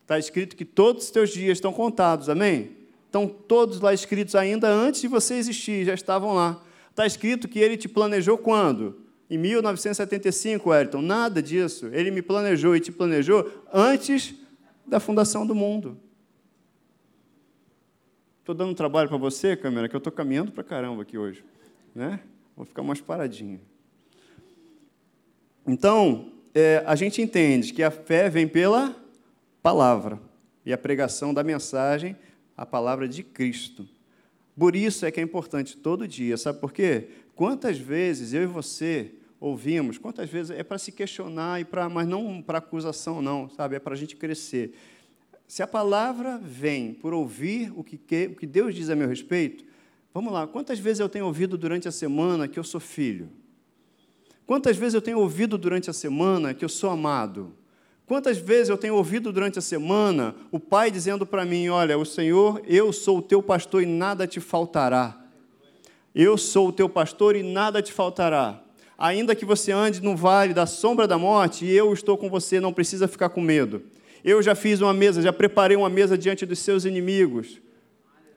Está 0.02 0.20
escrito 0.20 0.56
que 0.56 0.66
todos 0.66 1.06
os 1.06 1.12
teus 1.12 1.30
dias 1.30 1.58
estão 1.58 1.72
contados, 1.72 2.28
amém? 2.28 2.72
Estão 3.06 3.28
todos 3.28 3.80
lá 3.80 3.94
escritos 3.94 4.36
ainda 4.36 4.70
antes 4.70 5.02
de 5.02 5.08
você 5.08 5.36
existir, 5.36 5.86
já 5.86 5.94
estavam 5.94 6.34
lá. 6.34 6.62
Está 6.90 7.06
escrito 7.06 7.48
que 7.48 7.60
ele 7.60 7.78
te 7.78 7.88
planejou 7.88 8.38
quando? 8.38 9.00
Em 9.30 9.38
1975, 9.38 10.70
Ayrton. 10.72 11.02
Nada 11.02 11.42
disso. 11.42 11.90
Ele 11.94 12.12
me 12.12 12.22
planejou 12.22 12.76
e 12.76 12.82
te 12.82 12.92
planejou 12.92 13.50
antes 13.74 14.36
da 14.92 15.00
fundação 15.00 15.48
do 15.48 15.56
mundo. 15.56 15.98
Estou 18.42 18.54
dando 18.54 18.76
trabalho 18.76 19.08
para 19.08 19.18
você, 19.18 19.56
câmera, 19.56 19.88
que 19.88 19.96
eu 19.96 20.00
estou 20.00 20.12
caminhando 20.12 20.52
para 20.52 20.66
caramba 20.66 21.02
aqui 21.04 21.18
hoje. 21.18 21.46
Né? 21.96 22.20
Vou 22.58 22.66
ficar 22.66 22.84
mais 22.84 23.00
paradinho. 23.00 23.62
Então, 25.66 26.34
é, 26.54 26.84
a 26.86 26.94
gente 26.98 27.22
entende 27.22 27.72
que 27.72 27.82
a 27.82 27.90
fé 27.90 28.30
vem 28.30 28.46
pela 28.46 28.94
palavra. 29.64 30.20
E 30.66 30.74
a 30.74 30.78
pregação 30.78 31.34
da 31.34 31.42
mensagem, 31.42 32.18
a 32.58 32.66
palavra 32.66 33.08
de 33.08 33.24
Cristo. 33.24 33.88
Por 34.60 34.76
isso 34.76 35.06
é 35.06 35.12
que 35.12 35.22
é 35.22 35.24
importante 35.24 35.78
todo 35.78 36.06
dia, 36.06 36.36
sabe 36.36 36.60
por 36.60 36.74
quê? 36.74 37.08
Quantas 37.34 37.78
vezes 37.78 38.34
eu 38.34 38.44
e 38.44 38.46
você 38.46 39.14
ouvimos, 39.42 39.98
quantas 39.98 40.30
vezes 40.30 40.52
é 40.52 40.64
para 40.64 40.78
se 40.78 40.92
questionar 40.92 41.60
e 41.60 41.66
para, 41.66 41.90
mas 41.90 42.08
não 42.08 42.44
para 42.44 42.60
acusação 42.60 43.24
não, 43.24 43.50
sabe? 43.50 43.76
É 43.76 43.80
para 43.80 43.96
a 43.96 43.98
gente 43.98 44.16
crescer. 44.16 44.74
Se 45.48 45.64
a 45.64 45.68
palavra 45.68 46.38
vem 46.38 46.94
por 46.94 47.12
ouvir 47.12 47.74
o 47.76 47.84
que, 47.84 47.96
o 48.28 48.36
que 48.36 48.46
Deus 48.46 48.76
diz 48.76 48.92
a 48.92 48.96
meu 48.96 49.08
respeito, 49.08 49.66
vamos 50.14 50.32
lá, 50.32 50.46
quantas 50.46 50.78
vezes 50.78 51.00
eu 51.00 51.10
tenho 51.10 51.26
ouvido 51.26 51.58
durante 51.58 51.88
a 51.88 51.92
semana 51.92 52.48
que 52.48 52.60
eu 52.60 52.64
sou 52.64 52.80
filho? 52.80 53.30
Quantas 54.46 54.78
vezes 54.78 54.94
eu 54.94 55.02
tenho 55.02 55.20
ouvido 55.20 55.58
durante 55.58 55.90
a 55.90 55.94
semana 55.94 56.54
que 56.54 56.64
eu 56.64 56.70
sou 56.70 56.92
amado? 56.92 57.56
Quantas 58.06 58.38
vezes 58.38 58.70
eu 58.70 58.78
tenho 58.78 58.96
ouvido 58.96 59.32
durante 59.32 59.58
a 59.58 59.62
semana 59.62 60.36
o 60.52 60.60
pai 60.60 60.92
dizendo 60.92 61.26
para 61.26 61.46
mim: 61.46 61.70
Olha, 61.70 61.98
o 61.98 62.06
Senhor, 62.06 62.62
eu 62.68 62.92
sou 62.92 63.20
o 63.20 63.22
teu 63.22 63.42
pastor 63.42 63.82
e 63.82 63.86
nada 63.86 64.28
te 64.28 64.40
faltará. 64.40 65.18
Eu 66.14 66.38
sou 66.38 66.68
o 66.68 66.74
teu 66.74 66.90
pastor 66.90 67.38
e 67.38 67.42
nada 67.42 67.82
te 67.82 67.94
faltará. 67.94 68.62
Ainda 69.02 69.34
que 69.34 69.44
você 69.44 69.72
ande 69.72 70.00
no 70.00 70.16
vale 70.16 70.54
da 70.54 70.68
sombra 70.68 71.08
da 71.08 71.18
morte, 71.18 71.66
eu 71.66 71.92
estou 71.92 72.16
com 72.16 72.30
você, 72.30 72.60
não 72.60 72.72
precisa 72.72 73.08
ficar 73.08 73.30
com 73.30 73.42
medo. 73.42 73.82
Eu 74.24 74.44
já 74.44 74.54
fiz 74.54 74.80
uma 74.80 74.94
mesa, 74.94 75.24
já 75.24 75.34
preparei 75.34 75.76
uma 75.76 75.90
mesa 75.90 76.16
diante 76.16 76.46
dos 76.46 76.60
seus 76.60 76.86
inimigos. 76.86 77.60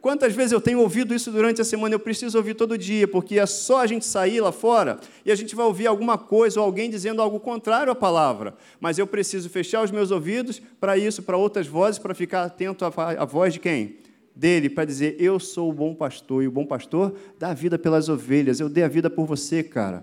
Quantas 0.00 0.33
vezes 0.33 0.53
eu 0.53 0.62
tenho 0.62 0.81
ouvido 0.81 1.14
isso 1.14 1.31
durante 1.31 1.61
a 1.61 1.66
semana? 1.66 1.94
Eu 1.94 1.98
preciso 1.98 2.38
ouvir 2.38 2.55
todo 2.55 2.79
dia, 2.79 3.07
porque 3.07 3.38
é 3.38 3.44
só 3.44 3.83
a 3.83 3.87
gente 3.87 4.07
sair 4.07 4.40
lá 4.40 4.50
fora 4.50 4.98
e 5.22 5.31
a 5.31 5.35
gente 5.35 5.55
vai 5.55 5.66
ouvir 5.66 5.87
alguma 5.87 6.16
coisa 6.16 6.59
ou 6.59 6.64
alguém 6.64 6.88
dizendo 6.88 7.20
algo 7.20 7.38
contrário 7.38 7.92
à 7.92 7.94
palavra. 7.94 8.55
Mas 8.81 8.98
eu 8.98 9.07
preciso 9.07 9.50
fechar 9.50 9.85
os 9.85 9.90
meus 9.90 10.11
ouvidos 10.11 10.62
para 10.81 10.96
isso, 10.96 11.22
para 11.22 11.37
outras 11.37 11.66
vozes, 11.66 11.98
para 11.98 12.14
ficar 12.14 12.42
atento 12.42 12.87
à 12.87 13.24
voz 13.27 13.53
de 13.53 13.61
quem? 13.61 13.96
Dele, 14.35 14.70
para 14.70 14.87
dizer: 14.87 15.14
Eu 15.18 15.38
sou 15.38 15.68
o 15.68 15.74
bom 15.74 15.94
pastor, 15.94 16.42
e 16.42 16.48
o 16.48 16.50
bom 16.50 16.64
pastor 16.64 17.14
dá 17.38 17.50
a 17.50 17.55
vida 17.55 17.79
pelas 17.79 18.09
ovelhas. 18.09 18.61
Eu 18.61 18.70
dei 18.70 18.83
a 18.83 18.88
vida 18.88 19.11
por 19.11 19.27
você, 19.27 19.62
cara 19.62 20.03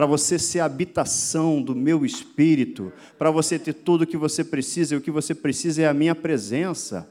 para 0.00 0.06
você 0.06 0.38
ser 0.38 0.60
a 0.60 0.64
habitação 0.64 1.60
do 1.60 1.76
meu 1.76 2.06
espírito, 2.06 2.90
para 3.18 3.30
você 3.30 3.58
ter 3.58 3.74
tudo 3.74 4.04
o 4.04 4.06
que 4.06 4.16
você 4.16 4.42
precisa, 4.42 4.94
e 4.94 4.96
o 4.96 5.00
que 5.02 5.10
você 5.10 5.34
precisa 5.34 5.82
é 5.82 5.86
a 5.86 5.92
minha 5.92 6.14
presença. 6.14 7.06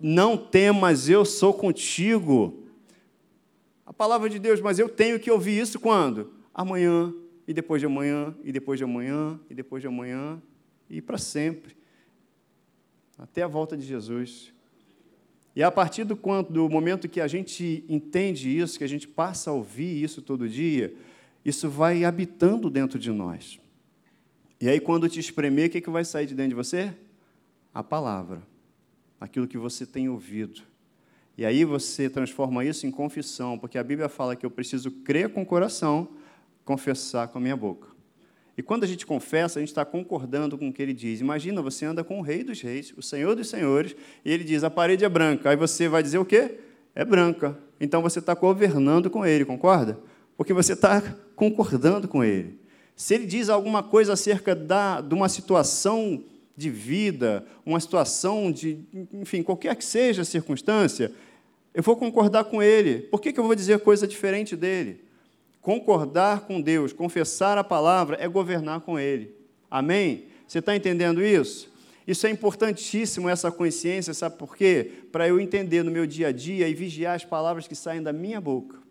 Não 0.00 0.36
temas, 0.36 1.08
eu 1.08 1.24
sou 1.24 1.52
contigo. 1.52 2.62
A 3.84 3.92
palavra 3.92 4.30
de 4.30 4.38
Deus, 4.38 4.60
mas 4.60 4.78
eu 4.78 4.88
tenho 4.88 5.18
que 5.18 5.32
ouvir 5.32 5.58
isso 5.58 5.80
quando? 5.80 6.32
Amanhã, 6.54 7.12
e 7.44 7.52
depois 7.52 7.82
de 7.82 7.86
amanhã, 7.86 8.32
e 8.44 8.52
depois 8.52 8.78
de 8.78 8.84
amanhã, 8.84 9.40
e 9.50 9.54
depois 9.56 9.82
de 9.82 9.88
amanhã, 9.88 10.40
e 10.88 11.02
para 11.02 11.18
sempre. 11.18 11.74
Até 13.18 13.42
a 13.42 13.48
volta 13.48 13.76
de 13.76 13.84
Jesus. 13.84 14.52
E 15.56 15.62
a 15.64 15.72
partir 15.72 16.04
do, 16.04 16.16
quanto, 16.16 16.52
do 16.52 16.68
momento 16.68 17.08
que 17.08 17.20
a 17.20 17.26
gente 17.26 17.84
entende 17.88 18.56
isso, 18.56 18.78
que 18.78 18.84
a 18.84 18.88
gente 18.88 19.08
passa 19.08 19.50
a 19.50 19.52
ouvir 19.52 20.00
isso 20.00 20.22
todo 20.22 20.48
dia, 20.48 20.94
isso 21.44 21.68
vai 21.68 22.04
habitando 22.04 22.70
dentro 22.70 22.98
de 22.98 23.10
nós. 23.10 23.60
E 24.60 24.68
aí, 24.68 24.78
quando 24.80 25.08
te 25.08 25.18
espremer, 25.18 25.68
o 25.68 25.70
que, 25.70 25.80
que 25.80 25.90
vai 25.90 26.04
sair 26.04 26.26
de 26.26 26.34
dentro 26.34 26.50
de 26.50 26.54
você? 26.54 26.94
A 27.74 27.82
palavra 27.82 28.42
aquilo 29.22 29.46
que 29.46 29.56
você 29.56 29.86
tem 29.86 30.08
ouvido. 30.08 30.62
E 31.38 31.46
aí 31.46 31.64
você 31.64 32.10
transforma 32.10 32.64
isso 32.64 32.86
em 32.86 32.90
confissão, 32.90 33.58
porque 33.58 33.78
a 33.78 33.84
Bíblia 33.84 34.08
fala 34.08 34.36
que 34.36 34.44
eu 34.44 34.50
preciso 34.50 34.90
crer 34.90 35.30
com 35.30 35.42
o 35.42 35.46
coração, 35.46 36.08
confessar 36.64 37.28
com 37.28 37.38
a 37.38 37.40
minha 37.40 37.56
boca. 37.56 37.88
E 38.56 38.62
quando 38.62 38.84
a 38.84 38.86
gente 38.86 39.06
confessa, 39.06 39.58
a 39.58 39.62
gente 39.62 39.70
está 39.70 39.84
concordando 39.84 40.58
com 40.58 40.68
o 40.68 40.72
que 40.72 40.82
ele 40.82 40.92
diz. 40.92 41.20
Imagina, 41.20 41.62
você 41.62 41.86
anda 41.86 42.04
com 42.04 42.18
o 42.18 42.22
Rei 42.22 42.44
dos 42.44 42.60
Reis, 42.60 42.92
o 42.96 43.02
Senhor 43.02 43.34
dos 43.34 43.48
Senhores, 43.48 43.96
e 44.24 44.30
ele 44.30 44.44
diz: 44.44 44.62
a 44.62 44.68
parede 44.68 45.04
é 45.06 45.08
branca. 45.08 45.48
Aí 45.48 45.56
você 45.56 45.88
vai 45.88 46.02
dizer 46.02 46.18
o 46.18 46.24
quê? 46.24 46.58
É 46.94 47.02
branca. 47.02 47.58
Então 47.80 48.02
você 48.02 48.18
está 48.18 48.34
governando 48.34 49.08
com 49.08 49.24
ele, 49.24 49.46
concorda? 49.46 49.98
Porque 50.42 50.52
você 50.52 50.72
está 50.72 51.00
concordando 51.36 52.08
com 52.08 52.24
ele. 52.24 52.58
Se 52.96 53.14
ele 53.14 53.26
diz 53.26 53.48
alguma 53.48 53.80
coisa 53.80 54.14
acerca 54.14 54.56
da, 54.56 55.00
de 55.00 55.14
uma 55.14 55.28
situação 55.28 56.24
de 56.56 56.68
vida, 56.68 57.46
uma 57.64 57.78
situação 57.78 58.50
de, 58.50 58.80
enfim, 59.12 59.40
qualquer 59.40 59.76
que 59.76 59.84
seja 59.84 60.22
a 60.22 60.24
circunstância, 60.24 61.12
eu 61.72 61.80
vou 61.80 61.94
concordar 61.94 62.42
com 62.42 62.60
ele. 62.60 63.02
Por 63.02 63.20
que, 63.20 63.32
que 63.32 63.38
eu 63.38 63.44
vou 63.44 63.54
dizer 63.54 63.78
coisa 63.78 64.04
diferente 64.04 64.56
dele? 64.56 65.04
Concordar 65.60 66.40
com 66.40 66.60
Deus, 66.60 66.92
confessar 66.92 67.56
a 67.56 67.62
palavra, 67.62 68.16
é 68.18 68.26
governar 68.26 68.80
com 68.80 68.98
ele. 68.98 69.32
Amém? 69.70 70.24
Você 70.48 70.58
está 70.58 70.74
entendendo 70.74 71.22
isso? 71.22 71.70
Isso 72.04 72.26
é 72.26 72.30
importantíssimo, 72.30 73.28
essa 73.28 73.48
consciência, 73.52 74.12
sabe 74.12 74.38
por 74.38 74.56
quê? 74.56 74.90
Para 75.12 75.28
eu 75.28 75.38
entender 75.38 75.84
no 75.84 75.92
meu 75.92 76.04
dia 76.04 76.26
a 76.26 76.32
dia 76.32 76.68
e 76.68 76.74
vigiar 76.74 77.14
as 77.14 77.24
palavras 77.24 77.68
que 77.68 77.76
saem 77.76 78.02
da 78.02 78.12
minha 78.12 78.40
boca. 78.40 78.81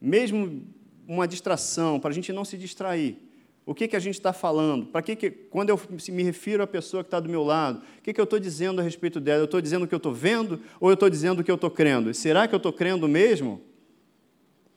Mesmo 0.00 0.62
uma 1.06 1.26
distração, 1.26 1.98
para 1.98 2.10
a 2.10 2.14
gente 2.14 2.32
não 2.32 2.44
se 2.44 2.56
distrair. 2.56 3.18
O 3.64 3.74
que, 3.74 3.86
que 3.86 3.96
a 3.96 4.00
gente 4.00 4.14
está 4.14 4.32
falando? 4.32 4.86
Para 4.86 5.02
que, 5.02 5.14
que 5.14 5.30
quando 5.30 5.68
eu 5.68 5.80
me 6.10 6.22
refiro 6.22 6.62
à 6.62 6.66
pessoa 6.66 7.02
que 7.02 7.08
está 7.08 7.20
do 7.20 7.28
meu 7.28 7.44
lado, 7.44 7.82
o 7.98 8.02
que, 8.02 8.14
que 8.14 8.20
eu 8.20 8.24
estou 8.24 8.38
dizendo 8.38 8.80
a 8.80 8.82
respeito 8.82 9.20
dela? 9.20 9.40
Eu 9.40 9.44
estou 9.44 9.60
dizendo 9.60 9.84
o 9.84 9.86
que 9.86 9.94
eu 9.94 9.98
estou 9.98 10.12
vendo 10.12 10.58
ou 10.80 10.88
eu 10.88 10.94
estou 10.94 11.10
dizendo 11.10 11.40
o 11.40 11.44
que 11.44 11.50
eu 11.50 11.54
estou 11.54 11.70
crendo? 11.70 12.12
Será 12.14 12.48
que 12.48 12.54
eu 12.54 12.56
estou 12.56 12.72
crendo 12.72 13.06
mesmo? 13.06 13.60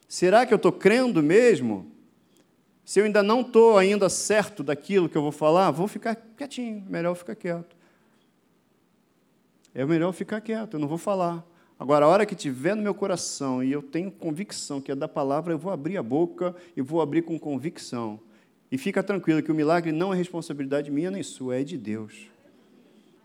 Será 0.06 0.44
que 0.44 0.52
eu 0.52 0.56
estou 0.56 0.70
crendo 0.70 1.22
mesmo? 1.22 1.90
Se 2.84 3.00
eu 3.00 3.06
ainda 3.06 3.22
não 3.22 3.40
estou 3.40 3.78
ainda 3.78 4.10
certo 4.10 4.62
daquilo 4.62 5.08
que 5.08 5.16
eu 5.16 5.22
vou 5.22 5.32
falar, 5.32 5.70
vou 5.70 5.88
ficar 5.88 6.14
quietinho, 6.14 6.84
melhor 6.86 7.14
ficar 7.14 7.34
quieto. 7.34 7.74
É 9.74 9.86
melhor 9.86 10.12
ficar 10.12 10.42
quieto, 10.42 10.74
eu 10.74 10.80
não 10.80 10.86
vou 10.86 10.98
falar. 10.98 11.42
Agora, 11.82 12.06
a 12.06 12.08
hora 12.08 12.24
que 12.24 12.36
tiver 12.36 12.76
no 12.76 12.82
meu 12.82 12.94
coração 12.94 13.60
e 13.60 13.72
eu 13.72 13.82
tenho 13.82 14.08
convicção 14.08 14.80
que 14.80 14.92
é 14.92 14.94
da 14.94 15.08
palavra, 15.08 15.52
eu 15.52 15.58
vou 15.58 15.72
abrir 15.72 15.96
a 15.96 16.02
boca 16.02 16.54
e 16.76 16.80
vou 16.80 17.02
abrir 17.02 17.22
com 17.22 17.36
convicção. 17.36 18.20
E 18.70 18.78
fica 18.78 19.02
tranquilo 19.02 19.42
que 19.42 19.50
o 19.50 19.54
milagre 19.54 19.90
não 19.90 20.14
é 20.14 20.16
responsabilidade 20.16 20.92
minha 20.92 21.10
nem 21.10 21.24
sua, 21.24 21.56
é 21.56 21.64
de 21.64 21.76
Deus. 21.76 22.30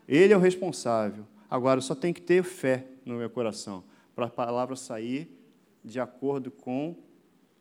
Ele 0.08 0.34
é 0.34 0.36
o 0.36 0.39
responsável. 0.39 1.24
Agora, 1.48 1.80
só 1.82 1.93
tem 1.93 2.12
que 2.12 2.20
ter 2.20 2.41
fé 2.41 2.88
no 3.06 3.17
meu 3.17 3.30
coração 3.30 3.84
para 4.15 4.26
a 4.26 4.30
palavra 4.30 4.76
sair 4.76 5.30
de 5.86 6.00
acordo 6.00 6.50
com 6.50 6.96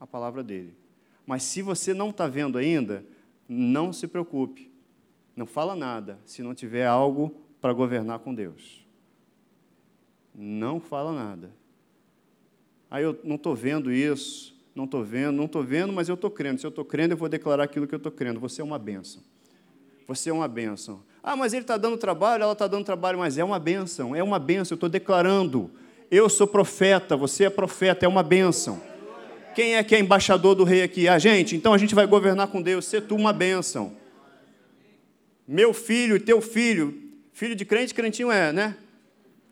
a 0.01 0.07
palavra 0.07 0.43
dele. 0.43 0.75
Mas 1.27 1.43
se 1.43 1.61
você 1.61 1.93
não 1.93 2.09
está 2.09 2.27
vendo 2.27 2.57
ainda, 2.57 3.05
não 3.47 3.93
se 3.93 4.07
preocupe. 4.07 4.73
Não 5.37 5.45
fala 5.45 5.77
nada 5.77 6.19
se 6.25 6.43
não 6.43 6.55
tiver 6.55 6.87
algo 6.87 7.35
para 7.61 7.75
governar 7.75 8.21
com 8.21 8.35
Deus. 8.35 8.86
Não 10.39 10.79
fala 10.79 11.13
nada. 11.13 11.51
Aí 12.91 13.03
eu 13.03 13.19
não 13.25 13.37
estou 13.37 13.55
vendo 13.55 13.91
isso, 13.91 14.55
não 14.75 14.85
estou 14.85 15.03
vendo, 15.03 15.35
não 15.35 15.47
estou 15.47 15.63
vendo, 15.63 15.93
mas 15.93 16.11
eu 16.11 16.15
estou 16.15 16.31
crendo. 16.31 16.61
Se 16.61 16.67
eu 16.67 16.69
estou 16.69 16.85
crendo, 16.85 17.15
eu 17.15 17.17
vou 17.17 17.29
declarar 17.29 17.65
aquilo 17.65 17.87
que 17.87 17.95
eu 17.95 17.99
estou 17.99 18.13
crendo. 18.13 18.39
Você 18.41 18.61
é 18.61 18.65
uma 18.65 18.79
bênção. 18.79 19.23
Você 20.07 20.29
é 20.29 20.33
uma 20.33 20.47
bênção. 20.47 21.03
Ah, 21.23 21.35
mas 21.35 21.55
ele 21.55 21.63
está 21.63 21.79
dando 21.79 21.97
trabalho, 21.97 22.43
ela 22.43 22.53
está 22.53 22.67
dando 22.67 22.85
trabalho, 22.85 23.19
mas 23.19 23.39
é 23.39 23.43
uma 23.43 23.59
bênção, 23.59 24.15
é 24.15 24.23
uma 24.23 24.39
bênção, 24.39 24.75
eu 24.75 24.77
estou 24.77 24.89
declarando. 24.89 25.71
Eu 26.11 26.29
sou 26.29 26.47
profeta, 26.47 27.17
você 27.17 27.45
é 27.45 27.51
profeta, 27.51 28.05
é 28.05 28.09
uma 28.09 28.23
bênção. 28.23 28.81
Quem 29.55 29.75
é 29.77 29.83
que 29.83 29.95
é 29.95 29.99
embaixador 29.99 30.55
do 30.55 30.63
rei 30.65 30.83
aqui? 30.83 31.09
A 31.09 31.19
gente, 31.19 31.57
então 31.57 31.73
a 31.73 31.79
gente 31.79 31.95
vai 31.95 32.07
governar 32.07 32.49
com 32.49 32.61
Deus, 32.61 32.85
ser 32.85 33.01
tu 33.01 33.17
uma 33.17 33.33
bênção. 33.33 33.97
Meu 35.49 35.73
filho, 35.73 36.21
teu 36.21 36.41
filho, 36.41 36.95
filho 37.33 37.57
de 37.57 37.65
crente, 37.65 37.95
crentinho 37.95 38.31
é, 38.31 38.53
né? 38.53 38.77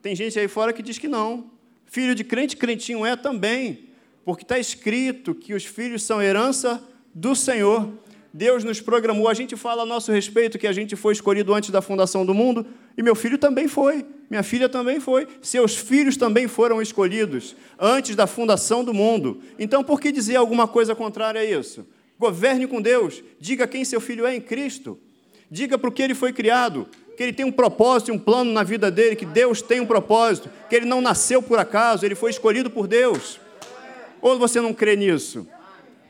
Tem 0.05 0.14
gente 0.14 0.38
aí 0.38 0.49
fora 0.49 0.71
que 0.71 0.83
diz 0.83 0.99
que 0.99 1.09
não. 1.09 1.51
Filho 1.87 2.14
de 2.14 2.23
crente, 2.23 2.59
crentinho 2.59 3.07
é 3.07 3.17
também, 3.17 3.88
porque 4.23 4.43
está 4.43 4.59
escrito 4.59 5.35
que 5.35 5.55
os 5.55 5.64
filhos 5.64 6.03
são 6.03 6.21
herança 6.21 6.87
do 7.14 7.35
Senhor. 7.35 7.90
Deus 8.31 8.62
nos 8.64 8.83
programou. 8.83 9.31
A 9.31 9.33
gente 9.33 9.57
fala 9.57 9.83
a 9.83 9.87
nosso 9.87 10.12
respeito 10.12 10.59
que 10.59 10.67
a 10.67 10.73
gente 10.75 10.95
foi 10.95 11.14
escolhido 11.14 11.55
antes 11.55 11.71
da 11.71 11.81
fundação 11.81 12.27
do 12.27 12.35
mundo, 12.35 12.67
e 12.99 13.03
meu 13.03 13.14
filho 13.14 13.38
também 13.38 13.67
foi, 13.67 14.05
minha 14.29 14.43
filha 14.43 14.69
também 14.69 15.01
foi, 15.01 15.27
seus 15.40 15.75
filhos 15.75 16.19
também 16.19 16.47
foram 16.47 16.83
escolhidos 16.83 17.57
antes 17.79 18.14
da 18.14 18.27
fundação 18.27 18.85
do 18.85 18.93
mundo. 18.93 19.40
Então, 19.59 19.83
por 19.83 19.99
que 19.99 20.12
dizer 20.12 20.37
alguma 20.37 20.69
coisa 20.69 20.95
contrária 20.95 21.40
a 21.40 21.45
isso? 21.47 21.88
Governe 22.19 22.67
com 22.67 22.83
Deus, 22.83 23.25
diga 23.40 23.67
quem 23.67 23.87
seu 23.87 24.03
filho 24.03 24.27
é 24.27 24.37
em 24.37 24.40
Cristo, 24.43 24.99
diga 25.51 25.79
para 25.79 25.88
o 25.88 25.93
que 25.93 26.03
ele 26.03 26.14
foi 26.14 26.31
criado, 26.31 26.87
que 27.16 27.22
ele 27.22 27.33
tem 27.33 27.44
um 27.44 27.53
propósito 27.53 28.11
e 28.11 28.12
um 28.12 28.18
plano 28.18 28.53
na 28.53 28.62
vida 28.62 28.90
dele, 28.90 29.16
que 29.16 29.27
Deus 29.27 29.62
tem 29.62 29.81
um 29.81 29.87
propósito, 29.87 30.50
que 30.68 30.74
ele 30.74 30.87
não 30.87 31.00
nasceu 31.00 31.42
por 31.42 31.59
acaso, 31.59 32.05
ele 32.05 32.14
foi 32.14 32.31
escolhido 32.31 32.70
por 32.70 32.87
Deus. 32.87 33.40
Ou 34.20 34.38
você 34.38 34.61
não 34.61 34.72
crê 34.72 34.96
nisso? 34.96 35.46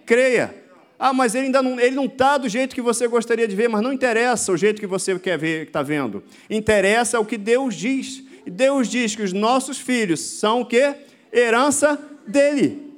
Creia. 0.07 0.55
Ah, 0.99 1.13
mas 1.13 1.35
ele 1.35 1.47
ainda 1.47 1.63
não 1.63 1.79
ele 1.81 1.97
não 1.97 2.05
está 2.05 2.39
do 2.39 2.49
jeito 2.49 2.75
que 2.75 2.81
você 2.81 3.09
gostaria 3.09 3.49
de 3.49 3.57
ver, 3.57 3.69
mas 3.69 3.83
não 3.83 3.93
interessa 3.93 4.53
o 4.53 4.57
jeito 4.57 4.81
que 4.81 4.87
você 4.87 5.19
quer 5.19 5.37
ver, 5.37 5.67
está 5.67 5.83
vendo. 5.83 6.23
Interessa 6.49 7.19
o 7.19 7.27
que 7.27 7.37
Deus 7.37 7.75
diz. 7.75 8.23
E 8.47 8.51
Deus 8.51 8.89
diz 8.89 9.17
que 9.17 9.23
os 9.23 9.33
nossos 9.33 9.79
filhos 9.79 10.21
são 10.21 10.61
o 10.61 10.67
quê? 10.67 10.95
Herança 11.33 11.99
dele. 12.27 12.93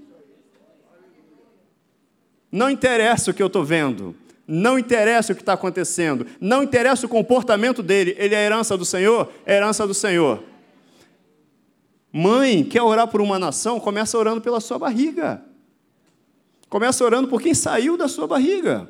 Não 2.50 2.70
interessa 2.70 3.30
o 3.30 3.34
que 3.34 3.42
eu 3.42 3.46
estou 3.46 3.64
vendo. 3.64 4.14
Não 4.46 4.78
interessa 4.78 5.32
o 5.32 5.36
que 5.36 5.42
está 5.42 5.54
acontecendo. 5.54 6.26
Não 6.40 6.62
interessa 6.62 7.06
o 7.06 7.08
comportamento 7.08 7.82
dele. 7.82 8.14
Ele 8.16 8.34
é 8.34 8.44
herança 8.44 8.76
do 8.76 8.84
Senhor? 8.84 9.32
É 9.44 9.56
herança 9.56 9.86
do 9.86 9.94
Senhor. 9.94 10.42
Mãe, 12.12 12.64
quer 12.64 12.82
orar 12.82 13.08
por 13.08 13.20
uma 13.20 13.38
nação? 13.38 13.80
Começa 13.80 14.16
orando 14.16 14.40
pela 14.40 14.60
sua 14.60 14.78
barriga. 14.78 15.42
Começa 16.68 17.04
orando 17.04 17.28
por 17.28 17.42
quem 17.42 17.54
saiu 17.54 17.96
da 17.96 18.06
sua 18.06 18.26
barriga. 18.26 18.88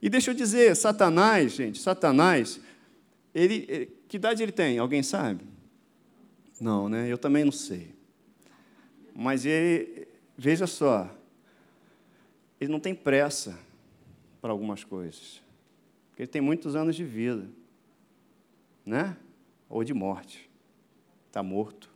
E 0.00 0.08
deixa 0.08 0.30
eu 0.30 0.34
dizer, 0.34 0.74
Satanás, 0.76 1.52
gente, 1.52 1.80
Satanás, 1.80 2.60
ele, 3.34 3.66
ele, 3.68 3.86
que 4.08 4.16
idade 4.16 4.42
ele 4.42 4.52
tem? 4.52 4.78
Alguém 4.78 5.02
sabe? 5.02 5.44
Não, 6.60 6.88
né? 6.88 7.06
Eu 7.08 7.18
também 7.18 7.44
não 7.44 7.52
sei. 7.52 7.94
Mas 9.14 9.44
ele, 9.44 10.08
veja 10.36 10.66
só, 10.66 11.10
ele 12.60 12.70
não 12.70 12.80
tem 12.80 12.94
pressa 12.94 13.58
para 14.40 14.50
algumas 14.50 14.84
coisas. 14.84 15.42
Porque 16.10 16.22
ele 16.22 16.28
tem 16.28 16.40
muitos 16.40 16.74
anos 16.76 16.96
de 16.96 17.04
vida, 17.04 17.48
né? 18.84 19.16
Ou 19.68 19.84
de 19.84 19.94
morte. 19.94 20.50
Está 21.26 21.42
morto, 21.42 21.90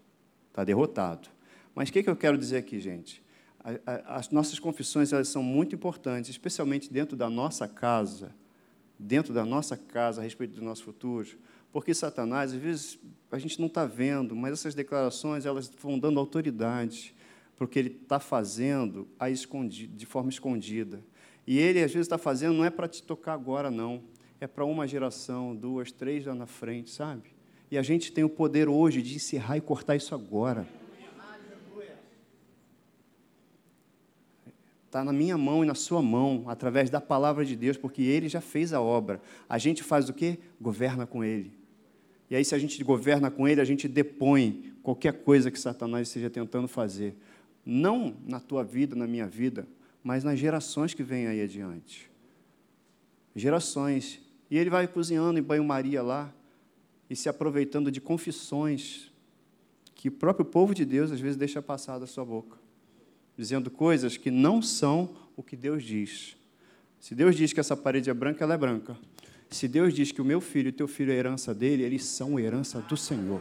está 0.48 0.64
derrotado. 0.64 1.28
Mas 1.74 1.88
o 1.88 1.92
que, 1.92 2.02
que 2.02 2.10
eu 2.10 2.16
quero 2.16 2.36
dizer 2.36 2.58
aqui, 2.58 2.78
gente? 2.80 3.22
as 4.06 4.30
nossas 4.30 4.58
confissões 4.58 5.12
elas 5.12 5.28
são 5.28 5.42
muito 5.42 5.74
importantes, 5.74 6.30
especialmente 6.30 6.92
dentro 6.92 7.16
da 7.16 7.30
nossa 7.30 7.68
casa, 7.68 8.34
dentro 8.98 9.32
da 9.32 9.44
nossa 9.44 9.76
casa 9.76 10.20
a 10.20 10.24
respeito 10.24 10.54
do 10.54 10.62
nosso 10.62 10.82
futuro, 10.82 11.28
porque 11.72 11.94
Satanás, 11.94 12.52
às 12.52 12.60
vezes, 12.60 12.98
a 13.30 13.38
gente 13.38 13.58
não 13.58 13.66
está 13.66 13.86
vendo, 13.86 14.36
mas 14.36 14.52
essas 14.52 14.74
declarações 14.74 15.46
elas 15.46 15.70
vão 15.80 15.98
dando 15.98 16.18
autoridade, 16.20 17.14
porque 17.56 17.78
ele 17.78 18.00
está 18.02 18.18
fazendo 18.18 19.08
a 19.18 19.30
de 19.30 20.06
forma 20.06 20.28
escondida. 20.28 21.02
E 21.46 21.58
ele, 21.58 21.82
às 21.82 21.92
vezes, 21.92 22.06
está 22.06 22.18
fazendo, 22.18 22.54
não 22.54 22.64
é 22.64 22.70
para 22.70 22.88
te 22.88 23.02
tocar 23.02 23.34
agora, 23.34 23.70
não. 23.70 24.02
É 24.40 24.46
para 24.46 24.64
uma 24.64 24.86
geração, 24.86 25.54
duas, 25.54 25.92
três 25.92 26.26
lá 26.26 26.34
na 26.34 26.46
frente, 26.46 26.90
sabe? 26.90 27.22
E 27.70 27.78
a 27.78 27.82
gente 27.82 28.12
tem 28.12 28.22
o 28.22 28.28
poder 28.28 28.68
hoje 28.68 29.00
de 29.00 29.16
encerrar 29.16 29.56
e 29.56 29.60
cortar 29.60 29.96
isso 29.96 30.14
agora. 30.14 30.66
Está 34.92 35.02
na 35.02 35.12
minha 35.12 35.38
mão 35.38 35.64
e 35.64 35.66
na 35.66 35.74
sua 35.74 36.02
mão, 36.02 36.44
através 36.46 36.90
da 36.90 37.00
palavra 37.00 37.46
de 37.46 37.56
Deus, 37.56 37.78
porque 37.78 38.02
Ele 38.02 38.28
já 38.28 38.42
fez 38.42 38.74
a 38.74 38.80
obra. 38.82 39.22
A 39.48 39.56
gente 39.56 39.82
faz 39.82 40.10
o 40.10 40.12
quê? 40.12 40.38
Governa 40.60 41.06
com 41.06 41.24
Ele. 41.24 41.50
E 42.28 42.36
aí, 42.36 42.44
se 42.44 42.54
a 42.54 42.58
gente 42.58 42.84
governa 42.84 43.30
com 43.30 43.48
Ele, 43.48 43.62
a 43.62 43.64
gente 43.64 43.88
depõe 43.88 44.74
qualquer 44.82 45.22
coisa 45.22 45.50
que 45.50 45.58
Satanás 45.58 46.08
esteja 46.08 46.28
tentando 46.28 46.68
fazer. 46.68 47.16
Não 47.64 48.14
na 48.26 48.38
tua 48.38 48.62
vida, 48.62 48.94
na 48.94 49.06
minha 49.06 49.26
vida, 49.26 49.66
mas 50.02 50.24
nas 50.24 50.38
gerações 50.38 50.94
que 50.94 51.02
vêm 51.02 51.26
aí 51.26 51.40
adiante. 51.40 52.10
Gerações. 53.34 54.20
E 54.50 54.58
ele 54.58 54.70
vai 54.70 54.86
cozinhando 54.86 55.38
em 55.38 55.42
banho-maria 55.42 56.02
lá 56.02 56.32
e 57.08 57.16
se 57.16 57.28
aproveitando 57.28 57.90
de 57.90 58.00
confissões 58.00 59.10
que 59.94 60.08
o 60.08 60.12
próprio 60.12 60.44
povo 60.44 60.74
de 60.74 60.84
Deus 60.84 61.12
às 61.12 61.20
vezes 61.20 61.36
deixa 61.36 61.62
passar 61.62 61.98
da 61.98 62.06
sua 62.06 62.24
boca 62.24 62.62
dizendo 63.36 63.70
coisas 63.70 64.16
que 64.16 64.30
não 64.30 64.60
são 64.60 65.14
o 65.36 65.42
que 65.42 65.56
Deus 65.56 65.82
diz. 65.82 66.36
Se 67.00 67.14
Deus 67.14 67.34
diz 67.34 67.52
que 67.52 67.60
essa 67.60 67.76
parede 67.76 68.10
é 68.10 68.14
branca, 68.14 68.44
ela 68.44 68.54
é 68.54 68.56
branca. 68.56 68.96
Se 69.50 69.66
Deus 69.66 69.92
diz 69.92 70.12
que 70.12 70.22
o 70.22 70.24
meu 70.24 70.40
filho 70.40 70.68
e 70.68 70.72
teu 70.72 70.88
filho 70.88 71.12
é 71.12 71.16
herança 71.16 71.54
dele, 71.54 71.82
eles 71.82 72.04
são 72.04 72.38
herança 72.38 72.80
do 72.80 72.96
Senhor. 72.96 73.40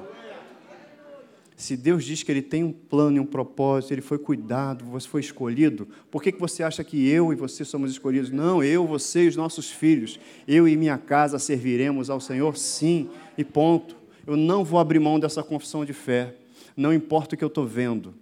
Se 1.61 1.77
Deus 1.77 2.03
diz 2.03 2.23
que 2.23 2.31
Ele 2.31 2.41
tem 2.41 2.63
um 2.63 2.71
plano 2.71 3.17
e 3.17 3.19
um 3.19 3.25
propósito, 3.25 3.91
Ele 3.93 4.01
foi 4.01 4.17
cuidado, 4.17 4.83
você 4.83 5.07
foi 5.07 5.21
escolhido, 5.21 5.87
por 6.09 6.23
que, 6.23 6.31
que 6.31 6.39
você 6.39 6.63
acha 6.63 6.83
que 6.83 7.07
eu 7.07 7.31
e 7.31 7.35
você 7.35 7.63
somos 7.63 7.91
escolhidos? 7.91 8.31
Não, 8.31 8.63
eu, 8.63 8.87
você 8.87 9.25
e 9.25 9.27
os 9.27 9.35
nossos 9.35 9.69
filhos, 9.69 10.19
eu 10.47 10.67
e 10.67 10.75
minha 10.75 10.97
casa 10.97 11.37
serviremos 11.37 12.09
ao 12.09 12.19
Senhor, 12.19 12.57
sim, 12.57 13.11
e 13.37 13.43
ponto. 13.43 13.95
Eu 14.25 14.35
não 14.35 14.65
vou 14.65 14.79
abrir 14.79 14.97
mão 14.97 15.19
dessa 15.19 15.43
confissão 15.43 15.85
de 15.85 15.93
fé, 15.93 16.33
não 16.75 16.91
importa 16.91 17.35
o 17.35 17.37
que 17.37 17.43
eu 17.43 17.47
estou 17.47 17.67
vendo, 17.67 18.15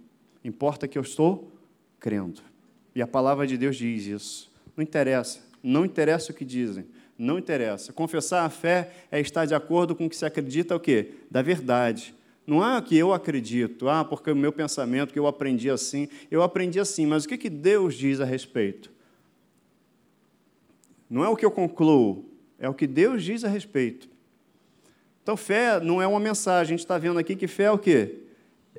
importa 0.44 0.86
que 0.86 0.98
eu 0.98 1.02
estou 1.02 1.50
crendo. 1.98 2.42
E 2.94 3.00
a 3.00 3.06
palavra 3.06 3.46
de 3.46 3.56
Deus 3.56 3.74
diz 3.74 4.04
isso. 4.04 4.52
Não 4.76 4.82
interessa, 4.82 5.40
não 5.62 5.86
interessa 5.86 6.30
o 6.30 6.34
que 6.34 6.44
dizem, 6.44 6.84
não 7.16 7.38
interessa. 7.38 7.90
Confessar 7.90 8.44
a 8.44 8.50
fé 8.50 8.90
é 9.10 9.18
estar 9.18 9.46
de 9.46 9.54
acordo 9.54 9.94
com 9.94 10.04
o 10.04 10.10
que 10.10 10.16
se 10.16 10.26
acredita 10.26 10.76
o 10.76 10.80
quê? 10.80 11.14
Da 11.30 11.40
verdade. 11.40 12.19
Não 12.50 12.66
é 12.66 12.80
que 12.82 12.96
eu 12.96 13.12
acredito, 13.12 13.88
ah, 13.88 14.04
porque 14.04 14.30
o 14.30 14.36
meu 14.36 14.52
pensamento, 14.52 15.12
que 15.12 15.18
eu 15.18 15.26
aprendi 15.26 15.70
assim, 15.70 16.08
eu 16.30 16.42
aprendi 16.42 16.80
assim, 16.80 17.06
mas 17.06 17.24
o 17.24 17.28
que, 17.28 17.38
que 17.38 17.48
Deus 17.48 17.94
diz 17.94 18.20
a 18.20 18.24
respeito? 18.24 18.90
Não 21.08 21.24
é 21.24 21.28
o 21.28 21.36
que 21.36 21.44
eu 21.44 21.50
concluo, 21.50 22.24
é 22.58 22.68
o 22.68 22.74
que 22.74 22.86
Deus 22.86 23.22
diz 23.22 23.44
a 23.44 23.48
respeito. 23.48 24.08
Então, 25.22 25.36
fé 25.36 25.78
não 25.78 26.02
é 26.02 26.06
uma 26.06 26.18
mensagem, 26.18 26.74
a 26.74 26.76
gente 26.76 26.84
está 26.84 26.98
vendo 26.98 27.18
aqui 27.18 27.36
que 27.36 27.46
fé 27.46 27.64
é 27.64 27.70
o 27.70 27.78
quê? 27.78 28.16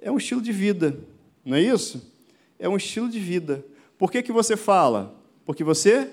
É 0.01 0.11
um 0.11 0.17
estilo 0.17 0.41
de 0.41 0.51
vida, 0.51 0.97
não 1.45 1.55
é 1.55 1.61
isso? 1.61 2.11
é 2.61 2.69
um 2.69 2.77
estilo 2.77 3.09
de 3.09 3.19
vida. 3.19 3.65
Por 3.97 4.11
que, 4.11 4.21
que 4.21 4.31
você 4.31 4.55
fala? 4.55 5.15
Porque 5.43 5.63
você 5.63 6.07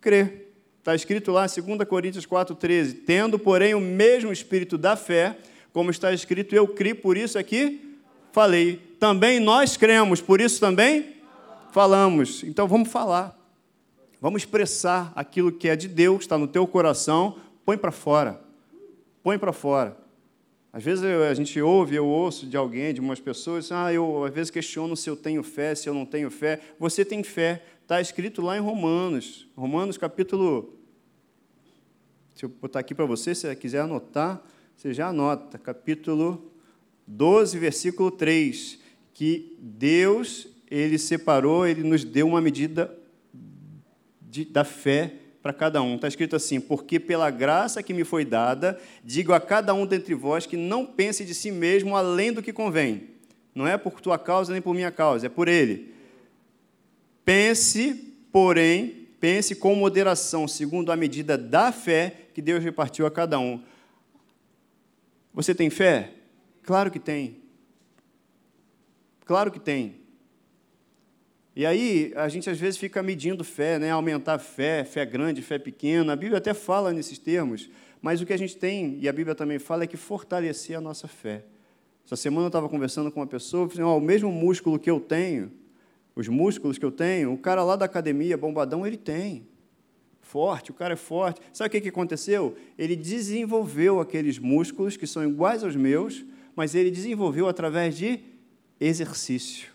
crê. 0.00 0.42
Está 0.78 0.94
escrito 0.94 1.32
lá 1.32 1.46
em 1.46 1.76
2 1.76 1.88
Coríntios 1.88 2.26
4,13: 2.26 2.98
Tendo, 3.06 3.38
porém, 3.38 3.74
o 3.74 3.80
mesmo 3.80 4.30
espírito 4.30 4.76
da 4.76 4.94
fé, 4.94 5.38
como 5.72 5.90
está 5.90 6.12
escrito, 6.12 6.54
eu 6.54 6.68
criei, 6.68 6.94
por 6.94 7.16
isso 7.16 7.38
aqui 7.38 7.92
falei. 8.32 8.76
Também 8.98 9.38
nós 9.38 9.76
cremos, 9.76 10.20
por 10.20 10.40
isso 10.40 10.58
também 10.58 11.16
falamos. 11.70 12.42
Então 12.42 12.66
vamos 12.66 12.90
falar. 12.90 13.38
Vamos 14.20 14.42
expressar 14.42 15.12
aquilo 15.14 15.52
que 15.52 15.68
é 15.68 15.76
de 15.76 15.88
Deus, 15.88 16.22
está 16.22 16.38
no 16.38 16.46
teu 16.46 16.66
coração, 16.66 17.36
põe 17.64 17.76
para 17.76 17.92
fora. 17.92 18.40
Põe 19.22 19.38
para 19.38 19.52
fora. 19.52 19.96
Às 20.72 20.82
vezes 20.82 21.04
a 21.04 21.34
gente 21.34 21.60
ouve, 21.60 21.96
eu 21.96 22.06
ouço 22.06 22.46
de 22.46 22.56
alguém, 22.56 22.94
de 22.94 23.00
umas 23.00 23.20
pessoas, 23.20 23.70
ah, 23.70 23.92
eu 23.92 24.24
às 24.24 24.32
vezes 24.32 24.50
questiono 24.50 24.96
se 24.96 25.10
eu 25.10 25.16
tenho 25.16 25.42
fé, 25.42 25.74
se 25.74 25.88
eu 25.88 25.92
não 25.92 26.06
tenho 26.06 26.30
fé. 26.30 26.60
Você 26.78 27.04
tem 27.04 27.22
fé, 27.22 27.62
está 27.82 28.00
escrito 28.00 28.40
lá 28.40 28.56
em 28.56 28.60
Romanos, 28.60 29.46
Romanos 29.54 29.98
capítulo. 29.98 30.78
Deixa 32.32 32.46
eu 32.46 32.48
botar 32.48 32.78
aqui 32.78 32.94
para 32.94 33.04
você, 33.04 33.34
se 33.34 33.54
quiser 33.56 33.80
anotar, 33.80 34.42
você 34.82 34.92
já 34.92 35.10
anota, 35.10 35.58
capítulo 35.58 36.50
12, 37.06 37.56
versículo 37.56 38.10
3, 38.10 38.80
que 39.14 39.56
Deus, 39.60 40.48
Ele 40.68 40.98
separou, 40.98 41.64
Ele 41.64 41.84
nos 41.84 42.02
deu 42.02 42.26
uma 42.26 42.40
medida 42.40 42.92
de, 44.20 44.44
da 44.44 44.64
fé 44.64 45.12
para 45.40 45.52
cada 45.52 45.80
um. 45.80 45.94
Está 45.94 46.08
escrito 46.08 46.34
assim: 46.34 46.60
Porque 46.60 46.98
pela 46.98 47.30
graça 47.30 47.80
que 47.80 47.94
me 47.94 48.02
foi 48.02 48.24
dada, 48.24 48.76
digo 49.04 49.32
a 49.32 49.38
cada 49.38 49.72
um 49.72 49.86
dentre 49.86 50.16
vós 50.16 50.46
que 50.46 50.56
não 50.56 50.84
pense 50.84 51.24
de 51.24 51.32
si 51.32 51.52
mesmo 51.52 51.96
além 51.96 52.32
do 52.32 52.42
que 52.42 52.52
convém. 52.52 53.10
Não 53.54 53.68
é 53.68 53.78
por 53.78 54.00
tua 54.00 54.18
causa 54.18 54.52
nem 54.52 54.60
por 54.60 54.74
minha 54.74 54.90
causa, 54.90 55.26
é 55.26 55.28
por 55.28 55.46
ele. 55.46 55.94
Pense, 57.24 57.94
porém, 58.32 59.06
pense 59.20 59.54
com 59.54 59.76
moderação, 59.76 60.48
segundo 60.48 60.90
a 60.90 60.96
medida 60.96 61.38
da 61.38 61.70
fé 61.70 62.22
que 62.34 62.42
Deus 62.42 62.64
repartiu 62.64 63.06
a 63.06 63.12
cada 63.12 63.38
um. 63.38 63.62
Você 65.34 65.54
tem 65.54 65.70
fé? 65.70 66.12
Claro 66.62 66.90
que 66.90 66.98
tem. 66.98 67.42
Claro 69.24 69.50
que 69.50 69.58
tem. 69.58 70.02
E 71.54 71.66
aí, 71.66 72.12
a 72.16 72.28
gente 72.28 72.48
às 72.48 72.58
vezes 72.58 72.78
fica 72.78 73.02
medindo 73.02 73.44
fé, 73.44 73.78
né? 73.78 73.90
aumentar 73.90 74.38
fé, 74.38 74.84
fé 74.84 75.04
grande, 75.04 75.42
fé 75.42 75.58
pequena. 75.58 76.14
A 76.14 76.16
Bíblia 76.16 76.38
até 76.38 76.54
fala 76.54 76.92
nesses 76.92 77.18
termos, 77.18 77.68
mas 78.00 78.20
o 78.20 78.26
que 78.26 78.32
a 78.32 78.36
gente 78.36 78.56
tem, 78.56 78.98
e 79.00 79.08
a 79.08 79.12
Bíblia 79.12 79.34
também 79.34 79.58
fala, 79.58 79.84
é 79.84 79.86
que 79.86 79.96
fortalecer 79.96 80.76
a 80.76 80.80
nossa 80.80 81.06
fé. 81.06 81.44
Essa 82.06 82.16
semana 82.16 82.46
eu 82.46 82.48
estava 82.48 82.68
conversando 82.68 83.12
com 83.12 83.20
uma 83.20 83.26
pessoa, 83.26 83.68
falei, 83.68 83.84
oh, 83.84 83.98
o 83.98 84.00
mesmo 84.00 84.32
músculo 84.32 84.78
que 84.78 84.90
eu 84.90 84.98
tenho, 84.98 85.52
os 86.14 86.26
músculos 86.28 86.78
que 86.78 86.84
eu 86.84 86.90
tenho, 86.90 87.32
o 87.32 87.38
cara 87.38 87.62
lá 87.62 87.76
da 87.76 87.84
academia, 87.84 88.36
bombadão, 88.36 88.86
ele 88.86 88.96
tem. 88.96 89.46
Forte, 90.32 90.70
o 90.70 90.74
cara 90.74 90.94
é 90.94 90.96
forte. 90.96 91.42
Sabe 91.52 91.68
o 91.68 91.70
que, 91.72 91.80
que 91.82 91.88
aconteceu? 91.90 92.56
Ele 92.78 92.96
desenvolveu 92.96 94.00
aqueles 94.00 94.38
músculos 94.38 94.96
que 94.96 95.06
são 95.06 95.22
iguais 95.22 95.62
aos 95.62 95.76
meus, 95.76 96.24
mas 96.56 96.74
ele 96.74 96.90
desenvolveu 96.90 97.48
através 97.48 97.98
de 97.98 98.18
exercício. 98.80 99.68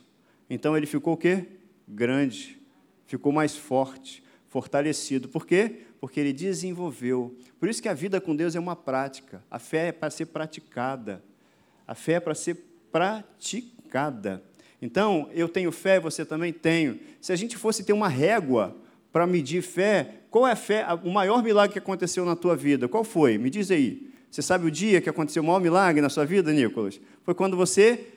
Então 0.50 0.76
ele 0.76 0.88
ficou 0.88 1.14
o 1.14 1.18
quê? 1.18 1.46
Grande, 1.88 2.60
ficou 3.06 3.32
mais 3.32 3.56
forte, 3.56 4.24
fortalecido. 4.48 5.30
Por 5.30 5.46
quê? 5.46 5.82
Porque 6.02 6.20
ele 6.20 6.34
desenvolveu. 6.34 7.38
Por 7.60 7.70
isso 7.70 7.80
que 7.80 7.88
a 7.88 7.94
vida 7.94 8.20
com 8.20 8.36
Deus 8.36 8.56
é 8.56 8.60
uma 8.60 8.76
prática. 8.76 9.44
A 9.52 9.60
fé 9.60 9.90
é 9.90 9.92
para 9.92 10.10
ser 10.10 10.26
praticada. 10.26 11.24
A 11.86 11.94
fé 11.94 12.14
é 12.14 12.20
para 12.20 12.34
ser 12.34 12.58
praticada. 12.92 14.44
Então, 14.82 15.30
eu 15.34 15.48
tenho 15.48 15.72
fé, 15.72 16.00
você 16.00 16.26
também 16.26 16.52
tem. 16.52 17.00
Se 17.22 17.32
a 17.32 17.36
gente 17.36 17.56
fosse 17.56 17.84
ter 17.84 17.94
uma 17.94 18.08
régua 18.08 18.76
para 19.18 19.26
medir 19.26 19.64
fé, 19.64 20.12
qual 20.30 20.48
é 20.48 20.52
a 20.52 20.56
fé, 20.56 20.86
o 21.04 21.10
maior 21.10 21.42
milagre 21.42 21.74
que 21.74 21.80
aconteceu 21.80 22.24
na 22.24 22.36
tua 22.36 22.56
vida? 22.56 22.88
Qual 22.88 23.04
foi? 23.04 23.36
Me 23.40 23.50
diz 23.50 23.72
aí. 23.72 24.12
Você 24.30 24.44
sabe 24.44 24.68
o 24.68 24.70
dia 24.70 25.02
que 25.02 25.10
aconteceu 25.10 25.42
o 25.42 25.46
maior 25.48 25.60
milagre 25.60 26.00
na 26.04 26.08
sua 26.08 26.24
vida, 26.24 26.54
Nicolas? 26.54 27.02
Foi 27.24 27.34
quando 27.34 27.58
você 27.58 28.10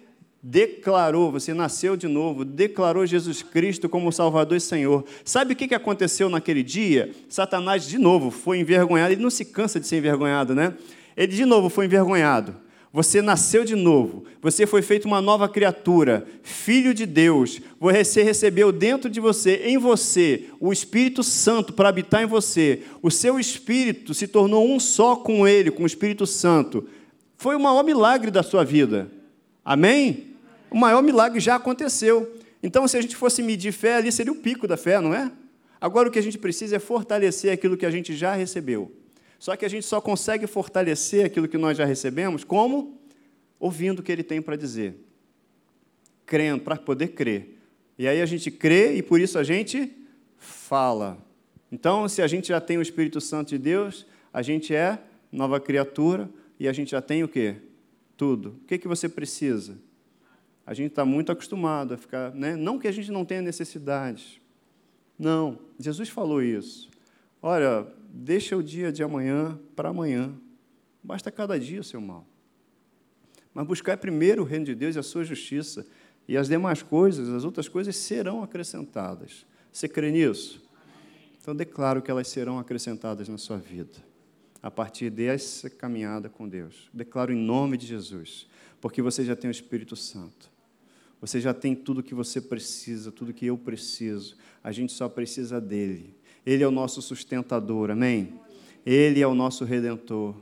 declarou, 0.43 1.33
você 1.33 1.55
nasceu 1.55 1.97
de 1.97 2.07
novo, 2.07 2.45
declarou 2.45 3.07
Jesus 3.07 3.43
Cristo 3.43 3.89
como 3.89 4.13
Salvador 4.13 4.59
e 4.59 4.61
Senhor. 4.61 5.07
Sabe 5.25 5.55
o 5.55 5.57
que 5.57 5.75
aconteceu 5.75 6.29
naquele 6.29 6.63
dia? 6.63 7.13
Satanás, 7.31 7.87
de 7.87 7.97
novo, 7.97 8.31
foi 8.31 8.59
envergonhado. 8.59 9.15
Ele 9.15 9.23
não 9.23 9.31
se 9.31 9.47
cansa 9.47 9.81
de 9.81 9.87
ser 9.87 9.97
envergonhado, 9.97 10.55
né? 10.55 10.75
Ele, 11.17 11.33
de 11.33 11.47
novo, 11.47 11.71
foi 11.71 11.87
envergonhado. 11.87 12.55
Você 12.93 13.23
nasceu 13.23 13.65
de 13.65 13.77
novo, 13.77 14.25
você 14.43 14.67
foi 14.67 14.83
feito 14.83 15.05
uma 15.05 15.21
nova 15.21 15.49
criatura, 15.49 16.27
filho 16.43 16.93
de 16.93 17.07
Deus. 17.07 17.61
Você 17.79 18.21
recebeu 18.25 18.73
dentro 18.73 19.09
de 19.09 19.21
você, 19.21 19.63
em 19.65 19.79
você, 19.79 20.47
o 20.59 20.73
Espírito 20.73 21.23
Santo 21.23 21.73
para 21.73 21.89
habitar 21.89 22.25
em 22.25 22.27
você. 22.27 22.83
O 23.01 23.09
seu 23.09 23.39
espírito 23.39 24.13
se 24.13 24.27
tornou 24.27 24.69
um 24.69 24.81
só 24.81 25.15
com 25.15 25.47
ele, 25.47 25.71
com 25.71 25.85
o 25.85 25.87
Espírito 25.87 26.27
Santo. 26.27 26.89
Foi 27.37 27.55
o 27.55 27.61
maior 27.61 27.85
milagre 27.85 28.29
da 28.29 28.43
sua 28.43 28.65
vida. 28.65 29.09
Amém? 29.65 30.35
O 30.69 30.77
maior 30.77 31.01
milagre 31.01 31.39
já 31.39 31.55
aconteceu. 31.55 32.37
Então, 32.61 32.89
se 32.89 32.97
a 32.97 33.01
gente 33.01 33.15
fosse 33.15 33.41
medir 33.41 33.73
fé, 33.73 33.95
ali 33.97 34.11
seria 34.11 34.33
o 34.33 34.37
pico 34.37 34.67
da 34.67 34.77
fé, 34.77 35.01
não 35.01 35.15
é? 35.15 35.31
Agora 35.81 36.09
o 36.09 36.11
que 36.11 36.19
a 36.19 36.23
gente 36.23 36.39
precisa 36.39 36.77
é 36.77 36.81
fortalecer 36.81 37.53
aquilo 37.53 37.77
que 37.77 37.87
a 37.87 37.91
gente 37.91 38.17
já 38.17 38.35
recebeu. 38.35 38.93
Só 39.41 39.57
que 39.57 39.65
a 39.65 39.69
gente 39.71 39.87
só 39.87 40.03
consegue 40.03 40.47
fortalecer 40.47 41.25
aquilo 41.25 41.49
que 41.49 41.57
nós 41.57 41.79
já 41.79 41.87
recebemos 41.87 42.45
como? 42.45 43.01
Ouvindo 43.59 44.01
o 44.01 44.03
que 44.03 44.13
ele 44.13 44.23
tem 44.23 44.43
para 44.43 44.55
dizer. 44.55 44.95
Crendo, 46.27 46.63
para 46.63 46.77
poder 46.77 47.09
crer. 47.09 47.57
E 47.99 48.07
aí 48.07 48.21
a 48.21 48.27
gente 48.27 48.51
crê 48.51 48.97
e 48.97 49.03
por 49.03 49.19
isso 49.19 49.39
a 49.39 49.43
gente 49.43 49.97
fala. 50.37 51.17
Então, 51.73 52.07
se 52.07 52.21
a 52.21 52.27
gente 52.27 52.49
já 52.49 52.61
tem 52.61 52.77
o 52.77 52.83
Espírito 52.83 53.19
Santo 53.19 53.49
de 53.49 53.59
Deus, 53.59 54.05
a 54.31 54.43
gente 54.43 54.75
é 54.75 54.99
nova 55.33 55.59
criatura 55.59 56.29
e 56.59 56.69
a 56.69 56.73
gente 56.73 56.91
já 56.91 57.01
tem 57.01 57.25
o 57.25 57.29
quê? 57.29 57.57
Tudo. 58.19 58.59
O 58.63 58.67
que, 58.67 58.77
que 58.77 58.87
você 58.87 59.09
precisa? 59.09 59.79
A 60.67 60.75
gente 60.75 60.91
está 60.91 61.07
muito 61.07 61.33
acostumado 61.33 61.95
a 61.95 61.97
ficar. 61.97 62.35
Né? 62.35 62.57
Não 62.57 62.79
que 62.79 62.87
a 62.87 62.93
gente 62.93 63.11
não 63.11 63.25
tenha 63.25 63.41
necessidades. 63.41 64.39
Não, 65.19 65.59
Jesus 65.79 66.11
falou 66.11 66.43
isso. 66.43 66.91
Olha, 67.41 67.87
deixa 68.13 68.57
o 68.57 68.63
dia 68.63 68.93
de 68.93 69.03
amanhã 69.03 69.59
para 69.77 69.89
amanhã. 69.89 70.35
Basta 71.03 71.31
cada 71.31 71.59
dia 71.59 71.81
o 71.81 71.85
seu 71.85 72.01
mal. 72.01 72.27
Mas 73.55 73.67
buscar 73.67 73.97
primeiro 73.97 74.43
o 74.43 74.45
reino 74.45 74.65
de 74.65 74.75
Deus 74.75 74.97
e 74.97 74.99
a 74.99 75.03
sua 75.03 75.25
justiça, 75.25 75.87
e 76.29 76.37
as 76.37 76.49
demais 76.49 76.83
coisas, 76.83 77.29
as 77.29 77.45
outras 77.45 77.69
coisas 77.69 77.97
serão 77.97 78.43
acrescentadas. 78.43 79.47
Você 79.73 79.89
crê 79.89 80.11
nisso? 80.11 80.63
Então 81.41 81.55
declaro 81.57 82.03
que 82.03 82.11
elas 82.11 82.29
serão 82.29 82.59
acrescentadas 82.59 83.29
na 83.29 83.39
sua 83.39 83.57
vida, 83.57 83.97
a 84.63 84.71
partir 84.71 85.11
dessa 85.11 85.71
caminhada 85.71 86.29
com 86.29 86.49
Deus. 86.49 86.89
Declaro 86.93 87.33
em 87.33 87.37
nome 87.37 87.77
de 87.77 87.87
Jesus, 87.87 88.47
porque 88.81 89.03
você 89.03 89.25
já 89.25 89.35
tem 89.35 89.49
o 89.49 89.51
Espírito 89.51 89.97
Santo. 89.97 90.51
Você 91.21 91.41
já 91.41 91.53
tem 91.53 91.75
tudo 91.75 92.03
que 92.03 92.15
você 92.15 92.41
precisa, 92.41 93.13
tudo 93.13 93.35
que 93.35 93.47
eu 93.47 93.59
preciso. 93.59 94.37
A 94.63 94.73
gente 94.73 94.93
só 94.93 95.09
precisa 95.09 95.61
dele. 95.61 96.15
Ele 96.45 96.63
é 96.63 96.69
o 96.69 96.71
nosso 96.71 97.03
sustentador, 97.03 97.91
amém? 97.91 98.35
Ele 98.85 99.21
é 99.21 99.27
o 99.27 99.35
nosso 99.35 99.65
redentor. 99.65 100.35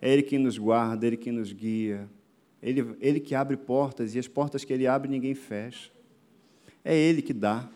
É 0.00 0.12
Ele 0.12 0.22
quem 0.22 0.38
nos 0.38 0.58
guarda, 0.58 1.06
Ele 1.06 1.16
quem 1.16 1.32
nos 1.32 1.52
guia. 1.52 2.08
Ele, 2.62 2.96
ele 3.00 3.20
que 3.20 3.34
abre 3.34 3.56
portas 3.56 4.14
e 4.14 4.18
as 4.18 4.28
portas 4.28 4.64
que 4.64 4.72
Ele 4.72 4.86
abre 4.86 5.10
ninguém 5.10 5.34
fecha. 5.34 5.90
É 6.84 6.96
Ele 6.96 7.22
que 7.22 7.32
dá. 7.32 7.68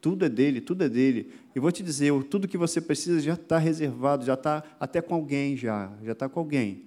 Tudo 0.00 0.24
é 0.24 0.28
dele, 0.28 0.60
tudo 0.60 0.84
é 0.84 0.88
dele. 0.88 1.32
E 1.54 1.60
vou 1.60 1.72
te 1.72 1.82
dizer, 1.82 2.12
tudo 2.24 2.46
que 2.46 2.56
você 2.56 2.80
precisa 2.80 3.20
já 3.20 3.34
está 3.34 3.58
reservado, 3.58 4.24
já 4.24 4.34
está 4.34 4.62
até 4.78 5.00
com 5.02 5.14
alguém 5.14 5.56
já, 5.56 5.92
já 6.04 6.12
está 6.12 6.28
com 6.28 6.38
alguém. 6.38 6.84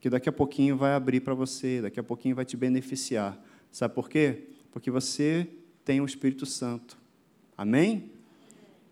Que 0.00 0.08
daqui 0.08 0.28
a 0.28 0.32
pouquinho 0.32 0.78
vai 0.78 0.94
abrir 0.94 1.20
para 1.20 1.34
você, 1.34 1.82
daqui 1.82 2.00
a 2.00 2.02
pouquinho 2.02 2.34
vai 2.34 2.44
te 2.44 2.56
beneficiar. 2.56 3.38
Sabe 3.70 3.94
por 3.94 4.08
quê? 4.08 4.44
Porque 4.72 4.90
você 4.90 5.46
tem 5.84 6.00
o 6.00 6.06
Espírito 6.06 6.46
Santo. 6.46 6.96
Amém? 7.56 8.10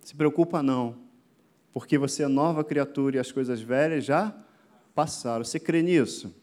Se 0.08 0.14
preocupa 0.14 0.62
não, 0.62 0.96
porque 1.70 1.98
você 1.98 2.22
é 2.22 2.28
nova 2.28 2.64
criatura 2.64 3.16
e 3.16 3.18
as 3.18 3.30
coisas 3.30 3.60
velhas 3.60 4.06
já 4.06 4.34
passaram. 4.94 5.44
Você 5.44 5.60
crê 5.60 5.82
nisso? 5.82 6.34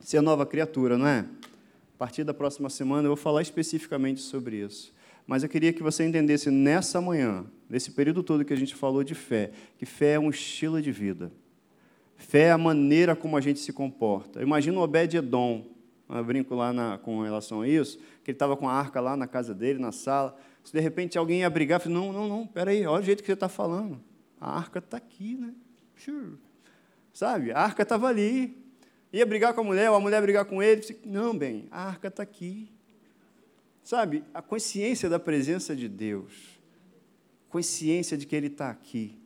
Você 0.00 0.16
é 0.16 0.22
nova 0.22 0.46
criatura, 0.46 0.96
não 0.96 1.06
é? 1.06 1.18
A 1.18 1.98
partir 1.98 2.24
da 2.24 2.32
próxima 2.32 2.70
semana 2.70 3.02
eu 3.02 3.10
vou 3.10 3.16
falar 3.16 3.42
especificamente 3.42 4.22
sobre 4.22 4.64
isso. 4.64 4.94
Mas 5.26 5.42
eu 5.42 5.50
queria 5.50 5.70
que 5.70 5.82
você 5.82 6.02
entendesse 6.02 6.50
nessa 6.50 6.98
manhã, 6.98 7.44
nesse 7.68 7.90
período 7.90 8.22
todo 8.22 8.42
que 8.42 8.54
a 8.54 8.56
gente 8.56 8.74
falou 8.74 9.04
de 9.04 9.14
fé, 9.14 9.50
que 9.76 9.84
fé 9.84 10.14
é 10.14 10.18
um 10.18 10.30
estilo 10.30 10.80
de 10.80 10.90
vida. 10.90 11.30
Fé 12.16 12.44
é 12.44 12.52
a 12.52 12.56
maneira 12.56 13.14
como 13.14 13.36
a 13.36 13.40
gente 13.42 13.60
se 13.60 13.70
comporta. 13.70 14.40
Imagina 14.40 14.78
o 14.78 14.82
Obed-Edom, 14.82 15.66
eu 16.08 16.24
brinco 16.24 16.54
lá 16.54 16.72
na, 16.72 16.96
com 16.96 17.20
relação 17.20 17.60
a 17.60 17.68
isso, 17.68 17.98
que 18.24 18.30
ele 18.30 18.36
estava 18.36 18.56
com 18.56 18.66
a 18.66 18.72
arca 18.72 18.98
lá 18.98 19.14
na 19.14 19.26
casa 19.26 19.54
dele, 19.54 19.78
na 19.78 19.92
sala, 19.92 20.34
se 20.68 20.72
de 20.74 20.80
repente 20.80 21.16
alguém 21.16 21.40
ia 21.40 21.48
brigar, 21.48 21.80
falei, 21.80 21.96
não, 21.96 22.12
não, 22.12 22.28
não, 22.28 22.46
peraí, 22.46 22.86
olha 22.86 23.00
o 23.00 23.04
jeito 23.04 23.22
que 23.22 23.26
você 23.26 23.32
está 23.32 23.48
falando. 23.48 23.98
A 24.38 24.54
arca 24.54 24.80
está 24.80 24.98
aqui, 24.98 25.34
né? 25.34 25.54
Sabe? 27.10 27.52
A 27.52 27.60
arca 27.60 27.84
estava 27.84 28.06
ali. 28.06 28.54
Ia 29.10 29.24
brigar 29.24 29.54
com 29.54 29.62
a 29.62 29.64
mulher, 29.64 29.88
ou 29.88 29.96
a 29.96 30.00
mulher 30.00 30.20
brigar 30.20 30.44
com 30.44 30.62
ele. 30.62 30.82
Não, 31.06 31.36
bem, 31.36 31.68
a 31.70 31.84
arca 31.84 32.08
está 32.08 32.22
aqui. 32.22 32.70
Sabe? 33.82 34.22
A 34.34 34.42
consciência 34.42 35.08
da 35.08 35.18
presença 35.18 35.74
de 35.74 35.88
Deus. 35.88 36.60
Consciência 37.48 38.18
de 38.18 38.26
que 38.26 38.36
Ele 38.36 38.48
está 38.48 38.68
aqui. 38.68 39.18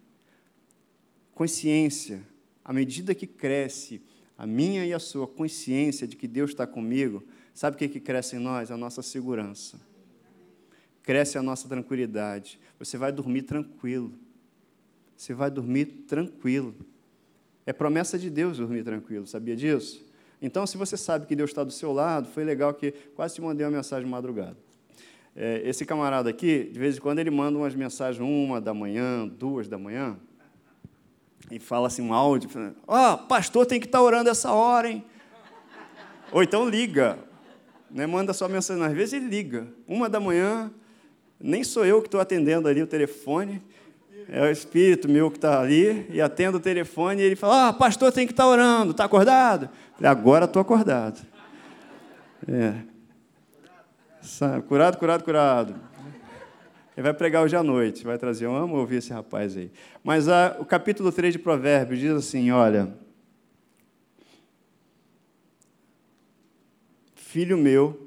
Consciência, 1.35 2.23
à 2.65 2.73
medida 2.73 3.17
que 3.17 3.27
cresce 3.27 4.01
a 4.39 4.47
minha 4.47 4.87
e 4.87 4.95
a 4.95 5.01
sua 5.01 5.27
consciência 5.27 6.07
de 6.07 6.15
que 6.15 6.29
Deus 6.29 6.53
está 6.53 6.69
comigo, 6.69 7.21
sabe 7.53 7.75
o 7.75 7.79
que, 7.79 7.89
que 7.89 7.99
cresce 7.99 8.37
em 8.37 8.39
nós? 8.39 8.71
A 8.71 8.77
nossa 8.77 9.03
segurança 9.03 9.91
cresce 11.03 11.39
a 11.39 11.43
nossa 11.43 11.69
tranquilidade. 11.69 12.59
Você 12.79 12.97
vai 12.97 13.13
dormir 13.13 13.43
tranquilo. 13.43 14.13
Você 15.17 15.35
vai 15.35 15.51
dormir 15.51 15.87
tranquilo. 16.07 16.75
É 17.65 17.73
promessa 17.73 18.19
de 18.19 18.29
Deus 18.29 18.57
dormir 18.57 18.83
tranquilo, 18.83 19.27
sabia 19.27 19.55
disso? 19.55 20.05
Então, 20.41 20.67
se 20.67 20.77
você 20.77 20.97
sabe 20.97 21.27
que 21.27 21.37
Deus 21.37 21.51
está 21.51 21.63
do 21.63 21.71
seu 21.71 21.93
lado, 21.93 22.29
foi 22.29 22.43
legal 22.43 22.75
que 22.75 22.91
quase 23.15 23.37
te 23.37 23.41
mandei 23.41 23.65
uma 23.65 23.77
mensagem 23.77 24.09
madrugada. 24.09 24.57
É, 25.37 25.63
esse 25.65 25.87
camarada 25.87 26.29
aqui, 26.29 26.65
de 26.65 26.79
vez 26.79 26.97
em 26.97 27.01
quando, 27.01 27.21
ele 27.21 27.31
manda 27.31 27.57
umas 27.57 27.75
mensagens, 27.75 28.21
uma 28.21 28.61
da 28.61 28.75
manhã, 28.75 29.29
duas 29.29 29.69
da 29.69 29.79
manhã, 29.79 30.19
e 31.51 31.61
fala 31.61 31.87
assim, 31.87 32.03
um 32.03 32.13
áudio, 32.13 32.51
ó, 32.87 33.15
oh, 33.15 33.19
pastor 33.29 33.65
tem 33.65 33.79
que 33.79 33.87
estar 33.87 33.99
tá 33.99 34.05
orando 34.05 34.29
essa 34.29 34.53
hora, 34.53 34.91
hein? 34.91 35.05
Ou 36.33 36.43
então 36.43 36.69
liga, 36.69 37.19
né? 37.91 38.07
manda 38.07 38.33
só 38.33 38.49
mensagem, 38.49 38.83
às 38.83 38.93
vezes 38.93 39.15
ele 39.15 39.27
liga, 39.27 39.69
uma 39.87 40.09
da 40.09 40.19
manhã, 40.19 40.73
nem 41.43 41.65
sou 41.65 41.85
eu 41.85 42.01
que 42.01 42.07
estou 42.07 42.21
atendendo 42.21 42.69
ali 42.69 42.81
o 42.81 42.87
telefone, 42.87 43.61
é 44.29 44.43
o 44.43 44.51
espírito 44.51 45.09
meu 45.09 45.31
que 45.31 45.37
está 45.37 45.61
ali, 45.61 46.07
e 46.11 46.21
atendo 46.21 46.59
o 46.59 46.61
telefone, 46.61 47.21
e 47.21 47.25
ele 47.25 47.37
fala: 47.37 47.69
Ah, 47.69 47.73
pastor 47.73 48.13
tem 48.13 48.27
que 48.27 48.33
estar 48.33 48.45
tá 48.45 48.49
orando, 48.49 48.93
está 48.93 49.05
acordado? 49.05 49.69
Falei, 49.97 50.11
agora 50.11 50.45
estou 50.45 50.63
acordado. 50.63 51.21
É. 52.49 52.75
Curado, 54.69 54.99
curado, 54.99 55.25
curado. 55.25 55.75
Ele 56.97 57.03
vai 57.03 57.15
pregar 57.15 57.43
hoje 57.43 57.57
à 57.57 57.63
noite, 57.63 58.05
vai 58.05 58.19
trazer. 58.19 58.45
Eu 58.45 58.55
amo 58.55 58.77
ouvir 58.77 58.97
esse 58.97 59.13
rapaz 59.13 59.57
aí. 59.57 59.71
Mas 60.05 60.29
a, 60.29 60.57
o 60.61 60.65
capítulo 60.65 61.11
3 61.11 61.35
de 61.35 61.39
Provérbios 61.39 61.99
diz 61.99 62.13
assim: 62.13 62.51
olha. 62.51 62.95
Filho 67.15 67.57
meu, 67.57 68.02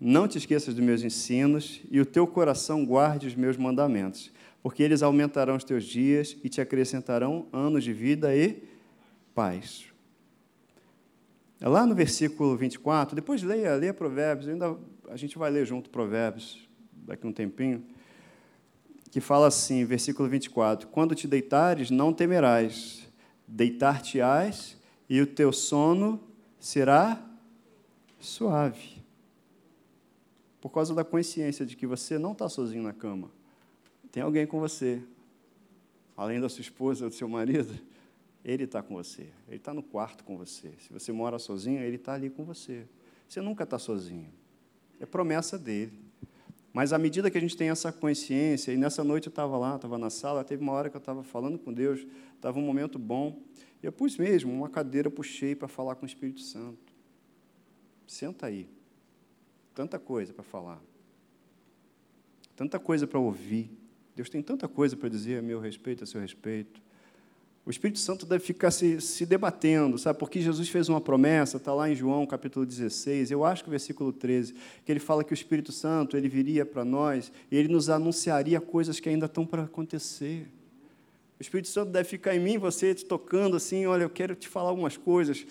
não 0.00 0.28
te 0.28 0.38
esqueças 0.38 0.74
dos 0.74 0.84
meus 0.84 1.02
ensinos, 1.02 1.80
e 1.90 2.00
o 2.00 2.06
teu 2.06 2.26
coração 2.26 2.84
guarde 2.84 3.26
os 3.26 3.34
meus 3.34 3.56
mandamentos, 3.56 4.30
porque 4.62 4.82
eles 4.82 5.02
aumentarão 5.02 5.56
os 5.56 5.64
teus 5.64 5.84
dias 5.84 6.36
e 6.42 6.48
te 6.48 6.60
acrescentarão 6.60 7.46
anos 7.52 7.82
de 7.82 7.92
vida 7.92 8.34
e 8.34 8.62
paz. 9.34 9.86
Lá 11.60 11.86
no 11.86 11.94
versículo 11.94 12.56
24, 12.56 13.16
depois 13.16 13.42
leia, 13.42 13.74
leia 13.74 13.94
Provérbios, 13.94 14.48
ainda, 14.48 14.76
a 15.08 15.16
gente 15.16 15.38
vai 15.38 15.50
ler 15.50 15.64
junto 15.64 15.88
Provérbios 15.88 16.68
daqui 16.92 17.26
um 17.26 17.32
tempinho, 17.32 17.82
que 19.10 19.20
fala 19.20 19.46
assim, 19.46 19.84
versículo 19.84 20.28
24: 20.28 20.88
Quando 20.88 21.14
te 21.14 21.26
deitares, 21.26 21.90
não 21.90 22.12
temerás, 22.12 23.08
deitar-te-ás 23.46 24.76
e 25.08 25.20
o 25.20 25.26
teu 25.26 25.52
sono 25.52 26.20
será 26.58 27.24
suave. 28.18 29.05
Por 30.66 30.72
causa 30.72 30.92
da 30.92 31.04
consciência 31.04 31.64
de 31.64 31.76
que 31.76 31.86
você 31.86 32.18
não 32.18 32.32
está 32.32 32.48
sozinho 32.48 32.82
na 32.82 32.92
cama. 32.92 33.30
Tem 34.10 34.20
alguém 34.20 34.44
com 34.48 34.58
você. 34.58 35.00
Além 36.16 36.40
da 36.40 36.48
sua 36.48 36.60
esposa 36.60 37.08
do 37.08 37.14
seu 37.14 37.28
marido, 37.28 37.72
ele 38.44 38.64
está 38.64 38.82
com 38.82 38.96
você. 38.96 39.28
Ele 39.46 39.58
está 39.58 39.72
no 39.72 39.80
quarto 39.80 40.24
com 40.24 40.36
você. 40.36 40.72
Se 40.80 40.92
você 40.92 41.12
mora 41.12 41.38
sozinho, 41.38 41.80
ele 41.80 41.94
está 41.94 42.14
ali 42.14 42.28
com 42.28 42.44
você. 42.44 42.84
Você 43.28 43.40
nunca 43.40 43.62
está 43.62 43.78
sozinho. 43.78 44.26
É 44.98 45.06
promessa 45.06 45.56
dele. 45.56 45.92
Mas 46.72 46.92
à 46.92 46.98
medida 46.98 47.30
que 47.30 47.38
a 47.38 47.40
gente 47.40 47.56
tem 47.56 47.70
essa 47.70 47.92
consciência, 47.92 48.72
e 48.72 48.76
nessa 48.76 49.04
noite 49.04 49.28
eu 49.28 49.30
estava 49.30 49.56
lá, 49.56 49.76
estava 49.76 49.96
na 49.96 50.10
sala, 50.10 50.42
teve 50.42 50.64
uma 50.64 50.72
hora 50.72 50.90
que 50.90 50.96
eu 50.96 50.98
estava 50.98 51.22
falando 51.22 51.60
com 51.60 51.72
Deus, 51.72 52.04
estava 52.34 52.58
um 52.58 52.62
momento 52.62 52.98
bom, 52.98 53.40
eu 53.80 53.92
pus 53.92 54.18
mesmo 54.18 54.52
uma 54.52 54.68
cadeira, 54.68 55.08
puxei 55.08 55.54
para 55.54 55.68
falar 55.68 55.94
com 55.94 56.02
o 56.02 56.08
Espírito 56.08 56.40
Santo. 56.40 56.92
Senta 58.04 58.46
aí. 58.46 58.68
Tanta 59.76 59.98
coisa 59.98 60.32
para 60.32 60.42
falar. 60.42 60.80
Tanta 62.56 62.78
coisa 62.78 63.06
para 63.06 63.20
ouvir. 63.20 63.70
Deus 64.16 64.30
tem 64.30 64.42
tanta 64.42 64.66
coisa 64.66 64.96
para 64.96 65.10
dizer 65.10 65.38
a 65.38 65.42
meu 65.42 65.60
respeito, 65.60 66.02
a 66.02 66.06
seu 66.06 66.18
respeito. 66.18 66.80
O 67.66 67.68
Espírito 67.68 67.98
Santo 67.98 68.24
deve 68.24 68.42
ficar 68.42 68.70
se, 68.70 69.02
se 69.02 69.26
debatendo, 69.26 69.98
sabe? 69.98 70.18
Porque 70.18 70.40
Jesus 70.40 70.66
fez 70.70 70.88
uma 70.88 70.98
promessa, 70.98 71.58
está 71.58 71.74
lá 71.74 71.90
em 71.90 71.94
João 71.94 72.24
capítulo 72.24 72.64
16, 72.64 73.30
eu 73.30 73.44
acho 73.44 73.64
que 73.64 73.68
o 73.68 73.70
versículo 73.70 74.14
13, 74.14 74.54
que 74.82 74.90
ele 74.90 75.00
fala 75.00 75.22
que 75.22 75.32
o 75.32 75.34
Espírito 75.34 75.72
Santo 75.72 76.16
ele 76.16 76.28
viria 76.28 76.64
para 76.64 76.82
nós 76.82 77.30
e 77.50 77.56
ele 77.56 77.68
nos 77.68 77.90
anunciaria 77.90 78.58
coisas 78.62 78.98
que 78.98 79.10
ainda 79.10 79.26
estão 79.26 79.44
para 79.44 79.64
acontecer. 79.64 80.48
O 81.38 81.42
Espírito 81.42 81.68
Santo 81.68 81.92
deve 81.92 82.08
ficar 82.08 82.34
em 82.34 82.40
mim, 82.40 82.56
você 82.56 82.94
te 82.94 83.04
tocando 83.04 83.56
assim, 83.58 83.84
olha, 83.84 84.04
eu 84.04 84.10
quero 84.10 84.34
te 84.34 84.48
falar 84.48 84.70
algumas 84.70 84.96
coisas. 84.96 85.46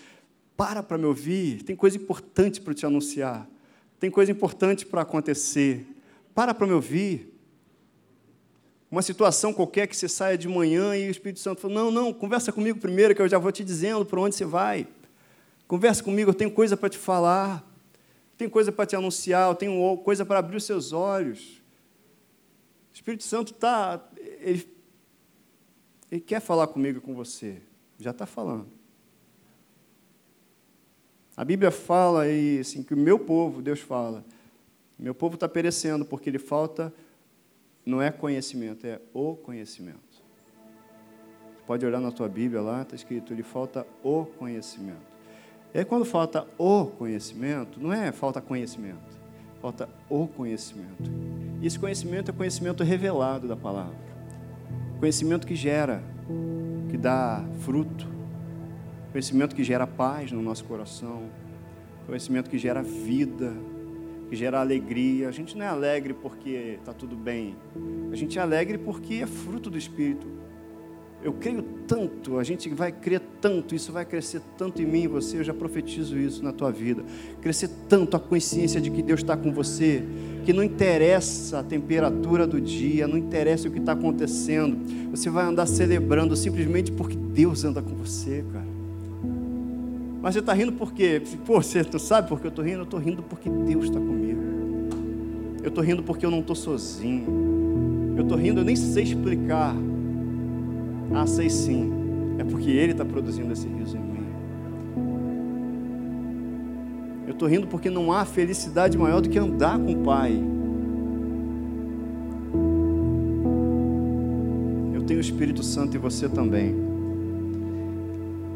Para 0.56 0.82
para 0.82 0.98
me 0.98 1.04
ouvir, 1.04 1.62
tem 1.62 1.76
coisa 1.76 1.96
importante 1.96 2.60
para 2.60 2.74
te 2.74 2.84
anunciar. 2.84 3.48
Tem 4.06 4.10
coisa 4.12 4.30
importante 4.30 4.86
para 4.86 5.02
acontecer. 5.02 5.84
Para 6.32 6.54
para 6.54 6.64
me 6.64 6.72
ouvir. 6.74 7.36
Uma 8.88 9.02
situação 9.02 9.52
qualquer 9.52 9.88
que 9.88 9.96
você 9.96 10.08
saia 10.08 10.38
de 10.38 10.46
manhã 10.46 10.96
e 10.96 11.08
o 11.08 11.10
Espírito 11.10 11.40
Santo 11.40 11.60
fala: 11.60 11.74
Não, 11.74 11.90
não, 11.90 12.12
conversa 12.12 12.52
comigo 12.52 12.78
primeiro, 12.78 13.16
que 13.16 13.20
eu 13.20 13.26
já 13.26 13.36
vou 13.36 13.50
te 13.50 13.64
dizendo 13.64 14.06
para 14.06 14.20
onde 14.20 14.36
você 14.36 14.44
vai. 14.44 14.86
Conversa 15.66 16.04
comigo, 16.04 16.30
eu 16.30 16.34
tenho 16.34 16.52
coisa 16.52 16.76
para 16.76 16.88
te 16.88 16.96
falar. 16.96 17.68
Tenho 18.38 18.48
coisa 18.48 18.70
para 18.70 18.86
te 18.86 18.94
anunciar, 18.94 19.50
eu 19.50 19.56
tenho 19.56 19.96
coisa 20.04 20.24
para 20.24 20.38
abrir 20.38 20.58
os 20.58 20.62
seus 20.62 20.92
olhos. 20.92 21.60
O 22.92 22.94
Espírito 22.94 23.24
Santo 23.24 23.54
está. 23.54 24.08
Ele, 24.40 24.68
ele 26.12 26.20
quer 26.20 26.38
falar 26.38 26.68
comigo 26.68 26.98
e 26.98 27.00
com 27.00 27.12
você. 27.12 27.60
Já 27.98 28.12
está 28.12 28.24
falando. 28.24 28.75
A 31.36 31.44
Bíblia 31.44 31.70
fala 31.70 32.22
aí, 32.22 32.60
assim, 32.60 32.82
que 32.82 32.94
o 32.94 32.96
meu 32.96 33.18
povo, 33.18 33.60
Deus 33.60 33.80
fala, 33.80 34.24
meu 34.98 35.14
povo 35.14 35.34
está 35.34 35.46
perecendo 35.46 36.04
porque 36.04 36.30
ele 36.30 36.38
falta 36.38 36.92
não 37.84 38.00
é 38.00 38.10
conhecimento, 38.10 38.86
é 38.86 39.00
o 39.12 39.36
conhecimento. 39.36 40.00
Pode 41.66 41.84
olhar 41.84 42.00
na 42.00 42.10
tua 42.10 42.28
Bíblia 42.28 42.60
lá, 42.60 42.82
está 42.82 42.96
escrito, 42.96 43.34
lhe 43.34 43.42
falta 43.42 43.86
o 44.02 44.24
conhecimento. 44.24 45.16
E 45.74 45.78
aí, 45.78 45.84
quando 45.84 46.04
falta 46.04 46.46
o 46.56 46.86
conhecimento, 46.86 47.78
não 47.78 47.92
é 47.92 48.10
falta 48.12 48.40
conhecimento, 48.40 49.18
falta 49.60 49.88
o 50.08 50.26
conhecimento. 50.26 51.10
E 51.60 51.66
esse 51.66 51.78
conhecimento 51.78 52.30
é 52.30 52.34
conhecimento 52.34 52.82
revelado 52.82 53.46
da 53.46 53.56
palavra. 53.56 53.96
Conhecimento 54.98 55.46
que 55.46 55.54
gera, 55.54 56.02
que 56.88 56.96
dá 56.96 57.44
fruto. 57.60 58.15
Conhecimento 59.16 59.56
que 59.56 59.64
gera 59.64 59.86
paz 59.86 60.30
no 60.30 60.42
nosso 60.42 60.62
coração. 60.66 61.22
Conhecimento 62.06 62.50
que 62.50 62.58
gera 62.58 62.82
vida 62.82 63.50
que 64.28 64.36
gera 64.36 64.60
alegria. 64.60 65.26
A 65.26 65.32
gente 65.32 65.56
não 65.56 65.64
é 65.64 65.68
alegre 65.68 66.12
porque 66.12 66.76
está 66.78 66.92
tudo 66.92 67.16
bem. 67.16 67.56
A 68.12 68.14
gente 68.14 68.38
é 68.38 68.42
alegre 68.42 68.76
porque 68.76 69.14
é 69.14 69.26
fruto 69.26 69.70
do 69.70 69.78
Espírito. 69.78 70.26
Eu 71.22 71.32
creio 71.32 71.62
tanto, 71.88 72.38
a 72.38 72.44
gente 72.44 72.68
vai 72.68 72.92
crer 72.92 73.22
tanto, 73.40 73.74
isso 73.74 73.90
vai 73.90 74.04
crescer 74.04 74.42
tanto 74.58 74.82
em 74.82 74.84
mim 74.84 75.04
e 75.04 75.08
você, 75.08 75.38
eu 75.38 75.44
já 75.44 75.54
profetizo 75.54 76.18
isso 76.18 76.44
na 76.44 76.52
tua 76.52 76.70
vida. 76.70 77.02
Crescer 77.40 77.70
tanto 77.88 78.18
a 78.18 78.20
consciência 78.20 78.82
de 78.82 78.90
que 78.90 79.00
Deus 79.00 79.20
está 79.20 79.34
com 79.34 79.50
você, 79.50 80.04
que 80.44 80.52
não 80.52 80.62
interessa 80.62 81.60
a 81.60 81.62
temperatura 81.62 82.46
do 82.46 82.60
dia, 82.60 83.08
não 83.08 83.16
interessa 83.16 83.66
o 83.66 83.72
que 83.72 83.78
está 83.78 83.92
acontecendo, 83.92 85.10
você 85.10 85.30
vai 85.30 85.46
andar 85.46 85.64
celebrando 85.64 86.36
simplesmente 86.36 86.92
porque 86.92 87.16
Deus 87.16 87.64
anda 87.64 87.80
com 87.80 87.94
você, 87.94 88.44
cara. 88.52 88.75
Mas 90.26 90.34
você 90.34 90.40
está 90.40 90.52
rindo 90.52 90.72
por 90.72 90.92
quê? 90.92 91.22
Pô, 91.44 91.62
você 91.62 91.84
não 91.84 92.00
sabe 92.00 92.28
por 92.28 92.40
que 92.40 92.48
eu 92.48 92.48
estou 92.48 92.64
rindo? 92.64 92.78
Eu 92.78 92.82
estou 92.82 92.98
rindo 92.98 93.22
porque 93.22 93.48
Deus 93.48 93.84
está 93.84 94.00
comigo. 94.00 94.42
Eu 95.62 95.68
estou 95.68 95.84
rindo 95.84 96.02
porque 96.02 96.26
eu 96.26 96.32
não 96.32 96.40
estou 96.40 96.56
sozinho. 96.56 98.12
Eu 98.16 98.24
estou 98.24 98.36
rindo, 98.36 98.58
eu 98.58 98.64
nem 98.64 98.74
sei 98.74 99.04
explicar. 99.04 99.72
Ah, 101.14 101.28
sei 101.28 101.48
sim. 101.48 101.92
É 102.40 102.42
porque 102.42 102.68
Ele 102.68 102.90
está 102.90 103.04
produzindo 103.04 103.52
esse 103.52 103.68
riso 103.68 103.96
em 103.96 104.00
mim. 104.00 104.26
Eu 107.24 107.32
estou 107.32 107.46
rindo 107.46 107.68
porque 107.68 107.88
não 107.88 108.12
há 108.12 108.24
felicidade 108.24 108.98
maior 108.98 109.20
do 109.20 109.28
que 109.28 109.38
andar 109.38 109.78
com 109.78 109.92
o 109.92 109.98
Pai. 109.98 110.32
Eu 114.92 115.02
tenho 115.02 115.20
o 115.20 115.22
Espírito 115.22 115.62
Santo 115.62 115.94
e 115.94 115.98
você 116.00 116.28
também. 116.28 116.85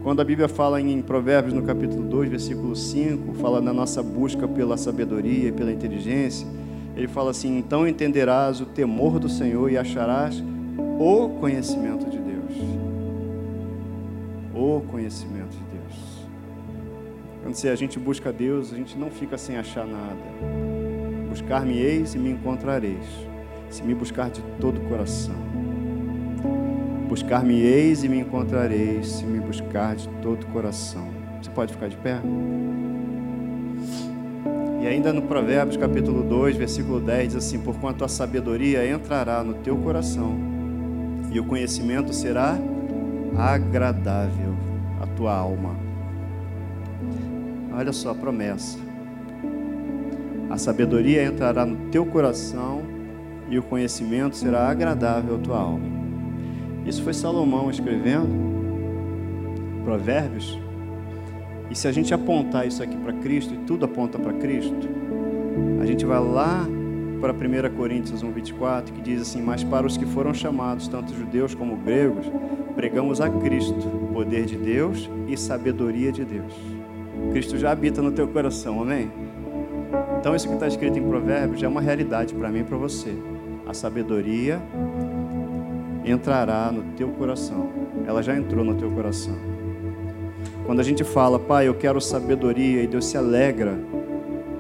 Quando 0.02 0.20
a 0.20 0.24
Bíblia 0.24 0.48
fala 0.48 0.80
em 0.80 1.02
Provérbios, 1.02 1.52
no 1.52 1.62
capítulo 1.62 2.02
2, 2.08 2.30
versículo 2.30 2.74
5, 2.74 3.34
fala 3.34 3.60
na 3.60 3.70
nossa 3.70 4.02
busca 4.02 4.48
pela 4.48 4.78
sabedoria 4.78 5.48
e 5.48 5.52
pela 5.52 5.70
inteligência, 5.70 6.46
ele 6.96 7.06
fala 7.06 7.32
assim: 7.32 7.58
Então 7.58 7.86
entenderás 7.86 8.62
o 8.62 8.66
temor 8.66 9.18
do 9.18 9.28
Senhor 9.28 9.70
e 9.70 9.76
acharás 9.76 10.42
o 10.98 11.28
conhecimento 11.38 12.08
de 12.08 12.18
Deus. 12.18 12.54
O 14.54 14.80
conhecimento 14.90 15.50
de 15.50 15.64
Deus. 15.64 16.26
Quando 17.42 17.54
se 17.54 17.68
a 17.68 17.76
gente 17.76 17.98
busca 17.98 18.32
Deus, 18.32 18.72
a 18.72 18.76
gente 18.76 18.96
não 18.96 19.10
fica 19.10 19.36
sem 19.36 19.58
achar 19.58 19.86
nada. 19.86 20.16
Buscar-me-eis 21.28 22.14
e 22.14 22.18
me 22.18 22.30
encontrareis, 22.30 23.04
se 23.68 23.82
me 23.82 23.94
buscar 23.94 24.30
de 24.30 24.40
todo 24.58 24.78
o 24.78 24.88
coração. 24.88 25.49
Buscar-me-eis 27.10 28.04
e 28.04 28.08
me 28.08 28.20
encontrareis, 28.20 29.08
se 29.08 29.24
me 29.24 29.40
buscar 29.40 29.96
de 29.96 30.08
todo 30.22 30.44
o 30.44 30.46
coração. 30.46 31.08
Você 31.42 31.50
pode 31.50 31.72
ficar 31.72 31.88
de 31.88 31.96
pé? 31.96 32.20
E 34.80 34.86
ainda 34.86 35.12
no 35.12 35.22
Provérbios 35.22 35.76
capítulo 35.76 36.22
2, 36.22 36.56
versículo 36.56 37.00
10, 37.00 37.34
diz 37.34 37.36
assim: 37.36 37.58
Porquanto 37.58 38.04
a 38.04 38.08
sabedoria 38.08 38.88
entrará 38.88 39.42
no 39.42 39.54
teu 39.54 39.76
coração, 39.76 40.38
e 41.32 41.40
o 41.40 41.44
conhecimento 41.44 42.14
será 42.14 42.56
agradável 43.36 44.54
à 45.02 45.06
tua 45.08 45.34
alma. 45.34 45.74
Olha 47.74 47.92
só 47.92 48.10
a 48.10 48.14
promessa. 48.14 48.78
A 50.48 50.56
sabedoria 50.56 51.24
entrará 51.24 51.66
no 51.66 51.90
teu 51.90 52.06
coração, 52.06 52.82
e 53.48 53.58
o 53.58 53.64
conhecimento 53.64 54.36
será 54.36 54.68
agradável 54.68 55.34
à 55.34 55.38
tua 55.38 55.58
alma. 55.58 55.99
Isso 56.86 57.02
foi 57.02 57.12
Salomão 57.12 57.70
escrevendo, 57.70 58.28
Provérbios. 59.84 60.58
E 61.70 61.74
se 61.74 61.86
a 61.86 61.92
gente 61.92 62.12
apontar 62.12 62.66
isso 62.66 62.82
aqui 62.82 62.96
para 62.96 63.12
Cristo, 63.12 63.54
e 63.54 63.58
tudo 63.58 63.84
aponta 63.84 64.18
para 64.18 64.32
Cristo, 64.32 64.88
a 65.80 65.86
gente 65.86 66.04
vai 66.04 66.18
lá 66.18 66.66
para 67.20 67.32
1 67.32 67.76
Coríntios 67.76 68.24
1,24, 68.24 68.84
que 68.92 69.00
diz 69.00 69.22
assim: 69.22 69.42
Mas 69.42 69.62
para 69.62 69.86
os 69.86 69.96
que 69.96 70.06
foram 70.06 70.34
chamados, 70.34 70.88
tanto 70.88 71.14
judeus 71.14 71.54
como 71.54 71.76
gregos, 71.76 72.26
pregamos 72.74 73.20
a 73.20 73.28
Cristo, 73.28 73.74
poder 74.12 74.46
de 74.46 74.56
Deus 74.56 75.08
e 75.28 75.36
sabedoria 75.36 76.10
de 76.10 76.24
Deus. 76.24 76.52
Cristo 77.32 77.58
já 77.58 77.70
habita 77.70 78.00
no 78.00 78.10
teu 78.10 78.26
coração, 78.26 78.82
amém? 78.82 79.10
Então, 80.18 80.34
isso 80.34 80.48
que 80.48 80.54
está 80.54 80.66
escrito 80.66 80.98
em 80.98 81.02
Provérbios 81.02 81.60
já 81.60 81.66
é 81.66 81.70
uma 81.70 81.80
realidade 81.80 82.34
para 82.34 82.48
mim 82.50 82.60
e 82.60 82.64
para 82.64 82.76
você. 82.76 83.14
a 83.66 83.74
sabedoria 83.74 84.60
entrará 86.04 86.70
no 86.72 86.82
teu 86.96 87.08
coração. 87.08 87.68
Ela 88.06 88.22
já 88.22 88.36
entrou 88.36 88.64
no 88.64 88.74
teu 88.74 88.90
coração. 88.90 89.36
Quando 90.64 90.80
a 90.80 90.84
gente 90.84 91.04
fala, 91.04 91.38
Pai, 91.38 91.68
eu 91.68 91.74
quero 91.74 92.00
sabedoria, 92.00 92.82
e 92.82 92.86
Deus 92.86 93.06
se 93.06 93.16
alegra 93.16 93.78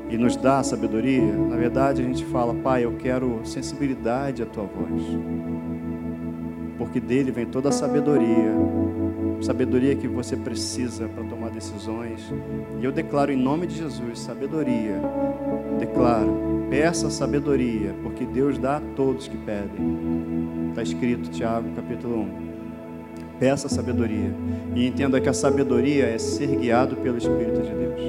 e 0.08 0.18
nos 0.18 0.34
dá 0.34 0.60
sabedoria, 0.62 1.32
na 1.32 1.56
verdade 1.56 2.02
a 2.02 2.04
gente 2.04 2.24
fala, 2.24 2.52
Pai, 2.52 2.84
eu 2.84 2.96
quero 2.98 3.40
sensibilidade 3.44 4.42
à 4.42 4.46
tua 4.46 4.64
voz. 4.64 5.02
Porque 6.76 6.98
dele 6.98 7.30
vem 7.30 7.46
toda 7.46 7.68
a 7.68 7.72
sabedoria, 7.72 8.52
sabedoria 9.40 9.94
que 9.94 10.08
você 10.08 10.36
precisa 10.36 11.08
para 11.08 11.22
tomar 11.22 11.50
decisões. 11.50 12.32
E 12.80 12.84
eu 12.84 12.90
declaro 12.90 13.30
em 13.30 13.36
nome 13.36 13.66
de 13.68 13.76
Jesus 13.76 14.18
sabedoria. 14.18 15.00
Declaro, 15.78 16.66
peça 16.68 17.08
sabedoria, 17.08 17.94
porque 18.02 18.24
Deus 18.24 18.58
dá 18.58 18.78
a 18.78 18.80
todos 18.96 19.28
que 19.28 19.36
pedem. 19.36 20.59
Está 20.70 20.84
escrito, 20.84 21.28
Tiago, 21.30 21.68
capítulo 21.74 22.20
1. 22.20 22.28
Peça 23.40 23.68
sabedoria. 23.68 24.32
E 24.74 24.86
entenda 24.86 25.20
que 25.20 25.28
a 25.28 25.32
sabedoria 25.32 26.06
é 26.06 26.16
ser 26.16 26.46
guiado 26.46 26.94
pelo 26.96 27.18
Espírito 27.18 27.60
de 27.60 27.70
Deus. 27.70 28.00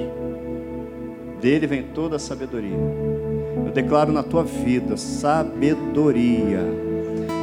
Dele 1.40 1.66
vem 1.66 1.82
toda 1.82 2.16
a 2.16 2.18
sabedoria. 2.20 2.78
Eu 3.66 3.72
declaro 3.72 4.12
na 4.12 4.22
tua 4.22 4.44
vida 4.44 4.96
sabedoria. 4.96 6.60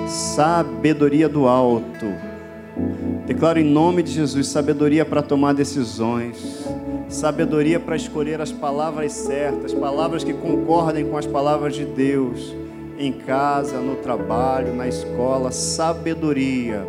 Sabedoria 0.07 1.27
do 1.27 1.49
alto. 1.49 2.05
Declaro 3.27 3.59
em 3.59 3.65
nome 3.65 4.01
de 4.01 4.13
Jesus 4.13 4.47
sabedoria 4.47 5.03
para 5.03 5.21
tomar 5.21 5.53
decisões. 5.53 6.65
Sabedoria 7.09 7.77
para 7.77 7.97
escolher 7.97 8.39
as 8.39 8.53
palavras 8.53 9.11
certas, 9.11 9.73
palavras 9.73 10.23
que 10.23 10.31
concordem 10.31 11.05
com 11.09 11.17
as 11.17 11.25
palavras 11.25 11.75
de 11.75 11.83
Deus 11.83 12.55
em 12.99 13.13
casa, 13.13 13.77
no 13.77 13.95
trabalho, 13.95 14.75
na 14.75 14.87
escola, 14.87 15.51
sabedoria. 15.51 16.85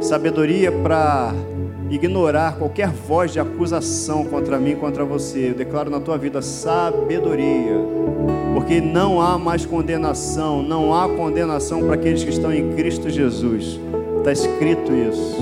Sabedoria 0.00 0.70
para 0.70 1.34
ignorar 1.90 2.56
qualquer 2.56 2.88
voz 2.88 3.32
de 3.32 3.40
acusação 3.40 4.24
contra 4.24 4.56
mim, 4.58 4.76
contra 4.76 5.04
você. 5.04 5.50
Eu 5.50 5.54
declaro 5.54 5.90
na 5.90 5.98
tua 5.98 6.16
vida 6.16 6.40
sabedoria, 6.40 7.74
porque 8.54 8.80
não 8.80 9.20
há 9.20 9.36
mais 9.36 9.66
condenação, 9.66 10.62
não 10.62 10.94
há 10.94 11.08
condenação 11.08 11.82
para 11.82 11.94
aqueles 11.94 12.22
que 12.22 12.30
estão 12.30 12.52
em 12.52 12.74
Cristo 12.74 13.10
Jesus. 13.10 13.80
Está 14.18 14.30
escrito 14.30 14.92
isso. 14.92 15.36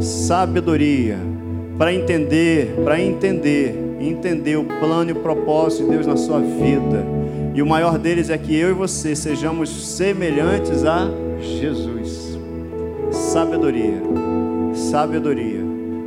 Sabedoria 0.00 1.18
para 1.76 1.92
entender, 1.92 2.72
para 2.84 3.00
entender, 3.00 3.96
entender 3.98 4.56
o 4.56 4.64
plano 4.64 5.10
e 5.10 5.12
o 5.12 5.16
propósito 5.16 5.84
de 5.84 5.90
Deus 5.90 6.06
na 6.06 6.16
sua 6.16 6.38
vida. 6.38 7.23
E 7.54 7.62
o 7.62 7.66
maior 7.66 7.96
deles 7.98 8.28
é 8.28 8.36
que 8.36 8.54
eu 8.54 8.70
e 8.70 8.72
você 8.74 9.14
sejamos 9.14 9.96
semelhantes 9.96 10.84
a 10.84 11.08
Jesus. 11.40 12.38
Sabedoria 13.10 14.02
sabedoria. 14.74 15.60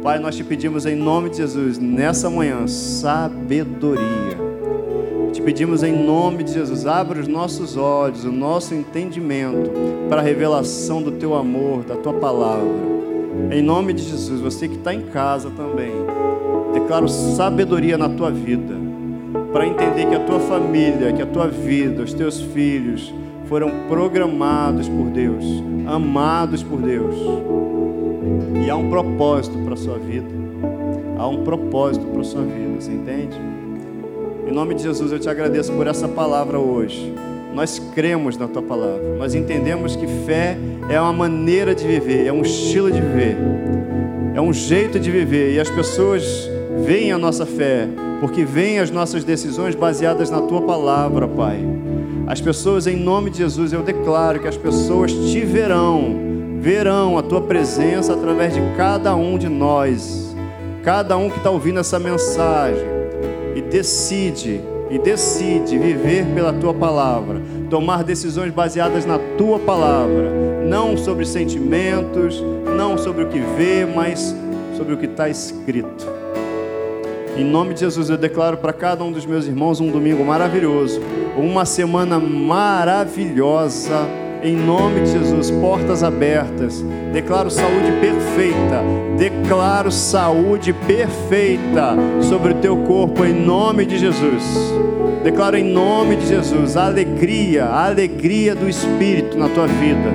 Pai, 0.04 0.20
nós 0.20 0.36
te 0.36 0.44
pedimos 0.44 0.86
em 0.86 0.96
nome 0.96 1.30
de 1.30 1.38
Jesus, 1.38 1.78
nessa 1.78 2.30
manhã, 2.30 2.68
sabedoria. 2.68 4.38
Te 5.34 5.42
pedimos 5.42 5.84
em 5.84 5.92
nome 5.92 6.44
de 6.44 6.54
Jesus, 6.54 6.86
abre 6.86 7.20
os 7.20 7.28
nossos 7.28 7.76
olhos, 7.76 8.24
o 8.24 8.32
nosso 8.32 8.74
entendimento 8.74 9.72
para 10.08 10.22
a 10.22 10.24
revelação 10.24 11.02
do 11.02 11.12
teu 11.12 11.36
amor, 11.36 11.84
da 11.84 11.96
tua 11.96 12.14
palavra. 12.14 12.88
Em 13.52 13.62
nome 13.62 13.94
de 13.94 14.04
Jesus, 14.04 14.40
você 14.40 14.68
que 14.68 14.76
está 14.76 14.94
em 14.94 15.02
casa 15.02 15.50
também, 15.50 15.92
declaro 16.74 17.08
sabedoria 17.08 17.98
na 17.98 18.10
tua 18.10 18.32
vida, 18.32 18.76
para 19.52 19.66
entender 19.66 20.08
que 20.08 20.16
a 20.16 20.20
tua 20.20 20.40
família, 20.40 21.14
que 21.14 21.22
a 21.22 21.26
tua 21.26 21.48
vida, 21.48 22.04
os 22.04 22.14
teus 22.14 22.42
filhos 22.42 23.14
foram 23.46 23.72
programados 23.88 24.90
por 24.90 25.08
Deus, 25.08 25.46
amados 25.86 26.64
por 26.64 26.82
Deus. 26.82 27.16
E 28.66 28.70
há 28.70 28.76
um 28.76 28.90
propósito 28.90 29.58
para 29.60 29.74
a 29.74 29.78
sua 29.78 29.98
vida. 29.98 30.28
Há 31.18 31.28
um 31.28 31.44
propósito 31.44 32.06
para 32.08 32.22
a 32.22 32.24
sua 32.24 32.44
vida, 32.44 32.80
você 32.80 32.92
entende? 32.92 33.38
Em 34.48 34.52
nome 34.52 34.76
de 34.76 34.84
Jesus, 34.84 35.12
eu 35.12 35.20
te 35.20 35.30
agradeço 35.30 35.72
por 35.74 35.88
essa 35.88 36.08
palavra 36.08 36.60
hoje. 36.60 37.14
Nós 37.54 37.80
cremos 37.96 38.38
na 38.38 38.48
tua 38.48 38.62
palavra. 38.62 39.16
Nós 39.18 39.34
entendemos 39.34 39.96
que 39.96 40.06
fé 40.26 40.58
é 40.90 41.00
uma 41.02 41.14
maneira 41.14 41.74
de 41.74 41.88
viver, 41.88 42.28
é 42.28 42.32
um 42.32 42.42
estilo 42.42 42.92
de 42.92 43.02
viver, 43.02 43.36
é 44.36 44.40
um 44.40 44.54
jeito 44.54 45.00
de 45.00 45.10
viver. 45.10 45.56
E 45.56 45.60
as 45.60 45.70
pessoas 45.70 46.47
veem 46.86 47.12
a 47.12 47.18
nossa 47.18 47.46
fé, 47.46 47.88
porque 48.20 48.44
veem 48.44 48.80
as 48.80 48.92
nossas 48.92 49.24
decisões 49.24 49.76
baseadas 49.76 50.30
na 50.30 50.42
tua 50.42 50.62
palavra, 50.62 51.28
Pai. 51.28 51.60
As 52.26 52.42
pessoas, 52.42 52.88
em 52.88 52.96
nome 52.96 53.30
de 53.30 53.38
Jesus, 53.40 53.74
eu 53.74 53.82
declaro 53.82 54.40
que 54.40 54.48
as 54.48 54.58
pessoas 54.58 55.12
te 55.12 55.42
verão 55.42 56.28
verão 56.60 57.18
a 57.18 57.24
tua 57.24 57.42
presença 57.42 58.14
através 58.14 58.54
de 58.54 58.60
cada 58.76 59.16
um 59.16 59.38
de 59.38 59.48
nós, 59.48 60.36
cada 60.84 61.16
um 61.16 61.30
que 61.30 61.38
está 61.38 61.50
ouvindo 61.50 61.80
essa 61.80 62.00
mensagem 62.00 62.86
e 63.56 63.62
decide, 63.62 64.62
e 64.90 64.98
decide 64.98 65.78
viver 65.78 66.26
pela 66.34 66.52
tua 66.52 66.74
palavra, 66.74 67.42
tomar 67.70 68.04
decisões 68.04 68.52
baseadas 68.52 69.06
na 69.06 69.20
tua 69.38 69.60
palavra, 69.60 70.32
não 70.68 70.98
sobre 70.98 71.26
sentimentos, 71.26 72.44
não 72.76 72.98
sobre 72.98 73.24
o 73.24 73.30
que 73.30 73.40
vê, 73.40 73.86
mas 73.86 74.36
sobre 74.76 74.94
o 74.94 74.98
que 74.98 75.06
está 75.06 75.30
escrito. 75.30 76.17
Em 77.38 77.44
nome 77.44 77.76
de 77.76 77.82
Jesus, 77.82 78.10
eu 78.10 78.18
declaro 78.18 78.58
para 78.58 78.74
cada 78.74 79.04
um 79.04 79.12
dos 79.12 79.26
meus 79.26 79.46
irmãos 79.46 79.80
um 79.80 79.92
domingo 79.92 80.26
maravilhoso, 80.26 81.00
uma 81.38 81.66
semana 81.66 82.20
maravilhosa 82.20 84.08
em 84.42 84.56
nome 84.56 85.02
de 85.02 85.12
Jesus, 85.12 85.52
portas 85.52 86.04
abertas. 86.04 86.84
Declaro 87.14 87.52
saúde 87.52 87.92
perfeita. 88.00 88.84
Declaro 89.18 89.92
saúde 89.92 90.74
perfeita 90.74 91.96
sobre 92.22 92.54
o 92.54 92.56
teu 92.56 92.78
corpo, 92.78 93.26
em 93.26 93.34
nome 93.34 93.86
de 93.86 93.98
Jesus. 93.98 94.44
Declaro 95.24 95.58
em 95.58 95.64
nome 95.64 96.16
de 96.16 96.28
Jesus 96.28 96.78
alegria, 96.78 97.66
alegria 97.66 98.56
do 98.56 98.70
Espírito 98.70 99.38
na 99.38 99.50
tua 99.50 99.68
vida. 99.68 100.12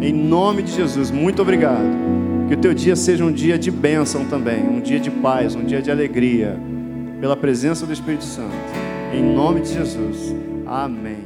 Em 0.00 0.12
nome 0.12 0.62
de 0.62 0.72
Jesus, 0.72 1.10
muito 1.10 1.42
obrigado. 1.42 2.11
Que 2.52 2.56
o 2.56 2.60
teu 2.60 2.74
dia 2.74 2.94
seja 2.94 3.24
um 3.24 3.32
dia 3.32 3.58
de 3.58 3.70
bênção 3.70 4.26
também, 4.26 4.62
um 4.62 4.78
dia 4.78 5.00
de 5.00 5.10
paz, 5.10 5.54
um 5.54 5.64
dia 5.64 5.80
de 5.80 5.90
alegria, 5.90 6.54
pela 7.18 7.34
presença 7.34 7.86
do 7.86 7.94
Espírito 7.94 8.24
Santo. 8.24 8.54
Em 9.10 9.22
nome 9.22 9.62
de 9.62 9.72
Jesus. 9.72 10.36
Amém. 10.66 11.21